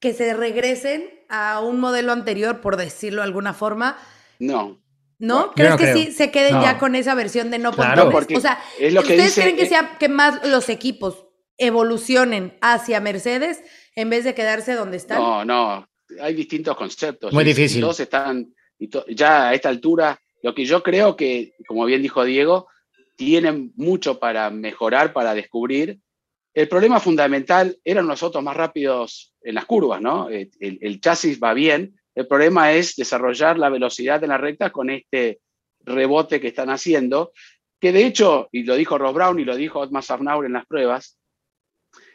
que 0.00 0.14
se 0.14 0.34
regresen 0.34 1.10
a 1.28 1.60
un 1.60 1.78
modelo 1.78 2.12
anterior, 2.12 2.60
por 2.60 2.76
decirlo 2.76 3.20
de 3.20 3.26
alguna 3.26 3.54
forma. 3.54 3.98
No. 4.38 4.80
¿No? 5.18 5.52
¿Crees 5.52 5.76
que 5.76 5.92
sí 5.92 6.12
se 6.12 6.30
queden 6.30 6.62
ya 6.62 6.78
con 6.78 6.94
esa 6.94 7.14
versión 7.14 7.50
de 7.50 7.58
no 7.58 7.72
claro, 7.72 8.08
O 8.08 8.40
sea, 8.40 8.58
es 8.78 8.94
lo 8.94 9.02
que 9.02 9.12
¿ustedes 9.12 9.34
creen 9.34 9.56
que 9.56 9.66
sea 9.66 9.98
que 9.98 10.08
más 10.08 10.48
los 10.48 10.70
equipos 10.70 11.26
evolucionen 11.58 12.56
hacia 12.62 13.00
Mercedes 13.00 13.62
en 13.94 14.08
vez 14.08 14.24
de 14.24 14.34
quedarse 14.34 14.72
donde 14.72 14.96
están? 14.96 15.18
No, 15.18 15.44
no, 15.44 15.86
hay 16.22 16.32
distintos 16.32 16.74
conceptos. 16.74 17.34
Muy 17.34 17.44
difícil. 17.44 17.82
Todos 17.82 18.00
están, 18.00 18.54
ya 19.08 19.50
a 19.50 19.54
esta 19.54 19.68
altura, 19.68 20.18
lo 20.42 20.54
que 20.54 20.64
yo 20.64 20.82
creo 20.82 21.14
que, 21.16 21.52
como 21.68 21.84
bien 21.84 22.00
dijo 22.00 22.24
Diego, 22.24 22.68
tienen 23.16 23.72
mucho 23.76 24.18
para 24.18 24.48
mejorar, 24.48 25.12
para 25.12 25.34
descubrir. 25.34 26.00
El 26.54 26.66
problema 26.66 26.98
fundamental 26.98 27.78
eran 27.84 28.06
los 28.06 28.22
autos 28.22 28.42
más 28.42 28.56
rápidos 28.56 29.29
en 29.42 29.54
las 29.54 29.64
curvas, 29.64 30.00
¿no? 30.00 30.28
El, 30.28 30.50
el, 30.60 31.00
chasis 31.00 31.40
va 31.42 31.54
bien, 31.54 31.96
el 32.14 32.26
problema 32.26 32.72
es 32.72 32.96
desarrollar 32.96 33.58
la 33.58 33.68
velocidad 33.68 34.22
en 34.22 34.30
la 34.30 34.38
recta 34.38 34.70
con 34.70 34.90
este 34.90 35.40
rebote 35.80 36.40
que 36.40 36.48
están 36.48 36.70
haciendo, 36.70 37.32
que 37.80 37.92
de 37.92 38.04
hecho, 38.04 38.48
y 38.52 38.64
lo 38.64 38.76
dijo 38.76 38.98
Ross 38.98 39.14
Brown 39.14 39.40
y 39.40 39.44
lo 39.44 39.56
dijo 39.56 39.80
Otmar 39.80 40.02
Safnauer 40.02 40.46
en 40.46 40.52
las 40.52 40.66
pruebas, 40.66 41.18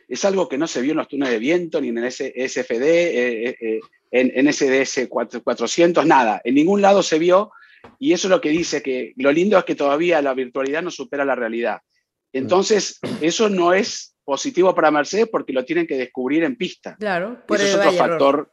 es 0.07 0.23
algo 0.25 0.47
que 0.47 0.57
no 0.57 0.67
se 0.67 0.81
vio 0.81 0.91
en 0.91 0.97
los 0.97 1.07
túneles 1.07 1.33
de 1.33 1.39
viento, 1.39 1.81
ni 1.81 1.89
en 1.89 1.97
el 1.97 2.11
SFD, 2.11 2.83
eh, 2.83 3.49
eh, 3.49 3.57
eh, 3.59 3.79
en, 4.11 4.51
SDS 4.51 5.07
400, 5.09 6.05
nada. 6.05 6.41
En 6.43 6.55
ningún 6.55 6.81
lado 6.81 7.01
se 7.01 7.19
vio 7.19 7.51
y 7.99 8.13
eso 8.13 8.27
es 8.27 8.31
lo 8.31 8.41
que 8.41 8.49
dice 8.49 8.81
que 8.81 9.13
lo 9.17 9.31
lindo 9.31 9.57
es 9.57 9.65
que 9.65 9.75
todavía 9.75 10.21
la 10.21 10.33
virtualidad 10.33 10.83
no 10.83 10.91
supera 10.91 11.25
la 11.25 11.35
realidad. 11.35 11.79
Entonces, 12.31 12.99
eso 13.21 13.49
no 13.49 13.73
es 13.73 14.14
positivo 14.25 14.75
para 14.75 14.91
Mercedes 14.91 15.29
porque 15.31 15.53
lo 15.53 15.63
tienen 15.63 15.87
que 15.87 15.97
descubrir 15.97 16.43
en 16.43 16.57
pista. 16.57 16.97
Claro, 16.99 17.43
por 17.47 17.61
eso 17.61 17.79
es 17.79 17.87
otro 17.87 17.91
factor 17.97 18.51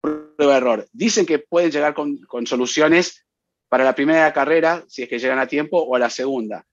prueba 0.00 0.56
error. 0.56 0.86
Dicen 0.92 1.24
que 1.24 1.38
pueden 1.38 1.70
llegar 1.70 1.94
con, 1.94 2.18
con, 2.18 2.46
soluciones 2.46 3.24
para 3.68 3.84
la 3.84 3.94
primera 3.94 4.32
carrera, 4.32 4.84
si 4.88 5.02
es 5.02 5.08
que 5.08 5.18
llegan 5.18 5.38
a 5.38 5.46
tiempo, 5.46 5.78
o 5.78 5.96
a 5.96 5.98
la 5.98 6.10
segunda. 6.10 6.66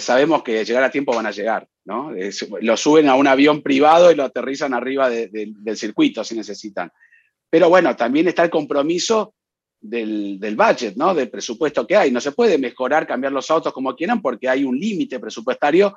sabemos 0.00 0.42
que 0.42 0.64
llegar 0.64 0.82
a 0.82 0.90
tiempo 0.90 1.14
van 1.14 1.26
a 1.26 1.30
llegar. 1.30 1.68
¿no? 1.84 2.12
lo 2.60 2.76
suben 2.76 3.08
a 3.08 3.14
un 3.14 3.26
avión 3.26 3.62
privado 3.62 4.10
y 4.10 4.14
lo 4.14 4.24
aterrizan 4.24 4.72
arriba 4.72 5.10
del 5.10 5.76
circuito 5.76 6.24
si 6.24 6.34
necesitan. 6.34 6.90
Pero 7.50 7.68
bueno, 7.68 7.94
también 7.94 8.26
está 8.26 8.42
el 8.42 8.50
compromiso 8.50 9.34
del, 9.80 10.40
del, 10.40 10.56
budget, 10.56 10.96
¿no? 10.96 11.14
Del 11.14 11.30
presupuesto 11.30 11.86
que 11.86 11.96
hay. 11.96 12.10
No 12.10 12.20
se 12.20 12.32
puede 12.32 12.58
mejorar, 12.58 13.06
cambiar 13.06 13.32
los 13.32 13.50
autos 13.50 13.72
como 13.72 13.94
quieran 13.94 14.22
porque 14.22 14.48
hay 14.48 14.64
un 14.64 14.78
límite 14.78 15.20
presupuestario 15.20 15.94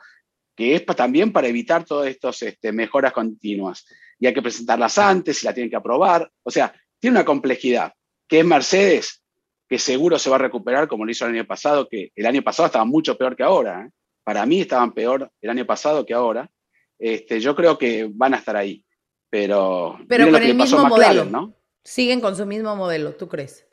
que 0.57 0.75
es 0.75 0.85
también 0.85 1.31
para 1.31 1.47
evitar 1.47 1.85
todas 1.85 2.09
estas 2.09 2.41
este, 2.41 2.73
mejoras 2.73 3.13
continuas. 3.13 3.85
Y 4.19 4.27
hay 4.27 4.33
que 4.33 4.41
presentarlas 4.41 4.97
antes, 4.97 5.41
y 5.41 5.45
la 5.45 5.53
tienen 5.53 5.69
que 5.69 5.77
aprobar. 5.77 6.29
O 6.43 6.51
sea, 6.51 6.73
tiene 6.99 7.17
una 7.17 7.25
complejidad, 7.25 7.93
que 8.27 8.39
es 8.39 8.45
Mercedes, 8.45 9.23
que 9.69 9.79
seguro 9.79 10.19
se 10.19 10.29
va 10.29 10.35
a 10.35 10.39
recuperar 10.39 10.89
como 10.89 11.05
lo 11.05 11.11
hizo 11.11 11.25
el 11.25 11.35
año 11.35 11.45
pasado, 11.45 11.87
que 11.87 12.11
el 12.15 12.25
año 12.25 12.41
pasado 12.41 12.65
estaba 12.65 12.85
mucho 12.85 13.17
peor 13.17 13.37
que 13.37 13.43
ahora. 13.43 13.85
¿eh? 13.85 13.91
para 14.27 14.45
mí 14.45 14.59
estaban 14.59 14.91
peor 14.91 15.31
el 15.39 15.49
año 15.49 15.65
pasado 15.65 16.05
que 16.05 16.13
ahora. 16.13 16.51
Este, 16.99 17.39
yo 17.39 17.55
creo 17.55 17.77
que 17.77 18.09
van 18.11 18.33
a 18.33 18.37
estar 18.37 18.57
ahí, 18.57 18.83
pero, 19.29 19.97
pero 20.05 20.29
con 20.29 20.43
el 20.43 20.53
mismo 20.53 20.85
modelo, 20.85 21.23
¿no? 21.23 21.55
Siguen 21.81 22.19
con 22.19 22.35
su 22.35 22.45
mismo 22.45 22.75
modelo, 22.75 23.13
¿tú 23.13 23.29
crees? 23.29 23.65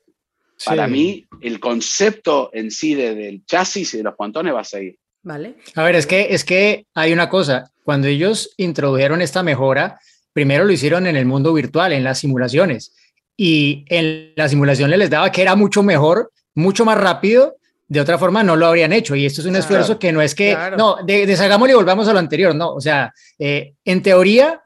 Para 0.64 0.86
mí, 0.86 1.26
el 1.40 1.58
concepto 1.58 2.50
en 2.52 2.70
sí 2.70 2.94
del 2.94 3.44
chasis 3.44 3.94
y 3.94 3.96
de 3.96 4.04
los 4.04 4.14
pontones 4.14 4.54
va 4.54 4.60
a 4.60 4.64
seguir. 4.64 4.96
Vale. 5.24 5.56
A 5.74 5.82
ver, 5.82 5.96
es 5.96 6.06
que, 6.06 6.28
es 6.30 6.44
que 6.44 6.86
hay 6.94 7.12
una 7.12 7.28
cosa. 7.28 7.72
Cuando 7.82 8.06
ellos 8.06 8.50
introdujeron 8.56 9.20
esta 9.20 9.42
mejora, 9.42 9.98
primero 10.32 10.64
lo 10.64 10.72
hicieron 10.72 11.06
en 11.06 11.16
el 11.16 11.26
mundo 11.26 11.52
virtual, 11.52 11.92
en 11.92 12.04
las 12.04 12.18
simulaciones. 12.20 12.94
Y 13.36 13.84
en 13.88 14.32
las 14.36 14.52
simulaciones 14.52 14.98
les 14.98 15.10
daba 15.10 15.32
que 15.32 15.42
era 15.42 15.56
mucho 15.56 15.82
mejor, 15.82 16.30
mucho 16.54 16.84
más 16.84 16.98
rápido 16.98 17.56
de 17.88 18.00
otra 18.00 18.18
forma 18.18 18.42
no 18.42 18.56
lo 18.56 18.66
habrían 18.66 18.92
hecho. 18.92 19.14
Y 19.14 19.26
esto 19.26 19.40
es 19.40 19.46
un 19.46 19.56
esfuerzo 19.56 19.98
que 19.98 20.12
no 20.12 20.22
es 20.22 20.34
que, 20.34 20.56
no, 20.76 20.96
deshagámoslo 21.04 21.72
y 21.72 21.76
volvamos 21.76 22.08
a 22.08 22.12
lo 22.12 22.18
anterior, 22.18 22.54
no. 22.54 22.72
O 22.72 22.80
sea, 22.80 23.12
eh, 23.38 23.74
en 23.84 24.02
teoría, 24.02 24.62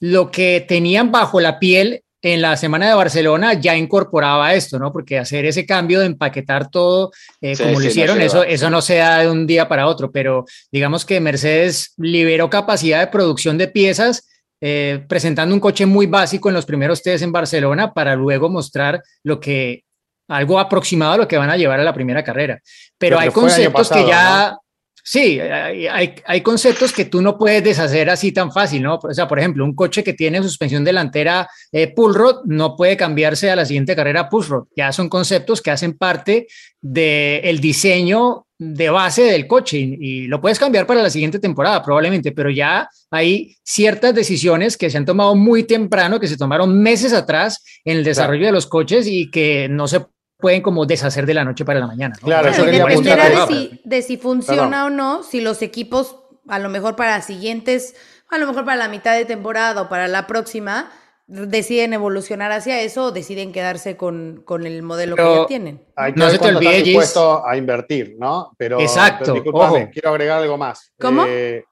lo 0.00 0.30
que 0.30 0.64
tenían 0.66 1.12
bajo 1.12 1.40
la 1.40 1.58
piel 1.58 2.02
en 2.24 2.40
la 2.40 2.56
semana 2.56 2.88
de 2.88 2.94
Barcelona 2.94 3.52
ya 3.52 3.76
incorporaba 3.76 4.54
esto, 4.54 4.78
¿no? 4.78 4.90
Porque 4.90 5.18
hacer 5.18 5.44
ese 5.44 5.66
cambio 5.66 6.00
de 6.00 6.06
empaquetar 6.06 6.70
todo 6.70 7.10
eh, 7.42 7.54
como 7.54 7.78
lo 7.78 7.86
hicieron, 7.86 8.18
eso, 8.22 8.42
eso 8.42 8.70
no 8.70 8.80
se 8.80 8.96
da 8.96 9.18
de 9.18 9.30
un 9.30 9.46
día 9.46 9.68
para 9.68 9.86
otro, 9.86 10.10
pero 10.10 10.46
digamos 10.72 11.04
que 11.04 11.20
Mercedes 11.20 11.92
liberó 11.98 12.48
capacidad 12.48 13.00
de 13.00 13.08
producción 13.08 13.58
de 13.58 13.68
piezas. 13.68 14.26
Eh, 14.66 15.04
presentando 15.06 15.54
un 15.54 15.60
coche 15.60 15.84
muy 15.84 16.06
básico 16.06 16.48
en 16.48 16.54
los 16.54 16.64
primeros 16.64 17.02
test 17.02 17.22
en 17.22 17.32
Barcelona 17.32 17.92
para 17.92 18.14
luego 18.14 18.48
mostrar 18.48 19.02
lo 19.22 19.38
que 19.38 19.84
algo 20.26 20.58
aproximado 20.58 21.12
a 21.12 21.16
lo 21.18 21.28
que 21.28 21.36
van 21.36 21.50
a 21.50 21.58
llevar 21.58 21.80
a 21.80 21.84
la 21.84 21.92
primera 21.92 22.24
carrera. 22.24 22.58
Pero, 22.96 23.18
hay 23.18 23.28
conceptos 23.28 23.90
que 23.90 24.06
ya, 24.06 24.56
sí, 25.04 25.38
hay, 25.38 25.86
hay, 26.24 26.40
conceptos 26.40 26.92
que 26.92 27.04
tú 27.04 27.22
no 27.22 27.38
puedes 27.38 27.62
deshacer 27.62 28.10
así 28.10 28.32
tan 28.32 28.50
fácil, 28.50 28.82
¿no? 28.82 28.98
O 29.00 29.14
sea, 29.14 29.28
por 29.28 29.38
ejemplo, 29.38 29.64
un 29.64 29.74
coche 29.74 30.02
que 30.02 30.14
tiene 30.14 30.42
suspensión 30.42 30.82
delantera 30.82 31.48
eh, 31.70 31.92
pull 31.94 32.14
rod 32.14 32.44
no 32.46 32.74
puede 32.74 32.96
cambiarse 32.96 33.50
a 33.50 33.56
la 33.56 33.66
siguiente 33.66 33.94
carrera 33.94 34.28
push 34.28 34.48
rod. 34.48 34.64
Ya 34.74 34.90
son 34.92 35.08
conceptos 35.08 35.60
que 35.60 35.70
hacen 35.70 35.92
parte 35.92 36.46
del 36.80 37.60
diseño 37.60 38.46
de 38.58 38.88
base 38.88 39.22
del 39.22 39.46
coche 39.46 39.78
y, 39.78 40.26
lo 40.26 40.40
puedes 40.40 40.58
cambiar 40.58 40.86
para 40.86 41.02
la 41.02 41.10
siguiente 41.10 41.38
temporada 41.38 41.82
probablemente, 41.82 42.32
pero 42.32 42.50
ya 42.50 42.88
hay 43.10 43.56
ciertas 43.62 44.14
decisiones 44.14 44.76
que 44.76 44.90
se 44.90 44.96
han 44.96 45.04
tomado 45.04 45.34
muy 45.34 45.64
temprano, 45.64 46.20
que 46.20 46.28
se 46.28 46.36
tomaron 46.36 46.80
meses 46.80 47.12
atrás 47.12 47.62
en 47.84 47.98
el 47.98 48.04
desarrollo 48.04 48.46
de 48.46 48.52
los 48.52 48.66
coches 48.66 49.06
y 49.06 49.30
que 49.30 49.68
no 49.68 49.86
se 49.88 50.04
pueden 50.38 50.62
como 50.62 50.84
deshacer 50.86 51.26
de 51.26 51.34
la 51.34 51.44
noche 51.44 51.64
para 51.64 51.80
la 51.80 51.86
mañana. 51.86 52.14
¿no? 52.20 52.26
Claro, 52.26 52.42
Claro, 52.48 52.54
eso 52.56 52.64
quería 52.64 52.84
dependerá 52.84 53.28
de 53.28 53.46
si, 53.46 53.80
de 53.84 54.02
si 54.02 54.16
funciona 54.16 54.62
Perdón. 54.62 54.82
o 54.84 54.90
no, 54.90 55.22
si 55.22 55.40
los 55.40 55.62
equipos, 55.62 56.16
a 56.48 56.58
lo 56.58 56.68
mejor 56.68 56.96
para 56.96 57.20
siguientes, 57.22 57.94
a 58.30 58.38
lo 58.38 58.46
mejor 58.46 58.64
para 58.64 58.76
la 58.76 58.88
mitad 58.88 59.14
de 59.14 59.24
temporada 59.24 59.82
o 59.82 59.88
para 59.88 60.08
la 60.08 60.26
próxima, 60.26 60.90
deciden 61.26 61.94
evolucionar 61.94 62.52
hacia 62.52 62.80
eso 62.82 63.04
o 63.04 63.10
deciden 63.12 63.52
quedarse 63.52 63.96
con, 63.96 64.42
con 64.44 64.66
el 64.66 64.82
modelo 64.82 65.16
que 65.16 65.22
ya 65.22 65.46
tienen. 65.46 65.86
Hay 65.96 66.12
que 66.12 66.20
No 66.20 66.28
se 66.28 66.38
te 66.38 66.48
olvide, 66.48 66.82
dispuestos 66.82 67.40
a 67.46 67.56
invertir, 67.56 68.16
¿no? 68.18 68.52
Pero, 68.58 68.78
Exacto, 68.80 69.20
pero 69.32 69.34
discúlpame, 69.34 69.82
ojo. 69.84 69.90
quiero 69.92 70.10
agregar 70.10 70.42
algo 70.42 70.58
más. 70.58 70.92
¿Cómo? 71.00 71.24
Eh, 71.26 71.64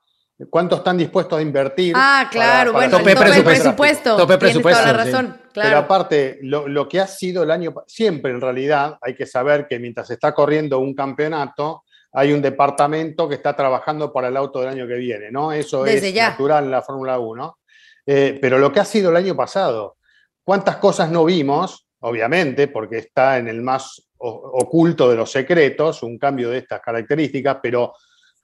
¿Cuánto 0.48 0.76
están 0.76 0.96
dispuestos 0.96 1.38
a 1.38 1.42
invertir? 1.42 1.92
Ah, 1.96 2.28
claro, 2.30 2.72
para- 2.72 2.88
para 2.88 2.88
bueno, 2.88 2.98
Tope 2.98 3.10
el 3.10 3.16
tope 3.16 3.26
presupuesto. 3.28 3.62
presupuesto. 3.62 4.16
Tope 4.16 4.26
Tienes 4.38 4.38
presupuesto, 4.40 4.80
toda 4.82 4.92
la 4.96 5.04
sí. 5.04 5.10
Pero 5.54 5.78
aparte, 5.78 6.38
lo, 6.42 6.66
lo 6.68 6.88
que 6.88 7.00
ha 7.00 7.06
sido 7.06 7.42
el 7.42 7.50
año, 7.50 7.74
siempre 7.86 8.30
en 8.32 8.40
realidad 8.40 8.98
hay 9.00 9.14
que 9.14 9.26
saber 9.26 9.66
que 9.68 9.78
mientras 9.78 10.06
se 10.08 10.14
está 10.14 10.34
corriendo 10.34 10.78
un 10.78 10.94
campeonato, 10.94 11.84
hay 12.12 12.32
un 12.32 12.42
departamento 12.42 13.28
que 13.28 13.36
está 13.36 13.56
trabajando 13.56 14.12
para 14.12 14.28
el 14.28 14.36
auto 14.36 14.60
del 14.60 14.68
año 14.68 14.86
que 14.86 14.94
viene, 14.94 15.30
¿no? 15.30 15.52
Eso 15.52 15.82
Desde 15.84 16.08
es 16.08 16.14
ya. 16.14 16.30
natural 16.30 16.64
en 16.64 16.70
la 16.70 16.82
Fórmula 16.82 17.18
1. 17.18 17.58
Eh, 18.06 18.38
pero 18.40 18.58
lo 18.58 18.72
que 18.72 18.80
ha 18.80 18.84
sido 18.84 19.10
el 19.10 19.16
año 19.16 19.34
pasado, 19.34 19.96
¿cuántas 20.44 20.76
cosas 20.76 21.10
no 21.10 21.24
vimos? 21.24 21.86
Obviamente, 22.00 22.68
porque 22.68 22.98
está 22.98 23.38
en 23.38 23.48
el 23.48 23.62
más 23.62 24.02
oculto 24.18 25.08
de 25.08 25.16
los 25.16 25.30
secretos, 25.30 26.02
un 26.02 26.18
cambio 26.18 26.50
de 26.50 26.58
estas 26.58 26.80
características, 26.80 27.58
pero 27.62 27.94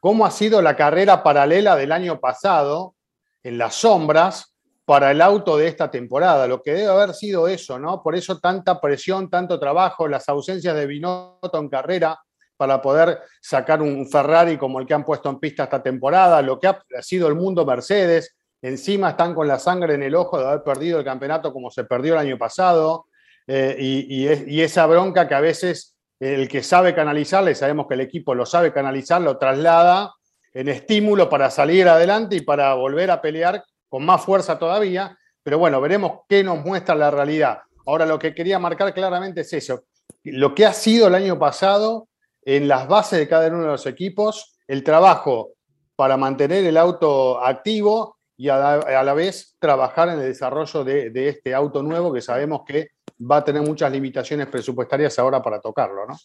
¿cómo 0.00 0.24
ha 0.24 0.30
sido 0.30 0.60
la 0.62 0.74
carrera 0.74 1.22
paralela 1.22 1.76
del 1.76 1.92
año 1.92 2.18
pasado 2.18 2.94
en 3.42 3.58
las 3.58 3.74
sombras 3.74 4.54
para 4.88 5.10
el 5.10 5.20
auto 5.20 5.58
de 5.58 5.66
esta 5.68 5.90
temporada, 5.90 6.46
lo 6.46 6.62
que 6.62 6.72
debe 6.72 6.88
haber 6.88 7.12
sido 7.12 7.46
eso, 7.46 7.78
¿no? 7.78 8.02
Por 8.02 8.16
eso 8.16 8.38
tanta 8.38 8.80
presión, 8.80 9.28
tanto 9.28 9.60
trabajo, 9.60 10.08
las 10.08 10.26
ausencias 10.30 10.74
de 10.74 10.86
Binotto 10.86 11.58
en 11.58 11.68
carrera 11.68 12.18
para 12.56 12.80
poder 12.80 13.20
sacar 13.42 13.82
un 13.82 14.08
Ferrari 14.08 14.56
como 14.56 14.80
el 14.80 14.86
que 14.86 14.94
han 14.94 15.04
puesto 15.04 15.28
en 15.28 15.38
pista 15.40 15.64
esta 15.64 15.82
temporada, 15.82 16.40
lo 16.40 16.58
que 16.58 16.68
ha 16.68 16.80
sido 17.02 17.28
el 17.28 17.34
mundo 17.34 17.66
Mercedes, 17.66 18.34
encima 18.62 19.10
están 19.10 19.34
con 19.34 19.46
la 19.46 19.58
sangre 19.58 19.92
en 19.92 20.04
el 20.04 20.14
ojo 20.14 20.38
de 20.38 20.46
haber 20.46 20.62
perdido 20.62 20.98
el 21.00 21.04
campeonato 21.04 21.52
como 21.52 21.70
se 21.70 21.84
perdió 21.84 22.14
el 22.14 22.20
año 22.20 22.38
pasado, 22.38 23.08
eh, 23.46 23.76
y, 23.78 24.22
y 24.22 24.26
es- 24.28 24.48
y 24.48 24.62
esa 24.62 24.86
bronca 24.86 25.28
que 25.28 25.34
a 25.34 25.40
veces 25.40 25.98
el 26.18 26.48
que 26.48 26.62
sabe 26.62 26.94
canalizarla, 26.94 27.50
y 27.50 27.54
sabemos 27.54 27.86
que 27.88 27.94
el 27.94 28.00
equipo 28.00 28.34
lo 28.34 28.46
sabe 28.46 28.72
canalizar, 28.72 29.20
lo 29.20 29.36
traslada 29.36 30.14
en 30.54 30.70
estímulo 30.70 31.28
para 31.28 31.50
salir 31.50 31.86
adelante 31.88 32.36
y 32.36 32.40
para 32.40 32.72
volver 32.72 33.10
a 33.10 33.20
pelear 33.20 33.62
con 33.88 34.04
más 34.04 34.24
fuerza 34.24 34.58
todavía. 34.58 35.16
Pero 35.42 35.58
bueno, 35.58 35.80
veremos 35.80 36.20
qué 36.28 36.44
nos 36.44 36.64
muestra 36.64 36.94
la 36.94 37.10
realidad. 37.10 37.60
Ahora 37.86 38.04
lo 38.06 38.18
que 38.18 38.34
quería 38.34 38.58
marcar 38.58 38.92
claramente 38.92 39.40
es 39.42 39.52
eso. 39.52 39.84
Lo 40.24 40.54
que 40.54 40.66
ha 40.66 40.72
sido 40.72 41.08
el 41.08 41.14
año 41.14 41.38
pasado 41.38 42.08
en 42.42 42.68
las 42.68 42.86
bases 42.88 43.18
de 43.18 43.28
cada 43.28 43.48
uno 43.48 43.62
de 43.62 43.68
los 43.68 43.86
equipos, 43.86 44.58
el 44.66 44.82
trabajo 44.82 45.52
para 45.96 46.16
mantener 46.16 46.64
el 46.64 46.76
auto 46.76 47.44
activo 47.44 48.18
y 48.36 48.48
a 48.48 48.58
la, 49.02 49.14
vez 49.14 49.56
trabajar 49.58 50.08
en 50.08 50.20
el 50.20 50.26
desarrollo 50.26 50.84
de, 50.84 51.10
de 51.10 51.28
este 51.28 51.54
auto 51.54 51.82
nuevo 51.82 52.12
que 52.12 52.20
sabemos 52.20 52.60
que 52.66 52.90
va 53.18 53.38
a 53.38 53.44
tener 53.44 53.62
muchas 53.62 53.90
limitaciones 53.90 54.46
presupuestarias 54.46 55.18
ahora 55.18 55.42
para 55.42 55.60
tocarlo, 55.60 56.06
¿no? 56.06 56.16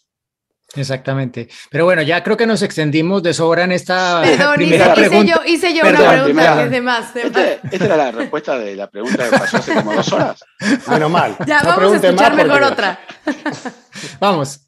Exactamente. 0.76 1.47
Pero 1.69 1.86
bueno, 1.86 2.01
ya 2.01 2.24
creo 2.24 2.36
que 2.36 2.47
nos 2.47 2.61
extendimos 2.63 3.21
de 3.21 3.34
sobra 3.34 3.63
en 3.63 3.71
esta 3.74 4.21
Perdón, 4.24 4.39
hice, 4.39 4.55
primera 4.55 4.86
hice 4.86 4.93
pregunta. 5.09 5.32
yo, 5.36 5.41
hice 5.51 5.74
yo 5.76 5.82
Perdón, 5.84 6.01
una 6.01 6.09
pregunta 6.11 6.26
primera. 6.26 6.55
que 6.57 6.63
es 6.63 6.71
de 6.71 6.82
más. 6.82 7.13
de 7.13 7.24
más. 7.30 7.38
Este- 7.38 7.59
esta 7.76 7.86
era 7.86 7.97
la 7.97 8.11
respuesta 8.11 8.57
de 8.57 8.76
la 8.76 8.89
pregunta 8.89 9.30
que 9.30 9.38
pasó 9.38 9.57
hace 9.57 9.74
como 9.76 9.93
dos 9.93 10.11
horas. 10.13 10.43
Menos 10.88 11.11
mal. 11.11 11.36
Ya, 11.45 11.61
No 11.61 11.69
vamos 11.69 11.93
a 11.93 11.95
escuchar 12.07 12.32
más 12.36 12.43
mejor 12.45 12.59
porque- 12.61 12.74
otra. 12.74 12.99
Vamos. 14.19 14.59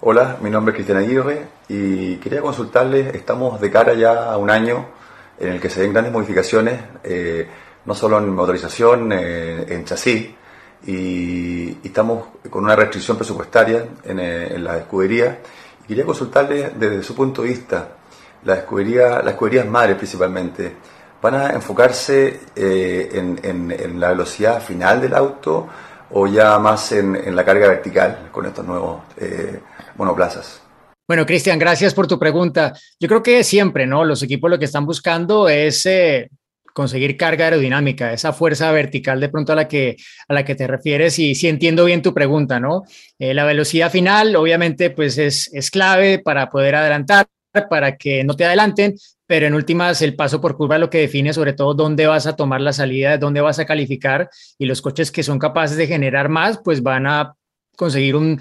Hola, 0.00 0.38
mi 0.40 0.48
nombre 0.50 0.72
es 0.72 0.76
Cristian 0.76 0.98
Aguirre 0.98 1.46
y 1.68 2.16
quería 2.16 2.40
consultarles, 2.40 3.14
estamos 3.14 3.60
de 3.60 3.70
cara 3.70 3.92
ya 3.94 4.32
a 4.32 4.36
un 4.38 4.50
año 4.50 4.88
en 5.38 5.52
el 5.52 5.60
que 5.60 5.68
se 5.68 5.80
den 5.82 5.92
grandes 5.92 6.12
modificaciones, 6.12 6.80
eh, 7.04 7.46
no 7.84 7.94
solo 7.94 8.18
en 8.18 8.30
motorización, 8.34 9.12
eh, 9.12 9.66
en 9.68 9.84
chasis, 9.84 10.28
y, 10.86 11.78
estamos 11.84 12.24
con 12.48 12.64
una 12.64 12.76
restricción 12.76 13.16
presupuestaria 13.16 13.86
en, 14.04 14.18
eh, 14.18 14.54
en 14.54 14.64
la 14.64 14.78
escudería. 14.78 15.40
Y 15.84 15.88
quería 15.88 16.04
consultarles 16.04 16.78
desde 16.78 17.02
su 17.02 17.14
punto 17.14 17.42
de 17.42 17.48
vista, 17.48 17.88
la 18.44 18.54
escudería, 18.54 19.18
las 19.22 19.28
escuderías 19.28 19.66
madres 19.66 19.96
principalmente, 19.96 20.72
¿van 21.20 21.34
a 21.34 21.50
enfocarse 21.50 22.40
eh, 22.56 23.10
en, 23.12 24.00
la 24.00 24.10
velocidad 24.10 24.62
final 24.62 25.00
del 25.00 25.14
auto 25.14 25.68
o 26.12 26.26
ya 26.26 26.58
más 26.58 26.92
en, 26.92 27.34
la 27.34 27.44
carga 27.44 27.68
vertical 27.68 28.28
con 28.32 28.46
estos 28.46 28.64
nuevos 28.64 29.02
eh, 29.18 29.60
monoplazas? 29.96 30.60
Bueno, 31.06 31.26
Cristian, 31.26 31.58
gracias 31.58 31.92
por 31.92 32.06
tu 32.06 32.18
pregunta. 32.18 32.72
Yo 32.98 33.08
creo 33.08 33.22
que 33.22 33.42
siempre, 33.42 33.86
¿no? 33.86 34.04
Los 34.04 34.22
equipos 34.22 34.48
lo 34.48 34.58
que 34.58 34.64
están 34.66 34.86
buscando 34.86 35.48
es 35.48 35.84
conseguir 36.72 37.16
carga 37.16 37.46
aerodinámica, 37.46 38.12
esa 38.12 38.32
fuerza 38.32 38.70
vertical 38.72 39.20
de 39.20 39.28
pronto 39.28 39.52
a 39.52 39.56
la 39.56 39.68
que, 39.68 39.96
a 40.28 40.34
la 40.34 40.44
que 40.44 40.54
te 40.54 40.66
refieres 40.66 41.18
y 41.18 41.34
si 41.34 41.48
entiendo 41.48 41.84
bien 41.84 42.02
tu 42.02 42.14
pregunta, 42.14 42.60
¿no? 42.60 42.82
Eh, 43.18 43.34
la 43.34 43.44
velocidad 43.44 43.90
final, 43.90 44.36
obviamente, 44.36 44.90
pues 44.90 45.18
es, 45.18 45.50
es 45.52 45.70
clave 45.70 46.18
para 46.18 46.48
poder 46.48 46.74
adelantar, 46.74 47.26
para 47.68 47.96
que 47.96 48.22
no 48.24 48.36
te 48.36 48.44
adelanten, 48.44 48.94
pero 49.26 49.46
en 49.46 49.54
últimas 49.54 50.02
el 50.02 50.16
paso 50.16 50.40
por 50.40 50.56
curva 50.56 50.78
lo 50.78 50.90
que 50.90 50.98
define 50.98 51.32
sobre 51.32 51.52
todo 51.52 51.74
dónde 51.74 52.06
vas 52.06 52.26
a 52.26 52.36
tomar 52.36 52.60
la 52.60 52.72
salida, 52.72 53.18
dónde 53.18 53.40
vas 53.40 53.58
a 53.58 53.64
calificar 53.64 54.28
y 54.58 54.66
los 54.66 54.82
coches 54.82 55.10
que 55.10 55.22
son 55.22 55.38
capaces 55.38 55.76
de 55.76 55.86
generar 55.86 56.28
más, 56.28 56.60
pues 56.64 56.82
van 56.82 57.06
a 57.06 57.34
conseguir 57.80 58.14
un, 58.14 58.38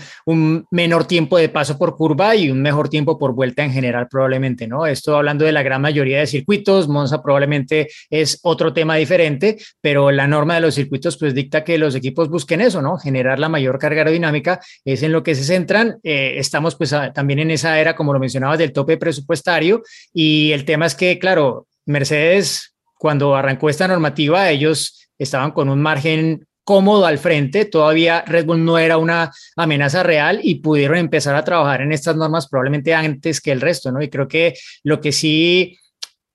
menor 0.70 1.06
tiempo 1.06 1.38
de 1.38 1.48
paso 1.48 1.78
por 1.78 1.96
curva 1.96 2.36
y 2.36 2.52
un 2.52 2.62
mejor 2.62 2.90
tiempo 2.90 3.18
por 3.18 3.34
vuelta 3.34 3.64
en 3.64 3.72
general 3.72 4.10
probablemente, 4.10 4.68
¿no? 4.68 4.86
Esto 4.86 5.16
hablando 5.16 5.46
de 5.46 5.54
la 5.54 5.64
gran 5.64 5.82
mayoría 5.82 6.20
de 6.20 6.28
circuitos, 6.28 6.90
Monza 6.90 7.24
probablemente 7.24 7.88
es 8.10 8.40
otro 8.44 8.74
tema 8.74 8.98
diferente, 8.98 9.58
pero 9.80 10.12
la 10.12 10.28
norma 10.28 10.56
de 10.56 10.62
los 10.62 10.76
circuitos 10.76 11.18
pues 11.18 11.34
dicta 11.34 11.64
que 11.64 11.78
los 11.78 11.96
equipos 11.96 12.30
busquen 12.30 12.60
eso, 12.60 12.82
¿no? 12.82 12.98
Generar 12.98 13.40
la 13.40 13.48
mayor 13.48 13.80
carga 13.80 14.02
aerodinámica, 14.02 14.60
es 14.84 15.04
en 15.04 15.14
lo 15.14 15.24
que 15.24 15.36
se 15.36 15.46
centran. 15.46 16.00
Eh, 16.04 16.34
estamos 16.36 16.76
pues 16.76 16.94
también 17.14 17.40
en 17.40 17.52
esa 17.52 17.80
era, 17.80 17.96
como 17.96 18.12
lo 18.12 18.20
mencionabas, 18.20 18.60
del 18.60 18.74
tope 18.74 18.98
presupuestario 18.98 19.84
y 20.14 20.52
el 20.52 20.66
tema 20.66 20.86
es 20.86 20.96
que, 20.96 21.18
claro, 21.18 21.66
Mercedes, 21.86 22.76
cuando 22.98 23.38
arrancó 23.38 23.70
esta 23.70 23.88
normativa, 23.88 24.50
ellos 24.50 25.08
estaban 25.18 25.52
con 25.52 25.70
un 25.70 25.82
margen 25.82 26.46
cómodo 26.70 27.08
al 27.08 27.18
frente, 27.18 27.66
todavía 27.66 28.24
Red 28.28 28.46
Bull 28.46 28.64
no 28.64 28.78
era 28.78 29.00
una 29.00 29.32
amenaza 29.56 30.04
real 30.04 30.40
y 30.44 30.60
pudieron 30.62 31.00
empezar 31.00 31.36
a 31.36 31.44
trabajar 31.44 31.82
en 31.82 31.92
estas 31.92 32.16
normas 32.16 32.48
probablemente 32.48 32.94
antes 32.94 33.42
que 33.42 33.52
el 33.52 33.60
resto, 33.60 33.92
¿no? 33.92 34.04
Y 34.04 34.08
creo 34.08 34.28
que 34.28 34.54
lo 34.84 35.02
que 35.02 35.12
sí 35.12 35.80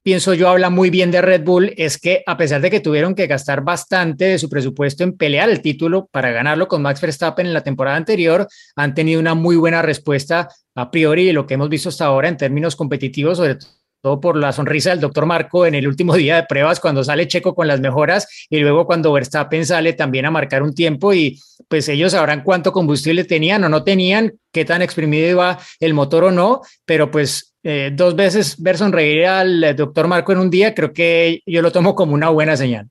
pienso 0.02 0.34
yo 0.34 0.48
habla 0.48 0.70
muy 0.70 0.90
bien 0.90 1.12
de 1.12 1.22
Red 1.22 1.44
Bull 1.44 1.72
es 1.76 1.98
que 1.98 2.24
a 2.26 2.36
pesar 2.36 2.60
de 2.60 2.68
que 2.68 2.80
tuvieron 2.80 3.14
que 3.14 3.28
gastar 3.28 3.62
bastante 3.62 4.24
de 4.24 4.40
su 4.40 4.50
presupuesto 4.50 5.04
en 5.04 5.16
pelear 5.16 5.48
el 5.50 5.62
título 5.62 6.08
para 6.10 6.32
ganarlo 6.32 6.66
con 6.66 6.82
Max 6.82 7.00
Verstappen 7.00 7.46
en 7.46 7.54
la 7.54 7.62
temporada 7.62 7.96
anterior, 7.96 8.48
han 8.74 8.92
tenido 8.92 9.20
una 9.20 9.34
muy 9.34 9.54
buena 9.54 9.82
respuesta 9.82 10.48
a 10.74 10.90
priori 10.90 11.26
de 11.26 11.32
lo 11.32 11.46
que 11.46 11.54
hemos 11.54 11.68
visto 11.68 11.90
hasta 11.90 12.06
ahora 12.06 12.26
en 12.26 12.36
términos 12.36 12.74
competitivos, 12.74 13.38
sobre 13.38 13.54
todo 13.54 13.83
todo 14.04 14.20
por 14.20 14.36
la 14.36 14.52
sonrisa 14.52 14.90
del 14.90 15.00
doctor 15.00 15.24
Marco 15.24 15.64
en 15.64 15.74
el 15.74 15.88
último 15.88 16.14
día 16.14 16.36
de 16.36 16.42
pruebas 16.42 16.78
cuando 16.78 17.02
sale 17.02 17.26
Checo 17.26 17.54
con 17.54 17.66
las 17.66 17.80
mejoras 17.80 18.46
y 18.50 18.58
luego 18.58 18.84
cuando 18.84 19.10
Verstappen 19.10 19.64
sale 19.64 19.94
también 19.94 20.26
a 20.26 20.30
marcar 20.30 20.62
un 20.62 20.74
tiempo 20.74 21.14
y 21.14 21.40
pues 21.68 21.88
ellos 21.88 22.12
sabrán 22.12 22.42
cuánto 22.42 22.70
combustible 22.70 23.24
tenían 23.24 23.64
o 23.64 23.70
no 23.70 23.82
tenían, 23.82 24.34
qué 24.52 24.66
tan 24.66 24.82
exprimido 24.82 25.26
iba 25.26 25.58
el 25.80 25.94
motor 25.94 26.24
o 26.24 26.30
no, 26.30 26.60
pero 26.84 27.10
pues 27.10 27.54
eh, 27.62 27.92
dos 27.94 28.14
veces 28.14 28.60
ver 28.62 28.76
sonreír 28.76 29.24
al 29.24 29.74
doctor 29.74 30.06
Marco 30.06 30.32
en 30.32 30.38
un 30.38 30.50
día 30.50 30.74
creo 30.74 30.92
que 30.92 31.40
yo 31.46 31.62
lo 31.62 31.72
tomo 31.72 31.94
como 31.94 32.12
una 32.12 32.28
buena 32.28 32.58
señal. 32.58 32.90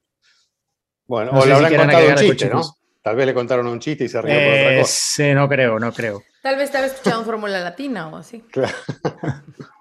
Bueno, 1.06 1.32
no 1.32 1.42
o 1.42 1.46
le 1.46 1.54
habrán 1.54 1.70
si 1.70 1.78
contado 1.78 2.08
un 2.08 2.16
chiste, 2.16 2.50
¿no? 2.50 2.62
Tal 3.04 3.16
vez 3.16 3.26
le 3.28 3.34
contaron 3.36 3.68
un 3.68 3.80
chiste 3.80 4.06
y 4.06 4.10
se 4.10 4.20
rió 4.20 4.34
eh, 4.34 4.46
por 4.46 4.54
otra 4.54 4.82
cosa. 4.82 4.94
Sí, 4.94 5.34
no 5.34 5.48
creo, 5.48 5.78
no 5.78 5.94
creo. 5.94 6.24
Tal 6.42 6.56
vez 6.56 6.72
te 6.72 6.78
había 6.78 6.90
escuchado 6.90 7.20
en 7.20 7.26
Fórmula 7.26 7.60
Latina 7.60 8.08
o 8.08 8.16
así. 8.16 8.40
Claro. 8.50 8.74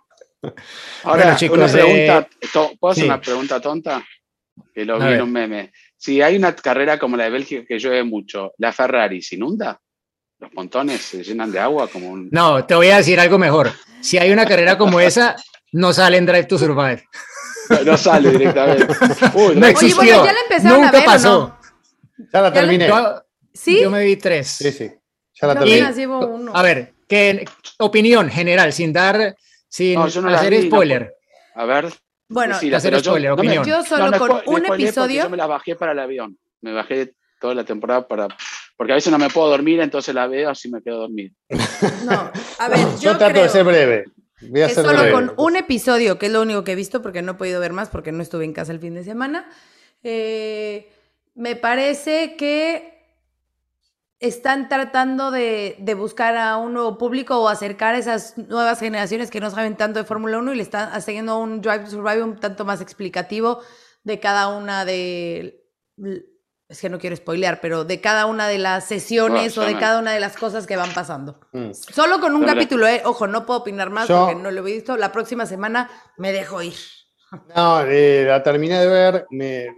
Ahora, 1.04 1.24
bueno, 1.24 1.38
chicos, 1.38 1.58
una 1.58 1.68
pregunta, 1.68 2.28
eh, 2.40 2.76
¿puedo 2.78 2.92
hacer 2.92 3.02
sí. 3.02 3.08
una 3.08 3.20
pregunta 3.20 3.60
tonta? 3.60 4.04
Que 4.74 4.84
lo 4.84 4.98
vi 4.98 5.14
en 5.14 5.22
un 5.22 5.32
meme. 5.32 5.72
Si 5.96 6.20
hay 6.20 6.36
una 6.36 6.54
carrera 6.54 6.98
como 6.98 7.16
la 7.16 7.24
de 7.24 7.30
Bélgica 7.30 7.64
que 7.66 7.78
llueve 7.78 8.02
mucho, 8.02 8.52
¿la 8.58 8.72
Ferrari 8.72 9.22
se 9.22 9.36
inunda? 9.36 9.80
¿Los 10.40 10.52
montones 10.54 11.00
se 11.00 11.22
llenan 11.22 11.52
de 11.52 11.60
agua 11.60 11.86
como 11.88 12.10
un... 12.10 12.28
No, 12.32 12.64
te 12.66 12.74
voy 12.74 12.88
a 12.88 12.96
decir 12.96 13.20
algo 13.20 13.38
mejor. 13.38 13.70
Si 14.00 14.18
hay 14.18 14.32
una 14.32 14.44
carrera 14.44 14.76
como 14.76 14.98
esa, 14.98 15.36
no 15.70 15.92
sale 15.92 16.16
en 16.16 16.26
Drive 16.26 16.44
to 16.44 16.58
Survive. 16.58 17.04
No, 17.70 17.84
no 17.84 17.96
sale 17.96 18.30
directamente. 18.30 18.86
Uy, 19.34 19.54
no 19.54 19.66
existió. 19.68 20.00
Oye, 20.00 20.12
bueno, 20.12 20.26
ya 20.26 20.32
la 20.32 20.40
empezaron 20.40 20.80
Nunca 20.80 20.88
a 20.88 20.92
ver, 20.92 21.04
pasó. 21.04 21.38
¿no? 21.38 22.26
Ya 22.32 22.40
la 22.40 22.52
terminé. 22.52 22.88
Yo, 22.88 23.22
¿Sí? 23.54 23.80
Yo 23.80 23.90
me 23.90 24.04
vi 24.04 24.16
tres. 24.16 24.48
Sí, 24.48 24.72
sí. 24.72 24.90
Ya 25.40 25.46
la 25.46 25.54
terminé. 25.54 25.76
apenas 25.76 25.96
llevo 25.96 26.26
uno. 26.26 26.52
A 26.54 26.62
ver, 26.62 26.94
¿qué 27.08 27.44
opinión 27.78 28.28
general, 28.28 28.72
sin 28.72 28.92
dar, 28.92 29.36
sin 29.72 29.94
No, 29.94 30.06
yo 30.06 30.20
no 30.20 30.28
la 30.28 30.36
hacer 30.38 30.50
vi, 30.50 30.58
no 30.58 30.66
spoiler? 30.66 31.14
A 31.54 31.64
ver. 31.64 31.86
Bueno, 32.28 32.54
decila, 32.54 32.76
hacer 32.76 32.90
pero 32.92 33.02
yo- 33.02 33.10
spoiler, 33.12 33.30
no 33.30 33.36
me- 33.36 33.42
opinión. 33.42 33.64
yo 33.64 33.82
solo 33.84 34.18
con 34.18 34.42
un 34.46 34.66
episodio. 34.66 35.22
Yo 35.24 35.30
me 35.30 35.36
la 35.38 35.46
bajé 35.46 35.76
para 35.76 35.92
el 35.92 35.98
avión. 35.98 36.38
Me 36.60 36.72
bajé 36.72 37.14
toda 37.40 37.54
la 37.54 37.64
temporada 37.64 38.06
para, 38.06 38.28
porque 38.76 38.92
a 38.92 38.96
veces 38.96 39.10
no 39.10 39.18
me 39.18 39.28
puedo 39.30 39.48
dormir, 39.48 39.80
entonces 39.80 40.14
la 40.14 40.26
veo 40.26 40.50
así 40.50 40.70
me 40.70 40.82
quedo 40.82 40.98
dormido. 41.00 41.34
No, 42.04 42.30
a 42.58 42.68
ver, 42.68 42.78
yo, 42.78 42.98
Yo 43.12 43.16
trato 43.18 43.32
creo 43.32 43.42
de 43.44 43.48
ser 43.48 43.64
breve. 43.64 44.04
Voy 44.42 44.60
a 44.62 44.68
que 44.68 44.74
ser 44.74 44.84
solo 44.84 44.98
breve. 44.98 45.12
con 45.12 45.32
un 45.38 45.56
episodio, 45.56 46.18
que 46.18 46.26
es 46.26 46.32
lo 46.32 46.42
único 46.42 46.64
que 46.64 46.72
he 46.72 46.76
visto, 46.76 47.00
porque 47.00 47.22
no 47.22 47.32
he 47.32 47.34
podido 47.36 47.60
ver 47.60 47.72
más, 47.72 47.88
porque 47.88 48.12
no 48.12 48.22
estuve 48.22 48.44
en 48.44 48.52
casa 48.52 48.72
el 48.72 48.80
fin 48.80 48.94
de 48.94 49.04
semana, 49.04 49.48
eh, 50.02 50.90
me 51.34 51.56
parece 51.56 52.36
que 52.36 52.91
están 54.22 54.68
tratando 54.68 55.30
de, 55.30 55.76
de 55.80 55.94
buscar 55.94 56.36
a 56.36 56.56
un 56.56 56.72
nuevo 56.72 56.96
público 56.96 57.38
o 57.38 57.48
acercar 57.48 57.94
a 57.94 57.98
esas 57.98 58.38
nuevas 58.38 58.78
generaciones 58.80 59.30
que 59.30 59.40
no 59.40 59.50
saben 59.50 59.76
tanto 59.76 59.98
de 59.98 60.04
Fórmula 60.04 60.38
1 60.38 60.52
y 60.52 60.56
le 60.56 60.62
están 60.62 60.90
haciendo 60.92 61.38
un 61.38 61.60
Drive 61.60 61.84
to 61.84 61.90
Survive 61.90 62.22
un 62.22 62.38
tanto 62.38 62.64
más 62.64 62.80
explicativo 62.80 63.60
de 64.04 64.20
cada 64.20 64.48
una 64.48 64.84
de... 64.84 65.64
Es 66.68 66.80
que 66.80 66.88
no 66.88 66.98
quiero 66.98 67.14
spoilear, 67.16 67.60
pero 67.60 67.84
de 67.84 68.00
cada 68.00 68.24
una 68.24 68.48
de 68.48 68.56
las 68.58 68.84
sesiones 68.86 69.58
o 69.58 69.62
de 69.62 69.76
cada 69.76 69.98
una 69.98 70.12
de 70.12 70.20
las 70.20 70.38
cosas 70.38 70.66
que 70.66 70.76
van 70.76 70.90
pasando. 70.94 71.38
Mm. 71.52 71.72
Solo 71.72 72.18
con 72.18 72.34
un 72.34 72.46
Dale. 72.46 72.54
capítulo, 72.54 72.86
eh. 72.86 73.02
Ojo, 73.04 73.26
no 73.26 73.44
puedo 73.44 73.60
opinar 73.60 73.90
más 73.90 74.08
Yo- 74.08 74.20
porque 74.26 74.40
no 74.40 74.50
lo 74.50 74.66
he 74.66 74.72
visto. 74.72 74.96
La 74.96 75.12
próxima 75.12 75.44
semana 75.44 75.90
me 76.16 76.32
dejo 76.32 76.62
ir. 76.62 76.72
No, 77.56 77.80
eh, 77.82 78.24
la 78.26 78.42
terminé 78.42 78.78
de 78.78 78.86
ver. 78.86 79.26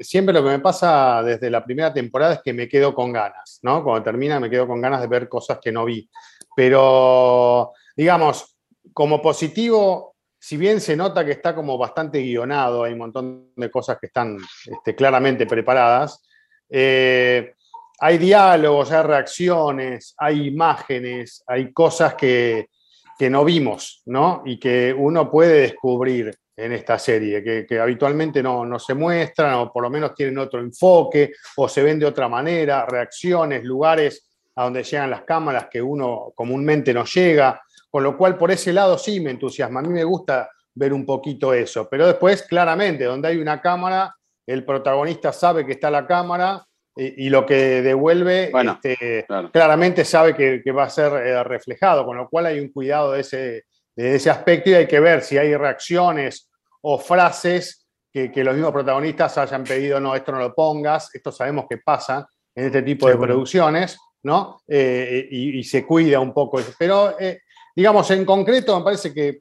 siempre 0.01 0.35
lo 0.35 0.43
que 0.43 0.51
me 0.51 0.59
pasa 0.59 1.23
desde 1.23 1.51
la 1.51 1.65
primera 1.65 1.93
temporada 1.93 2.35
es 2.35 2.43
que 2.43 2.53
me 2.53 2.69
quedo 2.69 2.93
con 2.93 3.13
ganas, 3.13 3.61
¿no? 3.63 3.85
Cuando 3.85 4.03
termina 4.03 4.41
me 4.41 4.51
quedo 4.51 4.67
con 4.67 4.81
ganas 4.81 5.01
de 5.01 5.07
ver 5.07 5.29
cosas 5.29 5.59
que 5.63 5.71
no 5.71 5.85
vi. 5.85 6.09
Pero, 6.57 7.73
digamos, 7.97 8.57
como 8.93 9.23
positivo, 9.23 10.17
si 10.39 10.57
bien 10.57 10.81
se 10.81 10.97
nota 10.97 11.25
que 11.25 11.31
está 11.31 11.55
como 11.55 11.79
bastante 11.79 12.21
guionado, 12.21 12.85
hay 12.85 12.93
un 12.93 12.99
montón 12.99 13.53
de 13.55 13.71
cosas 13.71 13.99
que 14.01 14.07
están 14.07 14.37
este, 14.67 14.97
claramente 14.97 15.47
preparadas, 15.47 16.23
eh, 16.69 17.55
hay 18.01 18.19
diálogos, 18.19 18.91
hay 18.91 19.03
reacciones, 19.03 20.15
hay 20.19 20.49
imágenes, 20.49 21.45
hay 21.47 21.73
cosas 21.73 22.15
que, 22.15 22.69
que 23.17 23.31
no 23.31 23.45
vimos, 23.45 24.03
¿no? 24.07 24.43
Y 24.45 24.59
que 24.59 24.93
uno 24.93 25.31
puede 25.31 25.61
descubrir 25.61 26.37
en 26.57 26.73
esta 26.73 26.99
serie, 26.99 27.43
que, 27.43 27.67
que 27.67 27.81
habitualmente 27.81 28.43
no, 28.43 28.65
no 28.65 28.79
se 28.79 28.95
muestran, 28.95 29.55
o 29.55 29.73
por 29.73 29.83
lo 29.83 29.91
menos 29.91 30.15
tienen 30.15 30.39
otro 30.39 30.61
enfoque, 30.61 31.33
o 31.57 31.69
se 31.69 31.83
ven 31.83 31.99
de 31.99 32.07
otra 32.07 32.29
manera, 32.29 32.87
reacciones, 32.87 33.65
lugares 33.65 34.31
a 34.57 34.65
donde 34.65 34.85
llegan 34.85 35.11
las 35.11 35.23
cámaras 35.23 35.67
que 35.71 35.83
uno 35.83 36.33
comúnmente 36.35 36.95
no 36.95 37.05
llega, 37.05 37.61
con 37.91 38.05
lo 38.05 38.17
cual 38.17 38.37
por 38.39 38.51
ese 38.53 38.73
lado 38.73 38.97
sí 38.99 39.21
me 39.21 39.31
entusiasma. 39.31 39.81
A 39.81 39.83
mí 39.83 39.89
me 39.89 40.05
gusta 40.05 40.49
ver 40.75 40.93
un 40.93 41.05
poquito 41.05 41.53
eso, 41.53 41.89
pero 41.91 42.07
después 42.07 42.43
claramente 42.43 43.05
donde 43.05 43.29
hay 43.29 43.39
una 43.39 43.61
cámara, 43.61 44.15
el 44.47 44.65
protagonista 44.65 45.33
sabe 45.33 45.65
que 45.65 45.73
está 45.73 45.91
la 45.91 46.07
cámara 46.07 46.65
y, 46.97 47.27
y 47.27 47.31
lo 47.31 47.45
que 47.47 47.83
devuelve 47.83 48.51
Bueno, 48.53 48.79
este, 48.83 49.25
claro. 49.27 49.51
claramente 49.51 50.05
sabe 50.05 50.35
que, 50.35 50.61
que 50.63 50.71
va 50.73 50.85
a 50.85 50.91
ser 50.91 51.13
eh, 51.27 51.43
reflejado, 51.43 52.05
con 52.05 52.17
lo 52.17 52.29
cual 52.29 52.47
hay 52.47 52.61
un 52.61 52.69
cuidado 52.69 53.13
de 53.13 53.21
ese, 53.21 53.65
de 53.97 54.17
ese 54.17 54.31
aspecto 54.31 54.71
y 54.71 54.75
hay 54.75 54.87
que 54.87 55.01
ver 55.01 55.23
si 55.23 55.39
hay 55.39 55.55
reacciones 55.57 56.51
o 56.83 56.99
frases 56.99 57.87
que, 58.13 58.31
que 58.31 58.45
los 58.45 58.55
mismos 58.55 58.73
protagonistas 58.73 59.37
hayan 59.39 59.65
pedido, 59.65 59.99
no, 60.01 60.15
esto 60.15 60.33
no 60.33 60.39
lo 60.39 60.55
pongas, 60.55 61.15
esto 61.15 61.33
sabemos 61.33 61.67
que 61.69 61.79
pasa 61.79 62.29
en 62.55 62.67
este 62.67 62.83
tipo 62.83 63.07
Sí, 63.07 63.13
de 63.13 63.17
bueno. 63.19 63.33
producciones, 63.35 63.99
¿no? 64.23 64.61
Eh, 64.69 65.27
y, 65.31 65.59
y 65.59 65.65
se 65.65 65.85
cuida 65.85 66.21
un 66.21 66.33
poco. 66.33 66.61
eso. 66.61 66.73
Pero, 66.79 67.19
eh, 67.19 67.41
digamos, 67.75 68.09
en 68.11 68.25
concreto 68.25 68.79
me 68.79 68.85
parece 68.85 69.13
que 69.13 69.41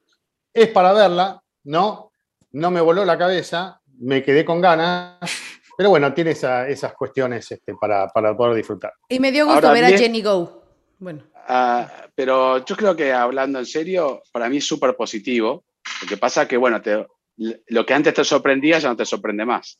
es 0.53 0.67
para 0.69 0.93
verla, 0.93 1.39
¿no? 1.65 2.11
No 2.51 2.71
me 2.71 2.81
voló 2.81 3.05
la 3.05 3.17
cabeza, 3.17 3.79
me 3.99 4.23
quedé 4.23 4.43
con 4.45 4.59
ganas, 4.61 5.17
pero 5.77 5.89
bueno, 5.91 6.11
tiene 6.13 6.31
esa- 6.31 6.67
esas 6.67 6.93
cuestiones 6.93 7.51
este, 7.51 7.73
para, 7.75 8.07
para 8.07 8.35
poder 8.35 8.55
disfrutar. 8.55 8.93
Y 9.09 9.19
me 9.19 9.31
dio 9.31 9.45
gusto 9.45 9.55
Ahora 9.67 9.73
ver 9.73 9.85
a 9.85 9.87
bien- 9.89 9.99
Jenny 9.99 10.21
Go. 10.23 10.62
Bueno, 11.03 11.23
Ah, 11.47 12.07
pero 12.15 12.63
yo 12.65 12.75
creo 12.77 12.95
que 12.95 13.11
hablando 13.11 13.59
en 13.59 13.65
serio, 13.65 14.21
para 14.31 14.47
mí 14.47 14.57
es 14.57 14.65
súper 14.65 14.95
positivo. 14.95 15.65
Lo 16.01 16.07
que 16.07 16.15
pasa 16.17 16.47
que, 16.47 16.55
bueno, 16.55 16.81
te- 16.81 17.05
lo 17.67 17.85
que 17.85 17.93
antes 17.93 18.13
te 18.13 18.23
sorprendía 18.23 18.79
ya 18.79 18.87
no 18.89 18.95
te 18.95 19.05
sorprende 19.05 19.45
más. 19.45 19.79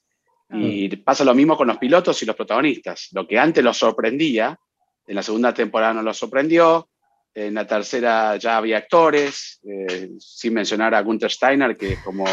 Y 0.55 0.93
pasa 0.97 1.23
lo 1.23 1.33
mismo 1.33 1.55
con 1.57 1.67
los 1.67 1.77
pilotos 1.77 2.21
y 2.21 2.25
los 2.25 2.35
protagonistas. 2.35 3.07
Lo 3.13 3.25
que 3.25 3.39
antes 3.39 3.63
los 3.63 3.77
sorprendía, 3.77 4.59
en 5.07 5.15
la 5.15 5.23
segunda 5.23 5.53
temporada 5.53 5.93
no 5.93 6.01
los 6.03 6.17
sorprendió, 6.17 6.89
en 7.33 7.53
la 7.55 7.65
tercera 7.65 8.35
ya 8.35 8.57
había 8.57 8.77
actores, 8.77 9.59
eh, 9.63 10.09
sin 10.19 10.53
mencionar 10.53 10.93
a 10.93 11.01
Gunther 11.01 11.31
Steiner, 11.31 11.75
que 11.77 11.93
es 11.93 11.99
como 11.99 12.25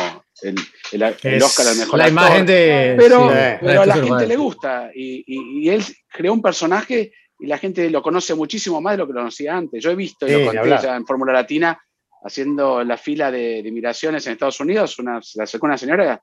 el, 0.42 0.54
el, 0.92 1.02
el 1.22 1.42
Oscar 1.42 1.68
al 1.68 1.76
mejor 1.78 1.98
la 1.98 2.04
actor. 2.06 2.20
imagen 2.20 2.46
de. 2.46 2.94
Pero, 2.98 3.28
sí, 3.30 3.34
pero 3.64 3.82
a 3.82 3.86
la 3.86 3.94
gente 3.94 4.26
le 4.26 4.36
gusta 4.36 4.90
y, 4.94 5.24
y- 5.26 5.60
y 5.64 5.68
él 5.70 5.82
creó 6.12 6.32
un 6.34 6.42
personaje 6.42 7.12
y 7.40 7.46
la 7.46 7.58
gente 7.58 7.88
lo 7.90 8.02
conoce 8.02 8.34
muchísimo 8.34 8.80
más 8.80 8.94
de 8.94 8.98
lo 8.98 9.06
que 9.06 9.12
lo 9.14 9.20
conocía 9.20 9.56
antes. 9.56 9.82
Yo 9.82 9.90
he 9.90 9.96
visto, 9.96 10.26
y 10.26 10.30
Sí, 10.30 10.34
lo 10.34 10.38
ni 10.40 10.44
conté 10.46 10.58
hablar. 10.60 10.82
ya 10.82 10.96
en 10.96 11.06
Fórmula 11.06 11.32
Latina, 11.32 11.80
haciendo 12.22 12.84
la 12.84 12.96
fila 12.96 13.30
de, 13.30 13.62
de 13.62 13.72
migraciones 13.72 14.26
en 14.26 14.34
Estados 14.34 14.60
Unidos, 14.60 14.98
una, 14.98 15.22
se 15.22 15.42
acercó 15.42 15.66
una 15.66 15.78
señora, 15.78 16.22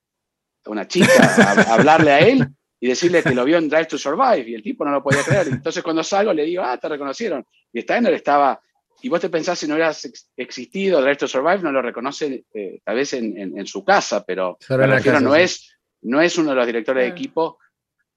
una 0.65 0.88
chica, 0.88 1.11
a, 1.18 1.51
a 1.53 1.74
hablarle 1.76 2.11
a 2.11 2.20
él 2.20 2.47
y 2.80 2.88
decirle 2.88 3.24
que 3.24 3.34
lo 3.34 3.43
vio 3.45 3.57
en 3.57 3.68
Drive 3.70 3.86
to 3.88 3.97
Survive 3.97 4.47
y 4.49 4.53
el 4.53 4.61
tipo 4.61 4.86
no 4.86 4.91
lo 4.91 5.01
podía 5.01 5.24
creer. 5.24 5.47
Entonces 5.47 5.82
cuando 5.82 6.03
salgo 6.03 6.34
le 6.34 6.43
digo, 6.43 6.61
ah, 6.63 6.78
te 6.78 6.88
reconocieron. 6.89 7.43
Y 7.74 7.82
Steiner 7.82 8.13
estaba... 8.13 8.59
Y 9.01 9.09
vos 9.09 9.22
te 9.22 9.30
pensás 9.30 9.59
si 9.59 9.68
no 9.68 9.76
hubieras 9.76 10.03
ex- 10.05 10.32
existido 10.36 10.99
Drive 11.01 11.18
to 11.18 11.28
Survive, 11.28 11.59
no 11.59 11.72
lo 11.72 11.84
reconoce 11.84 12.45
eh, 12.53 12.80
tal 12.84 12.95
vez 12.95 13.13
en, 13.13 13.38
en- 13.38 13.57
en 13.59 13.65
su 13.68 13.84
casa, 13.86 14.24
pero 14.26 14.57
me 14.70 14.88
refiero, 14.88 15.18
casa, 15.20 15.20
no 15.30 15.36
sí. 15.36 15.41
es, 15.41 15.78
no 16.01 16.20
es 16.22 16.38
uno 16.39 16.49
de 16.49 16.55
los 16.55 16.65
directores 16.65 17.03
de 17.03 17.09
equipo 17.09 17.59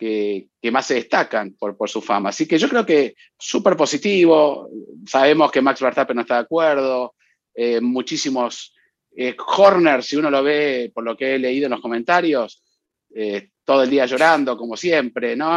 que, 0.00 0.48
que 0.60 0.70
más 0.70 0.86
se 0.86 0.94
destacan 0.94 1.54
por, 1.58 1.76
por 1.76 1.90
su 1.90 2.00
fama. 2.00 2.30
Así 2.30 2.48
que 2.48 2.58
yo 2.58 2.68
creo 2.68 2.86
que 2.86 3.14
súper 3.38 3.76
positivo. 3.76 4.68
Sabemos 5.06 5.52
que 5.52 5.60
Max 5.60 5.80
Verstappen 5.80 6.16
no 6.16 6.22
está 6.22 6.36
de 6.36 6.40
acuerdo. 6.40 7.14
eh, 7.54 7.80
muchísimos 7.80 8.74
eh, 9.14 9.36
Horner, 9.38 10.02
si 10.02 10.16
uno 10.16 10.30
lo 10.30 10.42
ve 10.42 10.90
por 10.94 11.04
lo 11.04 11.16
que 11.16 11.34
he 11.34 11.38
leído 11.38 11.66
en 11.66 11.72
los 11.72 11.80
comentarios, 11.80 12.62
eh, 13.14 13.50
todo 13.64 13.82
el 13.82 13.90
día 13.90 14.06
llorando, 14.06 14.56
como 14.56 14.76
siempre, 14.76 15.36
¿no? 15.36 15.50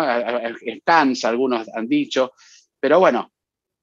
Cansa, 0.84 1.30
algunos 1.30 1.68
han 1.74 1.88
dicho. 1.88 2.34
Pero 2.80 3.00
bueno, 3.00 3.32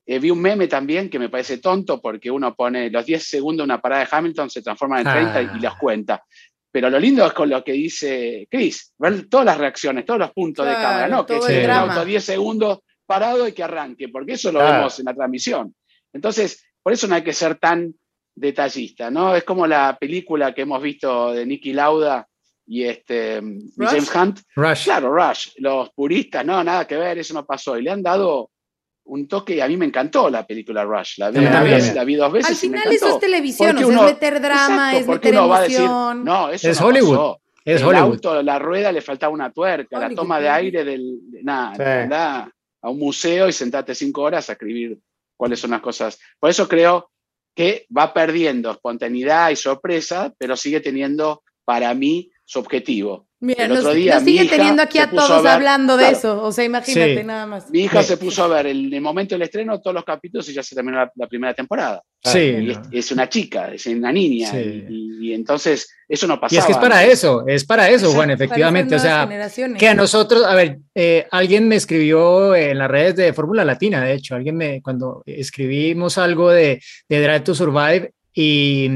eh, 0.05 0.19
vi 0.19 0.31
un 0.31 0.41
meme 0.43 0.67
también 0.67 1.09
que 1.09 1.19
me 1.21 1.29
parece 1.29 1.59
tonto 1.59 2.01
porque 2.03 2.31
uno 2.31 2.55
pone 2.55 2.91
los 2.91 3.07
10 3.07 3.23
segundos 3.25 3.65
de 3.65 3.73
una 3.73 3.81
parada 3.81 4.03
de 4.05 4.09
Hamilton, 4.11 4.51
se 4.51 4.61
transforman 4.63 5.07
en 5.07 5.13
30 5.13 5.39
Ah. 5.39 5.57
y 5.57 5.61
los 5.61 5.77
cuenta. 5.77 6.25
Pero 6.73 6.89
lo 6.89 6.99
lindo 7.01 7.27
es 7.27 7.33
con 7.33 7.51
lo 7.51 7.65
que 7.65 7.73
dice 7.73 8.47
Chris, 8.51 8.95
ver 8.99 9.29
todas 9.29 9.47
las 9.47 9.59
reacciones, 9.59 10.05
todos 10.05 10.21
los 10.21 10.31
puntos 10.33 10.67
de 10.67 10.73
cámara, 10.73 11.09
¿no? 11.09 11.27
Que 11.27 11.39
es 11.39 11.49
el 11.49 11.71
auto 11.71 12.05
10 12.05 12.25
segundos 12.25 12.79
parado 13.05 13.49
y 13.49 13.53
que 13.53 13.65
arranque, 13.65 14.09
porque 14.09 14.35
eso 14.35 14.53
lo 14.53 14.61
Claro. 14.61 14.75
vemos 14.77 14.99
en 15.01 15.05
la 15.07 15.15
transmisión. 15.15 15.75
Entonces, 16.13 16.65
por 16.83 16.93
eso 16.93 17.09
no 17.09 17.17
hay 17.17 17.23
que 17.25 17.33
ser 17.33 17.57
tan 17.57 17.93
detallista, 18.35 19.11
¿no? 19.11 19.35
Es 19.35 19.43
como 19.45 19.67
la 19.67 19.97
película 19.99 20.55
que 20.55 20.63
hemos 20.63 20.81
visto 20.81 21.33
de 21.33 21.45
Nicky 21.45 21.73
Lauda 21.73 22.27
y 22.67 22.85
este 22.85 23.41
Rush. 23.41 23.89
James 23.89 24.15
Hunt. 24.15 24.41
Rush. 24.55 24.85
Claro, 24.85 25.13
Rush, 25.13 25.49
los 25.57 25.91
puristas, 25.91 26.47
no, 26.47 26.63
nada 26.63 26.87
que 26.87 26.97
ver, 26.97 27.19
eso 27.19 27.35
no 27.35 27.45
pasó. 27.45 27.77
Y 27.77 27.83
le 27.83 27.91
han 27.91 28.03
dado 28.03 28.51
un 29.13 29.27
toque, 29.29 29.57
y 29.57 29.61
a 29.61 29.67
mí 29.69 29.77
me 29.77 29.87
encantó 29.87 30.31
la 30.31 30.47
película 30.47 30.85
Rush. 30.85 31.19
La 31.19 31.31
vi, 31.31 31.39
una 31.41 31.63
vez, 31.63 31.95
la 31.95 32.05
vi 32.05 32.15
dos 32.15 32.33
veces. 32.33 32.51
al 32.51 32.53
y 32.65 32.71
me 32.71 32.79
final 32.79 32.95
eso 32.95 33.09
es 33.09 33.21
televisión, 33.21 33.77
o 33.77 33.79
sea, 33.79 33.87
uno- 33.89 34.05
es 34.07 34.13
meter 34.15 34.41
drama, 34.41 34.93
Exacto, 34.93 34.99
es 34.99 35.07
meter 35.09 35.33
uno 35.35 35.49
va 35.49 35.59
a 35.59 35.63
decir, 35.63 35.81
no, 35.81 36.49
eso 36.51 36.71
Es 36.71 36.81
no 36.81 36.87
Hollywood. 36.87 37.17
pasó. 37.17 37.41
Es 37.65 37.81
el 37.83 37.87
Hollywood. 37.89 38.13
auto, 38.15 38.43
la 38.43 38.59
rueda 38.59 38.91
le 38.93 39.01
faltaba 39.03 39.33
una 39.33 39.51
tuerca, 39.53 39.99
la 39.99 40.07
Hollywood, 40.07 40.23
toma 40.23 40.41
de 40.41 40.49
aire 40.49 40.85
del. 40.85 41.19
Nada, 41.43 41.75
Sí. 41.77 41.83
andá 41.83 42.51
a 42.83 42.89
un 42.91 42.99
museo 42.99 43.49
y 43.49 43.53
sentate 43.53 43.95
cinco 43.95 44.23
horas 44.23 44.49
a 44.49 44.53
escribir 44.53 44.99
cuáles 45.37 45.61
son 45.61 45.71
las 45.73 45.81
cosas. 45.81 46.19
Por 46.39 46.49
eso 46.49 46.67
creo 46.69 47.11
que 47.55 47.87
va 47.97 48.13
perdiendo 48.15 48.71
espontaneidad 48.71 49.51
y 49.51 49.57
sorpresa, 49.57 50.33
pero 50.39 50.57
sigue 50.57 50.81
teniendo 50.81 51.43
para 51.65 51.93
mí 51.95 52.31
su 52.51 52.59
objetivo. 52.59 53.29
Mira, 53.39 53.65
el 53.67 53.71
nos, 53.71 53.79
otro 53.79 53.95
día 53.95 54.15
nos 54.15 54.25
mi 54.25 54.33
siguen 54.33 54.47
hija 54.47 54.57
teniendo 54.57 54.83
aquí 54.83 54.99
se 54.99 55.05
a 55.05 55.11
puso 55.11 55.27
todos 55.29 55.39
a 55.39 55.43
ver- 55.43 55.53
hablando 55.53 55.97
de 55.97 56.03
Claro. 56.03 56.17
eso. 56.19 56.43
O 56.43 56.51
sea, 56.53 56.65
imagínate 56.65 57.19
Sí. 57.19 57.25
nada 57.25 57.47
más. 57.47 57.71
Mi 57.71 57.83
hija 57.85 58.03
Sí. 58.03 58.09
se 58.09 58.17
puso 58.17 58.43
a 58.43 58.49
ver 58.49 58.67
el- 58.67 58.87
en 58.87 58.95
el 58.95 59.01
momento 59.01 59.37
del 59.37 59.43
estreno 59.43 59.81
todos 59.81 59.95
los 59.95 60.05
capítulos 60.05 60.49
y 60.49 60.53
ya 60.55 60.63
se 60.65 60.75
terminó 60.75 60.99
la, 60.99 61.13
la 61.15 61.29
primera 61.29 61.55
temporada. 61.55 62.03
Sí. 62.25 62.39
Y 62.41 62.63
no. 62.67 62.73
es, 62.73 62.79
es 62.91 63.13
una 63.13 63.29
chica, 63.29 63.73
es 63.73 63.87
una 63.87 64.11
niña. 64.13 64.51
Sí. 64.51 64.85
Y, 64.91 65.29
y 65.29 65.33
entonces 65.33 65.89
eso 66.09 66.27
no 66.27 66.35
Y 66.35 66.39
pasaba. 66.39 66.59
es 66.61 66.67
que 66.67 66.73
es 66.73 66.79
para 66.79 67.05
eso, 67.05 67.45
es 67.47 67.65
para 67.65 67.87
eso, 67.87 67.95
Exacto. 68.07 68.17
Juan, 68.17 68.31
efectivamente. 68.33 68.95
O 68.97 68.99
sea, 68.99 69.29
que 69.79 69.89
a 69.89 69.95
nosotros, 69.95 70.45
a 70.45 70.55
ver, 70.57 70.81
eh, 70.97 71.27
alguien 71.31 71.69
me 71.69 71.77
escribió 71.77 72.57
en 72.57 72.77
las 72.79 72.91
redes 72.91 73.15
de 73.15 73.33
Fórmula 73.33 73.65
Latina, 73.65 74.05
de 74.05 74.15
hecho, 74.15 74.35
alguien 74.35 74.57
me, 74.57 74.83
cuando 74.83 75.23
escribimos 75.25 76.19
algo 76.19 76.51
de, 76.51 76.83
de 77.09 77.23
Drive 77.23 77.41
to 77.41 77.55
Survive 77.55 78.13
y 78.35 78.89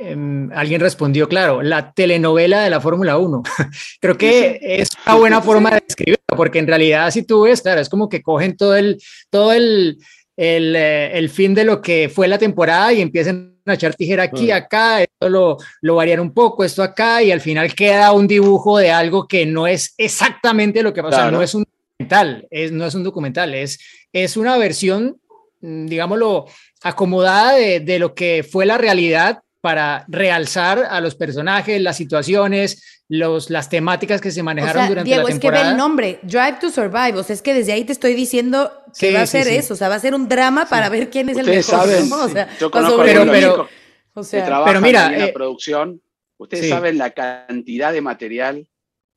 em, 0.00 0.50
alguien 0.52 0.80
respondió, 0.80 1.28
claro, 1.28 1.62
la 1.62 1.92
telenovela 1.92 2.62
de 2.62 2.70
la 2.70 2.80
Fórmula 2.80 3.16
1. 3.18 3.42
Creo 4.00 4.16
que 4.16 4.58
es 4.62 4.90
una 5.06 5.16
buena 5.16 5.42
forma 5.42 5.70
de 5.70 5.82
escribirlo, 5.86 6.36
porque 6.36 6.58
en 6.58 6.66
realidad 6.66 7.10
si 7.10 7.22
tú 7.22 7.42
ves, 7.42 7.62
claro, 7.62 7.80
es 7.80 7.88
como 7.88 8.08
que 8.08 8.22
cogen 8.22 8.56
todo 8.56 8.76
el, 8.76 9.00
todo 9.30 9.52
el, 9.52 9.98
el, 10.36 10.76
eh, 10.76 11.18
el 11.18 11.28
fin 11.30 11.54
de 11.54 11.64
lo 11.64 11.80
que 11.82 12.08
fue 12.08 12.28
la 12.28 12.38
temporada 12.38 12.92
y 12.92 13.00
empiezan 13.00 13.56
a 13.66 13.74
echar 13.74 13.94
tijera 13.94 14.22
aquí, 14.22 14.46
Mm. 14.48 14.52
acá, 14.52 15.02
esto 15.02 15.28
lo, 15.28 15.58
lo 15.82 15.96
varian 15.96 16.20
un 16.20 16.32
poco, 16.32 16.64
esto 16.64 16.82
acá, 16.82 17.22
y 17.22 17.30
al 17.32 17.40
final 17.40 17.74
queda 17.74 18.12
un 18.12 18.26
dibujo 18.26 18.78
de 18.78 18.90
algo 18.90 19.26
que 19.28 19.44
no 19.44 19.66
es 19.66 19.94
exactamente 19.98 20.82
lo 20.82 20.94
que 20.94 21.02
pasa, 21.02 21.16
Claro. 21.18 21.32
no 21.36 21.42
es 21.42 21.54
un 21.54 21.64
documental, 21.64 22.46
es, 22.50 22.72
no 22.72 22.86
es 22.86 22.94
un 22.94 23.02
documental, 23.02 23.54
es, 23.54 23.78
es 24.12 24.36
una 24.38 24.56
versión, 24.56 25.20
mm, 25.60 25.86
digámoslo, 25.86 26.46
acomodada 26.82 27.54
de, 27.56 27.80
de 27.80 27.98
lo 27.98 28.14
que 28.14 28.46
fue 28.48 28.64
la 28.64 28.78
realidad 28.78 29.40
para 29.60 30.04
realzar 30.08 30.86
a 30.88 31.00
los 31.00 31.14
personajes, 31.16 31.80
las 31.82 31.96
situaciones, 31.96 33.02
los, 33.08 33.50
las 33.50 33.68
temáticas 33.68 34.20
que 34.20 34.30
se 34.30 34.42
manejaron 34.42 34.76
O 34.76 34.80
sea, 34.80 34.88
durante 34.88 35.08
Diego, 35.08 35.26
la 35.28 35.34
es 35.34 35.40
que 35.40 35.46
ve 35.48 35.52
temporada. 35.56 35.70
el 35.72 35.76
nombre, 35.76 36.18
Drive 36.22 36.58
to 36.60 36.70
Survive. 36.70 37.14
O 37.18 37.22
sea, 37.24 37.34
es 37.34 37.42
que 37.42 37.54
desde 37.54 37.72
ahí 37.72 37.84
te 37.84 37.92
estoy 37.92 38.14
diciendo 38.14 38.70
que 38.98 39.08
Sí, 39.08 39.14
va 39.14 39.22
a 39.22 39.26
sí, 39.26 39.32
ser 39.38 39.44
sí. 39.46 39.56
eso. 39.56 39.74
O 39.74 39.76
sea, 39.76 39.88
va 39.88 39.96
a 39.96 40.00
ser 40.00 40.14
un 40.14 40.28
drama 40.28 40.66
para 40.66 40.88
ver 40.88 41.10
quién 41.10 41.28
es 41.28 41.36
el 41.38 41.44
Ustedes 41.44 41.68
mejor. 41.72 41.86
saben, 41.88 42.08
¿no? 42.08 42.22
O 42.24 42.28
sea, 42.28 42.48
yo 42.60 42.70
conozco 42.70 43.02
Pero- 43.02 43.26
pero- 43.30 43.68
o 44.14 44.22
sea, 44.24 44.62
pero 44.64 44.80
mira, 44.80 45.06
en 45.14 45.14
eh, 45.22 45.26
la 45.26 45.32
producción. 45.32 46.00
Ustedes 46.38 46.64
sí. 46.64 46.70
saben 46.70 46.98
la 46.98 47.10
cantidad 47.10 47.92
de 47.92 48.00
material 48.00 48.66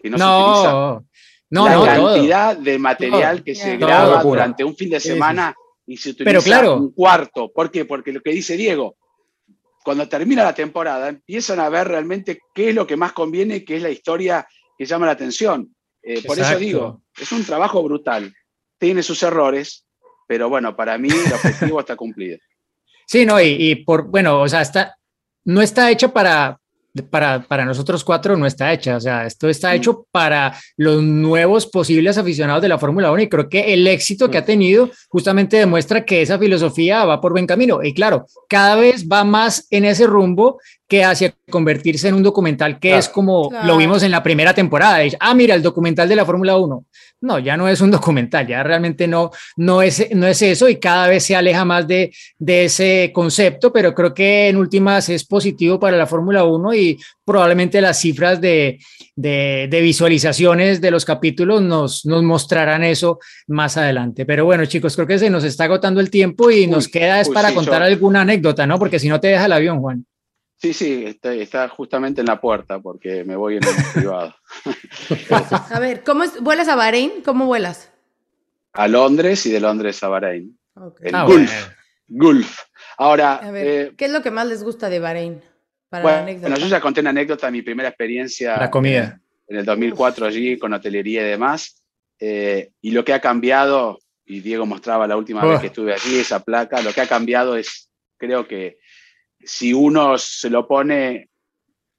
que 0.01 0.09
no, 0.09 0.17
se 0.17 0.23
No, 0.23 0.47
utiliza. 0.51 0.71
no, 1.51 1.65
la 1.69 1.73
no, 1.75 1.85
todo. 1.95 2.13
cantidad 2.13 2.57
de 2.57 2.79
material 2.79 3.35
Todo. 3.37 3.43
que 3.45 3.55
se 3.55 3.77
Todo. 3.77 3.87
graba 3.87 4.05
Locura. 4.17 4.23
durante 4.23 4.63
un 4.63 4.75
fin 4.75 4.89
de 4.89 4.99
Sí, 4.99 5.09
semana 5.09 5.53
y 5.85 5.97
se 5.97 6.09
utiliza 6.11 6.29
Pero 6.29 6.41
claro. 6.41 6.75
un 6.77 6.91
cuarto. 6.93 7.51
¿Por 7.53 7.69
qué? 7.71 7.85
Porque 7.85 8.11
lo 8.11 8.21
que 8.21 8.31
dice 8.31 8.55
Diego, 8.57 8.95
cuando 9.83 10.07
termina 10.07 10.43
la 10.43 10.53
temporada, 10.53 11.09
empiezan 11.09 11.59
a 11.59 11.69
ver 11.69 11.87
realmente 11.87 12.39
qué 12.53 12.69
es 12.69 12.75
lo 12.75 12.85
que 12.85 12.97
más 12.97 13.13
conviene 13.13 13.65
qué 13.65 13.77
es 13.77 13.81
la 13.81 13.89
historia 13.89 14.47
que 14.77 14.85
llama 14.85 15.05
la 15.05 15.13
atención. 15.13 15.75
Eh, 16.03 16.23
por 16.25 16.39
eso 16.39 16.57
digo, 16.57 17.01
es 17.19 17.31
un 17.31 17.43
trabajo 17.43 17.83
brutal. 17.83 18.33
Tiene 18.77 19.03
sus 19.03 19.21
errores, 19.23 19.85
pero 20.27 20.49
bueno, 20.49 20.75
para 20.75 20.97
mí 20.97 21.09
el 21.09 21.33
objetivo 21.33 21.79
está 21.79 21.95
cumplido. 21.95 22.37
Sí, 23.07 23.25
no, 23.25 23.41
y, 23.41 23.57
y 23.59 23.75
por, 23.75 24.07
bueno, 24.07 24.39
o 24.39 24.47
sea, 24.47 24.61
está, 24.61 24.95
no 25.43 25.61
está 25.61 25.91
hecha 25.91 26.13
para, 26.13 26.60
para, 27.09 27.43
para 27.43 27.63
nosotros 27.65 28.03
cuatro, 28.03 28.35
no 28.35 28.45
está 28.45 28.73
hecha, 28.73 28.97
o 28.97 28.99
sea, 28.99 29.25
esto 29.25 29.47
está 29.47 29.69
Mm. 29.71 29.75
hecho 29.75 30.05
para 30.11 30.53
los 30.77 31.01
nuevos 31.01 31.65
posibles 31.67 32.17
aficionados 32.17 32.61
de 32.61 32.67
la 32.69 32.77
Fórmula 32.77 33.11
1 33.11 33.21
y 33.23 33.29
creo 33.29 33.47
que 33.47 33.73
el 33.73 33.87
éxito 33.87 34.29
que 34.29 34.37
ha 34.37 34.41
Mm. 34.41 34.45
tenido 34.45 34.89
justamente 35.09 35.57
demuestra 35.57 36.03
que 36.03 36.21
esa 36.21 36.37
filosofía 36.37 37.05
va 37.05 37.21
por 37.21 37.31
buen 37.31 37.47
camino. 37.47 37.81
Y 37.83 37.93
claro, 37.93 38.25
cada 38.49 38.75
vez 38.75 39.07
va 39.07 39.23
más 39.23 39.67
en 39.69 39.85
ese 39.85 40.05
rumbo 40.05 40.59
que 40.91 41.05
hacia 41.05 41.33
convertirse 41.49 42.09
en 42.09 42.15
un 42.15 42.23
documental 42.23 42.73
que 42.79 42.89
Claro. 42.89 42.99
es 42.99 43.07
como 43.07 43.49
Claro. 43.49 43.65
lo 43.65 43.77
vimos 43.77 44.03
en 44.03 44.11
la 44.11 44.21
primera 44.21 44.53
temporada. 44.53 44.97
ah, 45.21 45.33
mira, 45.33 45.55
el 45.55 45.61
documental 45.61 46.09
de 46.09 46.17
la 46.17 46.25
Fórmula 46.25 46.57
1. 46.57 46.85
No, 47.21 47.39
ya 47.39 47.55
no 47.55 47.69
es 47.69 47.79
un 47.79 47.91
documental, 47.91 48.45
ya 48.47 48.61
realmente 48.63 49.07
no, 49.07 49.31
no, 49.55 49.81
es, 49.83 50.07
no 50.13 50.27
es 50.27 50.41
eso 50.41 50.67
y 50.67 50.77
cada 50.79 51.07
vez 51.07 51.23
se 51.23 51.35
aleja 51.35 51.63
más 51.63 51.87
de, 51.87 52.11
de 52.39 52.65
ese 52.65 53.11
concepto, 53.13 53.71
pero 53.71 53.93
creo 53.93 54.13
que 54.13 54.49
en 54.49 54.57
últimas 54.57 55.07
es 55.07 55.23
positivo 55.23 55.79
para 55.79 55.95
la 55.95 56.07
Fórmula 56.07 56.43
1 56.43 56.73
y 56.73 56.99
probablemente 57.23 57.79
las 57.79 57.99
cifras 58.01 58.41
de, 58.41 58.79
de, 59.15 59.67
de 59.69 59.81
visualizaciones 59.81 60.81
de 60.81 60.91
los 60.91 61.05
capítulos 61.05 61.61
nos, 61.61 62.05
nos 62.05 62.21
mostrarán 62.23 62.83
eso 62.83 63.19
más 63.47 63.77
adelante. 63.77 64.25
Pero 64.25 64.43
bueno, 64.45 64.65
chicos, 64.65 64.95
creo 64.95 65.07
que 65.07 65.19
se 65.19 65.29
nos 65.29 65.43
está 65.45 65.65
agotando 65.65 66.01
el 66.01 66.09
tiempo 66.09 66.51
y 66.51 66.67
nos 66.67 66.87
queda 66.89 67.21
es 67.21 67.29
uy, 67.29 67.33
para 67.35 67.49
sí, 67.49 67.55
contar 67.55 67.81
yo- 67.81 67.85
alguna 67.87 68.21
anécdota, 68.21 68.65
¿no? 68.67 68.77
Porque 68.77 68.99
si 68.99 69.07
no 69.07 69.19
te 69.21 69.29
deja 69.29 69.45
el 69.45 69.53
avión, 69.53 69.79
Juan. 69.79 70.05
Sí, 70.61 70.73
sí, 70.73 71.05
está, 71.07 71.33
está 71.33 71.67
justamente 71.69 72.21
en 72.21 72.27
la 72.27 72.39
puerta 72.39 72.79
porque 72.79 73.23
me 73.23 73.35
voy 73.35 73.57
en 73.57 73.63
el 73.63 73.69
privado. 73.95 74.35
a 75.71 75.79
ver, 75.79 76.03
¿cómo 76.03 76.23
es? 76.23 76.39
¿vuelas 76.41 76.67
a 76.67 76.75
Bahrein? 76.75 77.21
¿Cómo 77.25 77.45
vuelas? 77.47 77.91
A 78.73 78.87
Londres 78.87 79.45
y 79.45 79.51
de 79.51 79.59
Londres 79.59 80.01
a 80.03 80.07
Bahrein. 80.07 80.57
Ok. 80.75 80.99
El 81.03 81.15
Ah, 81.15 81.23
Gulf. 81.25 81.51
bueno. 81.51 81.75
Gulf. 82.07 82.59
Ahora, 82.97 83.35
A 83.35 83.51
ver, 83.51 83.67
eh, 83.67 83.93
¿qué 83.97 84.05
es 84.05 84.11
lo 84.11 84.21
que 84.21 84.31
más 84.31 84.45
les 84.47 84.63
gusta 84.63 84.89
de 84.89 84.99
Bahrein? 84.99 85.41
Para 85.89 86.03
la 86.03 86.09
bueno, 86.09 86.23
anécdota. 86.23 86.55
yo 86.55 86.67
ya 86.67 86.79
conté 86.79 87.01
una 87.01 87.09
anécdota 87.09 87.47
de 87.47 87.51
mi 87.53 87.61
primera 87.63 87.89
experiencia 87.89 88.57
La 88.57 88.69
comida. 88.69 89.19
en 89.47 89.57
el 89.57 89.65
2004 89.65 90.25
allí 90.27 90.57
con 90.59 90.73
hotelería 90.73 91.21
y 91.21 91.29
demás. 91.29 91.83
eh, 92.19 92.71
y 92.81 92.91
lo 92.91 93.03
que 93.03 93.13
ha 93.13 93.19
cambiado, 93.19 93.99
y 94.25 94.41
Diego 94.41 94.65
mostraba 94.67 95.07
la 95.07 95.17
última 95.17 95.43
Oh. 95.43 95.49
vez 95.49 95.59
que 95.59 95.67
estuve 95.67 95.91
allí, 95.93 96.19
esa 96.19 96.43
placa, 96.43 96.79
lo 96.83 96.93
que 96.93 97.01
ha 97.01 97.07
cambiado 97.07 97.57
es, 97.57 97.89
creo 98.17 98.47
que 98.47 98.77
si 99.43 99.73
uno 99.73 100.17
se 100.17 100.49
lo 100.49 100.67
pone 100.67 101.29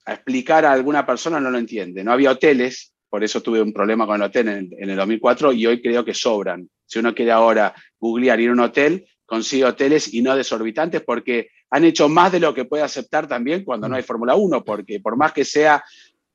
a 0.05 0.15
explicar 0.15 0.65
a 0.65 0.73
alguna 0.73 1.07
persona, 1.07 1.41
no 1.41 1.51
lo 1.51 1.59
entiende. 1.59 2.03
No 2.03 2.13
había 2.13 2.33
hoteles, 2.33 2.95
por 3.09 3.23
eso 3.23 3.41
tuve 3.41 3.61
un 3.61 3.73
problema 3.73 4.07
con 4.07 4.17
el 4.17 4.23
hotel 4.23 4.49
en, 4.49 4.71
en 4.77 4.91
el 4.91 4.97
2004 4.97 5.53
y 5.53 5.67
hoy 5.67 5.83
creo 5.83 6.05
que 6.05 6.15
sobran. 6.15 6.69
Si 6.85 6.99
uno 6.99 7.15
quiere 7.15 7.33
ahora 7.33 7.75
googlear 7.99 8.41
ir 8.41 8.51
a 8.51 8.53
un 8.53 8.61
hotel, 8.61 9.07
consigue 9.25 9.65
hoteles 9.65 10.13
y 10.13 10.21
no 10.21 10.37
desorbitantes 10.37 11.03
porque 11.03 11.49
han 11.71 11.85
hecho 11.85 12.09
más 12.09 12.33
de 12.33 12.41
lo 12.41 12.53
que 12.53 12.67
puede 12.67 12.83
aceptar 12.83 13.27
también 13.27 13.65
cuando 13.65 13.89
no 13.89 13.97
hay 13.97 14.03
Fórmula 14.03 14.35
1, 14.35 14.63
porque 14.63 15.01
por 15.01 15.17
más 15.17 15.33
que 15.33 15.45
sea 15.45 15.83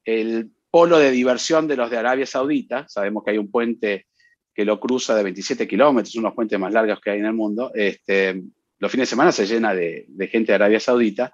el 0.03 0.49
polo 0.72 0.97
de 0.97 1.12
diversión 1.12 1.68
de 1.68 1.76
los 1.76 1.91
de 1.91 1.97
Arabia 1.97 2.26
Saudita, 2.26 2.88
sabemos 2.88 3.24
que 3.24 3.32
hay 3.32 3.38
un 3.38 3.51
puente 3.51 4.08
que 4.51 4.66
lo 4.66 4.80
cruza 4.80 5.16
de 5.16 5.22
27 5.22 5.68
kilómetros, 5.68 6.16
uno 6.16 6.24
de 6.24 6.30
los 6.30 6.36
puentes 6.36 6.60
más 6.60 6.74
largos 6.74 6.99
que 6.99 7.12
hay 7.12 7.20
en 7.20 7.26
el 7.26 7.34
mundo, 7.34 7.72
este, 7.76 8.41
los 8.80 8.91
fines 8.91 9.07
de 9.07 9.11
semana 9.11 9.32
se 9.32 9.45
llena 9.45 9.73
de, 9.73 10.07
gente 10.32 10.51
de 10.51 10.55
Arabia 10.55 10.80
Saudita. 10.80 11.34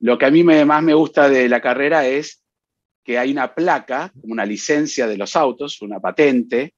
Lo 0.00 0.18
que 0.18 0.26
a 0.26 0.30
mí 0.30 0.44
me, 0.44 0.64
más 0.64 0.82
me 0.82 0.94
gusta 0.94 1.28
de 1.28 1.48
la 1.48 1.60
carrera 1.60 2.06
es 2.06 2.42
que 3.02 3.18
hay 3.18 3.32
una 3.32 3.54
placa, 3.54 4.12
una 4.22 4.44
licencia 4.44 5.06
de 5.06 5.16
los 5.16 5.36
autos, 5.36 5.82
una 5.82 6.00
patente, 6.00 6.74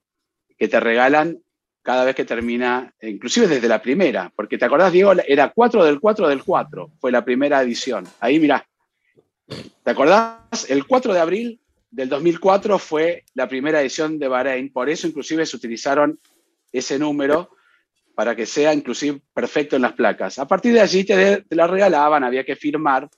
que 0.58 0.68
te 0.68 0.80
regalan 0.80 1.38
cada 1.82 2.04
vez 2.04 2.16
que 2.16 2.24
termina, 2.24 2.92
inclusive 3.00 3.46
desde 3.46 3.68
la 3.68 3.80
primera, 3.80 4.32
porque 4.34 4.58
te 4.58 4.64
acordás, 4.64 4.92
Diego, 4.92 5.12
era 5.26 5.52
4 5.54 5.84
del 5.84 6.00
4 6.00 6.28
del 6.28 6.42
4, 6.42 6.90
fue 6.98 7.12
la 7.12 7.24
primera 7.24 7.62
edición. 7.62 8.04
Ahí, 8.18 8.40
mirá, 8.40 8.66
¿te 9.46 9.90
acordás? 9.90 10.68
El 10.68 10.84
4 10.84 11.14
de 11.14 11.20
abril 11.20 11.60
del 11.88 12.08
2004 12.08 12.80
fue 12.80 13.24
la 13.34 13.48
primera 13.48 13.80
edición 13.80 14.18
de 14.18 14.26
Bahrein, 14.26 14.72
por 14.72 14.90
eso 14.90 15.06
inclusive 15.06 15.46
se 15.46 15.56
utilizaron 15.56 16.18
ese 16.72 16.98
número 16.98 17.50
para 18.16 18.34
que 18.34 18.46
sea 18.46 18.72
inclusive 18.72 19.20
perfecto 19.34 19.76
en 19.76 19.82
las 19.82 19.92
placas. 19.92 20.38
A 20.38 20.48
partir 20.48 20.72
de 20.72 20.80
allí 20.80 21.04
te, 21.04 21.42
te 21.42 21.54
la 21.54 21.66
regalaban, 21.66 22.24
había 22.24 22.46
que 22.46 22.56
firmar. 22.56 23.10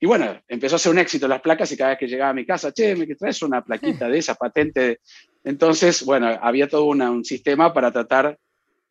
Y 0.00 0.06
bueno, 0.06 0.40
empezó 0.48 0.76
a 0.76 0.78
ser 0.78 0.92
un 0.92 0.98
éxito 0.98 1.28
las 1.28 1.42
placas 1.42 1.70
y 1.72 1.76
cada 1.76 1.90
vez 1.90 1.98
que 1.98 2.06
llegaba 2.06 2.30
a 2.30 2.34
mi 2.34 2.46
casa, 2.46 2.72
che, 2.72 2.96
me 2.96 3.06
traes 3.14 3.42
una 3.42 3.62
plaquita 3.62 4.08
de 4.08 4.16
esa 4.16 4.34
patente. 4.34 5.00
Entonces, 5.44 6.06
bueno, 6.06 6.26
había 6.40 6.68
todo 6.68 6.84
un 6.84 7.22
sistema 7.22 7.74
para 7.74 7.92
tratar, 7.92 8.38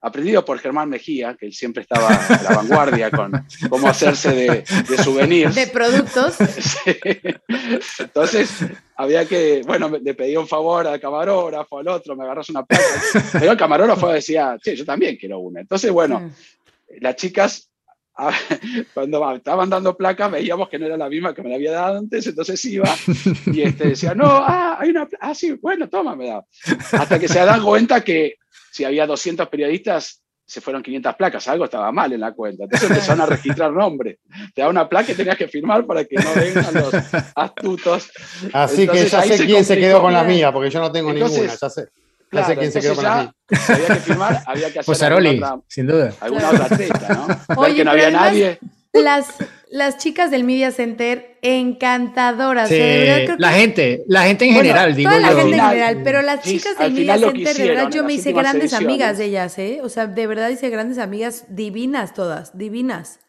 aprendido 0.01 0.45
por 0.45 0.59
Germán 0.59 0.89
Mejía, 0.89 1.35
que 1.35 1.47
él 1.47 1.53
siempre 1.53 1.81
estaba 1.81 2.07
a 2.07 2.43
la 2.43 2.55
vanguardia 2.55 3.09
con 3.09 3.31
cómo 3.69 3.87
hacerse 3.87 4.31
de, 4.31 4.63
de 4.87 5.03
souvenirs. 5.03 5.55
De 5.55 5.67
productos. 5.67 6.35
Sí. 6.67 6.91
Entonces, 7.99 8.49
había 8.95 9.25
que, 9.25 9.61
bueno, 9.65 9.89
le 9.89 10.13
pedía 10.13 10.39
un 10.39 10.47
favor 10.47 10.87
al 10.87 10.99
camarógrafo, 10.99 11.79
al 11.79 11.87
otro, 11.87 12.15
me 12.15 12.23
agarras 12.23 12.49
una 12.49 12.65
placa. 12.65 12.83
Pero 13.31 13.51
el 13.51 13.57
camarógrafo 13.57 14.09
decía, 14.09 14.57
che, 14.61 14.75
yo 14.75 14.85
también 14.85 15.15
quiero 15.17 15.39
una. 15.39 15.61
Entonces, 15.61 15.91
bueno, 15.91 16.31
las 16.99 17.15
chicas, 17.15 17.69
cuando 18.93 19.35
estaban 19.35 19.69
dando 19.69 19.95
placas, 19.95 20.31
veíamos 20.31 20.69
que 20.69 20.79
no 20.79 20.87
era 20.87 20.97
la 20.97 21.09
misma 21.09 21.33
que 21.33 21.43
me 21.43 21.49
la 21.49 21.55
había 21.55 21.71
dado 21.71 21.99
antes, 21.99 22.25
entonces 22.27 22.63
iba 22.65 22.89
y 23.45 23.61
este, 23.61 23.89
decía, 23.89 24.15
no, 24.15 24.25
ah, 24.25 24.77
hay 24.79 24.89
una, 24.89 25.07
ah, 25.19 25.35
sí, 25.35 25.53
bueno, 25.61 25.87
toma, 25.87 26.15
me 26.15 26.27
da. 26.27 26.45
Hasta 26.93 27.19
que 27.19 27.27
se 27.27 27.39
dan 27.39 27.63
cuenta 27.63 28.03
que 28.03 28.37
si 28.77 28.83
había 28.85 29.07
200 29.07 29.49
periodistas, 29.49 30.21
se 30.45 30.61
fueron 30.61 30.81
500 30.83 31.15
placas, 31.15 31.47
algo 31.47 31.65
estaba 31.65 31.91
mal 31.91 32.13
en 32.13 32.21
la 32.21 32.31
cuenta. 32.31 32.65
Entonces 32.65 32.89
empezaron 32.91 33.21
a 33.21 33.25
registrar 33.25 33.71
nombres. 33.73 34.19
Te 34.53 34.61
da 34.61 34.69
una 34.69 34.87
placa 34.87 35.11
y 35.11 35.15
tenías 35.15 35.35
que 35.35 35.47
firmar 35.47 35.85
para 35.85 36.05
que 36.05 36.15
no 36.15 36.33
vengan 36.35 36.73
los 36.75 36.93
astutos. 37.35 38.09
Así 38.53 38.81
Entonces, 38.83 39.05
que 39.05 39.09
ya 39.09 39.21
sé 39.23 39.37
se 39.39 39.45
quién 39.45 39.65
se 39.65 39.77
quedó 39.77 40.01
con 40.01 40.13
la 40.13 40.23
mía, 40.23 40.51
porque 40.53 40.69
yo 40.69 40.79
no 40.79 40.91
tengo 40.91 41.09
Entonces, 41.11 41.39
ninguna. 41.39 41.57
Ya 41.59 41.69
sé, 41.69 41.87
Claro, 42.29 42.55
quién 42.59 42.71
se 42.73 42.81
quedó 42.81 42.95
con 42.95 43.03
ya 43.05 43.15
mía. 43.15 43.33
había 43.69 43.87
que 43.87 43.95
firmar, 43.95 44.43
había 44.45 44.71
que 44.73 44.79
hacer 44.79 44.85
Posaroli, 44.85 45.29
alguna 45.29 45.53
otra, 45.53 45.65
sin 45.69 45.87
duda. 45.87 46.13
alguna 46.19 46.49
otra 46.49 46.67
treta, 46.69 47.13
¿no? 47.47 47.61
Oye, 47.61 47.75
que 47.75 47.83
no 47.85 47.91
había 47.91 48.03
además- 48.07 48.21
nadie. 48.25 48.59
Las, 49.03 49.33
las 49.69 49.97
chicas 49.97 50.31
del 50.31 50.43
Media 50.43 50.71
Center, 50.71 51.37
encantadoras. 51.41 52.69
Sí, 52.69 52.75
o 52.75 52.77
sea, 52.77 52.85
de 52.87 52.97
verdad, 52.99 53.25
creo 53.25 53.35
la 53.39 53.49
que- 53.51 53.59
gente, 53.59 54.03
la 54.07 54.23
gente 54.23 54.45
en 54.45 54.53
Bueno, 54.53 54.63
general, 54.69 54.95
digo 54.95 55.09
Toda 55.09 55.21
la 55.21 55.29
yo. 55.31 55.37
gente 55.37 55.55
en 55.57 55.61
general, 55.63 56.01
pero 56.03 56.21
las 56.21 56.43
sí, 56.43 56.57
chicas 56.57 56.77
del 56.79 56.93
Media 56.93 57.17
Center, 57.17 57.55
de 57.55 57.67
verdad, 57.67 57.89
yo 57.91 58.03
me 58.03 58.13
hice 58.13 58.31
grandes 58.33 58.63
ediciones. 58.71 58.85
amigas 58.87 59.17
de 59.17 59.25
ellas, 59.25 59.57
¿eh? 59.59 59.79
O 59.83 59.89
sea, 59.89 60.07
de 60.07 60.27
verdad 60.27 60.49
hice 60.49 60.69
grandes 60.69 60.97
amigas 60.97 61.45
divinas 61.49 62.13
todas, 62.13 62.57
divinas. 62.57 63.19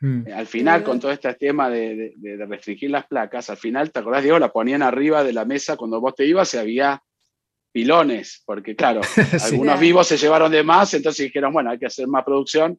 Mm. 0.00 0.24
Al 0.34 0.46
final, 0.46 0.82
con 0.84 1.00
todo 1.00 1.12
este 1.12 1.32
tema 1.34 1.70
de, 1.70 2.12
de- 2.20 2.36
de 2.36 2.46
restringir 2.46 2.90
las 2.90 3.06
placas, 3.06 3.48
al 3.50 3.56
final, 3.56 3.90
¿te 3.90 4.00
acordás, 4.00 4.22
Diego? 4.22 4.38
La 4.38 4.52
ponían 4.52 4.82
arriba 4.82 5.24
de 5.24 5.32
la 5.32 5.44
mesa 5.44 5.76
cuando 5.76 6.00
vos 6.00 6.14
te 6.14 6.24
ibas 6.26 6.52
y 6.54 6.58
había 6.58 7.02
pilones, 7.72 8.42
porque 8.44 8.76
claro, 8.76 9.00
algunos 9.42 9.80
vivos 9.80 10.06
se 10.06 10.16
llevaron 10.16 10.50
de 10.52 10.62
más, 10.62 10.94
entonces 10.94 11.24
dijeron, 11.26 11.52
bueno, 11.52 11.70
hay 11.70 11.78
que 11.78 11.86
hacer 11.86 12.06
más 12.06 12.24
producción 12.24 12.78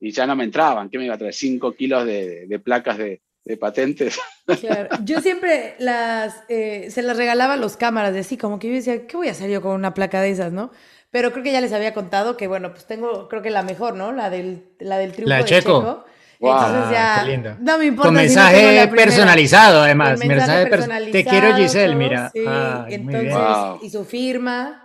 y 0.00 0.10
ya 0.12 0.26
no 0.26 0.36
me 0.36 0.44
entraban. 0.44 0.88
¿Qué 0.90 0.98
me 0.98 1.04
iba 1.06 1.14
a 1.14 1.18
traer? 1.18 1.34
5 1.34 1.72
kilos 1.74 2.04
de, 2.06 2.46
de 2.46 2.58
placas 2.58 2.98
de, 2.98 3.22
de 3.44 3.56
patentes. 3.56 4.18
Claro. 4.60 4.88
Yo 5.02 5.20
siempre 5.20 5.74
las, 5.80 6.36
eh, 6.48 6.88
se 6.90 7.02
las 7.02 7.16
regalaba 7.16 7.54
a 7.54 7.56
los 7.56 7.76
cámaras, 7.76 8.12
de 8.14 8.20
así, 8.20 8.36
como 8.36 8.58
que 8.60 8.68
yo 8.68 8.74
decía, 8.74 9.06
¿qué 9.08 9.16
voy 9.16 9.26
a 9.28 9.32
hacer 9.32 9.50
yo 9.50 9.60
con 9.60 9.72
una 9.72 9.92
placa 9.94 10.20
de 10.20 10.30
esas, 10.30 10.52
no? 10.52 10.70
Pero 11.10 11.32
creo 11.32 11.42
que 11.42 11.50
ya 11.52 11.60
les 11.60 11.72
había 11.72 11.94
contado 11.94 12.36
que, 12.36 12.46
bueno, 12.46 12.70
pues 12.72 12.86
tengo, 12.86 13.28
creo 13.28 13.42
que 13.42 13.50
la 13.50 13.62
mejor, 13.62 13.94
¿no? 13.96 14.12
La 14.12 14.30
del, 14.30 14.68
la 14.78 14.98
del 14.98 15.12
triunfo 15.12 15.30
La 15.30 15.38
de 15.38 15.44
Checo. 15.44 15.80
Checo. 15.80 16.04
Wow. 16.38 16.52
Entonces 16.52 16.82
Ah, 16.86 16.92
ya, 16.92 17.24
qué 17.24 17.30
lindo. 17.30 17.56
no 17.60 17.78
me 17.78 17.86
importa 17.86 18.08
Con 18.12 18.18
si 18.18 18.22
no 18.22 18.28
tengo 18.34 18.50
mensaje 18.52 18.76
la 18.76 18.90
personalizado, 18.90 19.80
además. 19.82 20.18
Con 20.20 20.28
mensaje 20.28 20.36
mensaje 20.46 20.62
per- 20.64 20.70
personalizado, 20.78 21.12
Te 21.24 21.30
quiero, 21.30 21.56
Giselle, 21.56 21.86
todo, 21.94 21.96
mira. 21.98 22.30
sí. 22.34 22.44
Ay, 22.46 22.82
muy 22.84 22.94
Entonces, 22.94 23.22
bien. 23.22 23.34
Wow. 23.38 23.78
y 23.82 23.90
su 23.90 24.04
firma. 24.04 24.82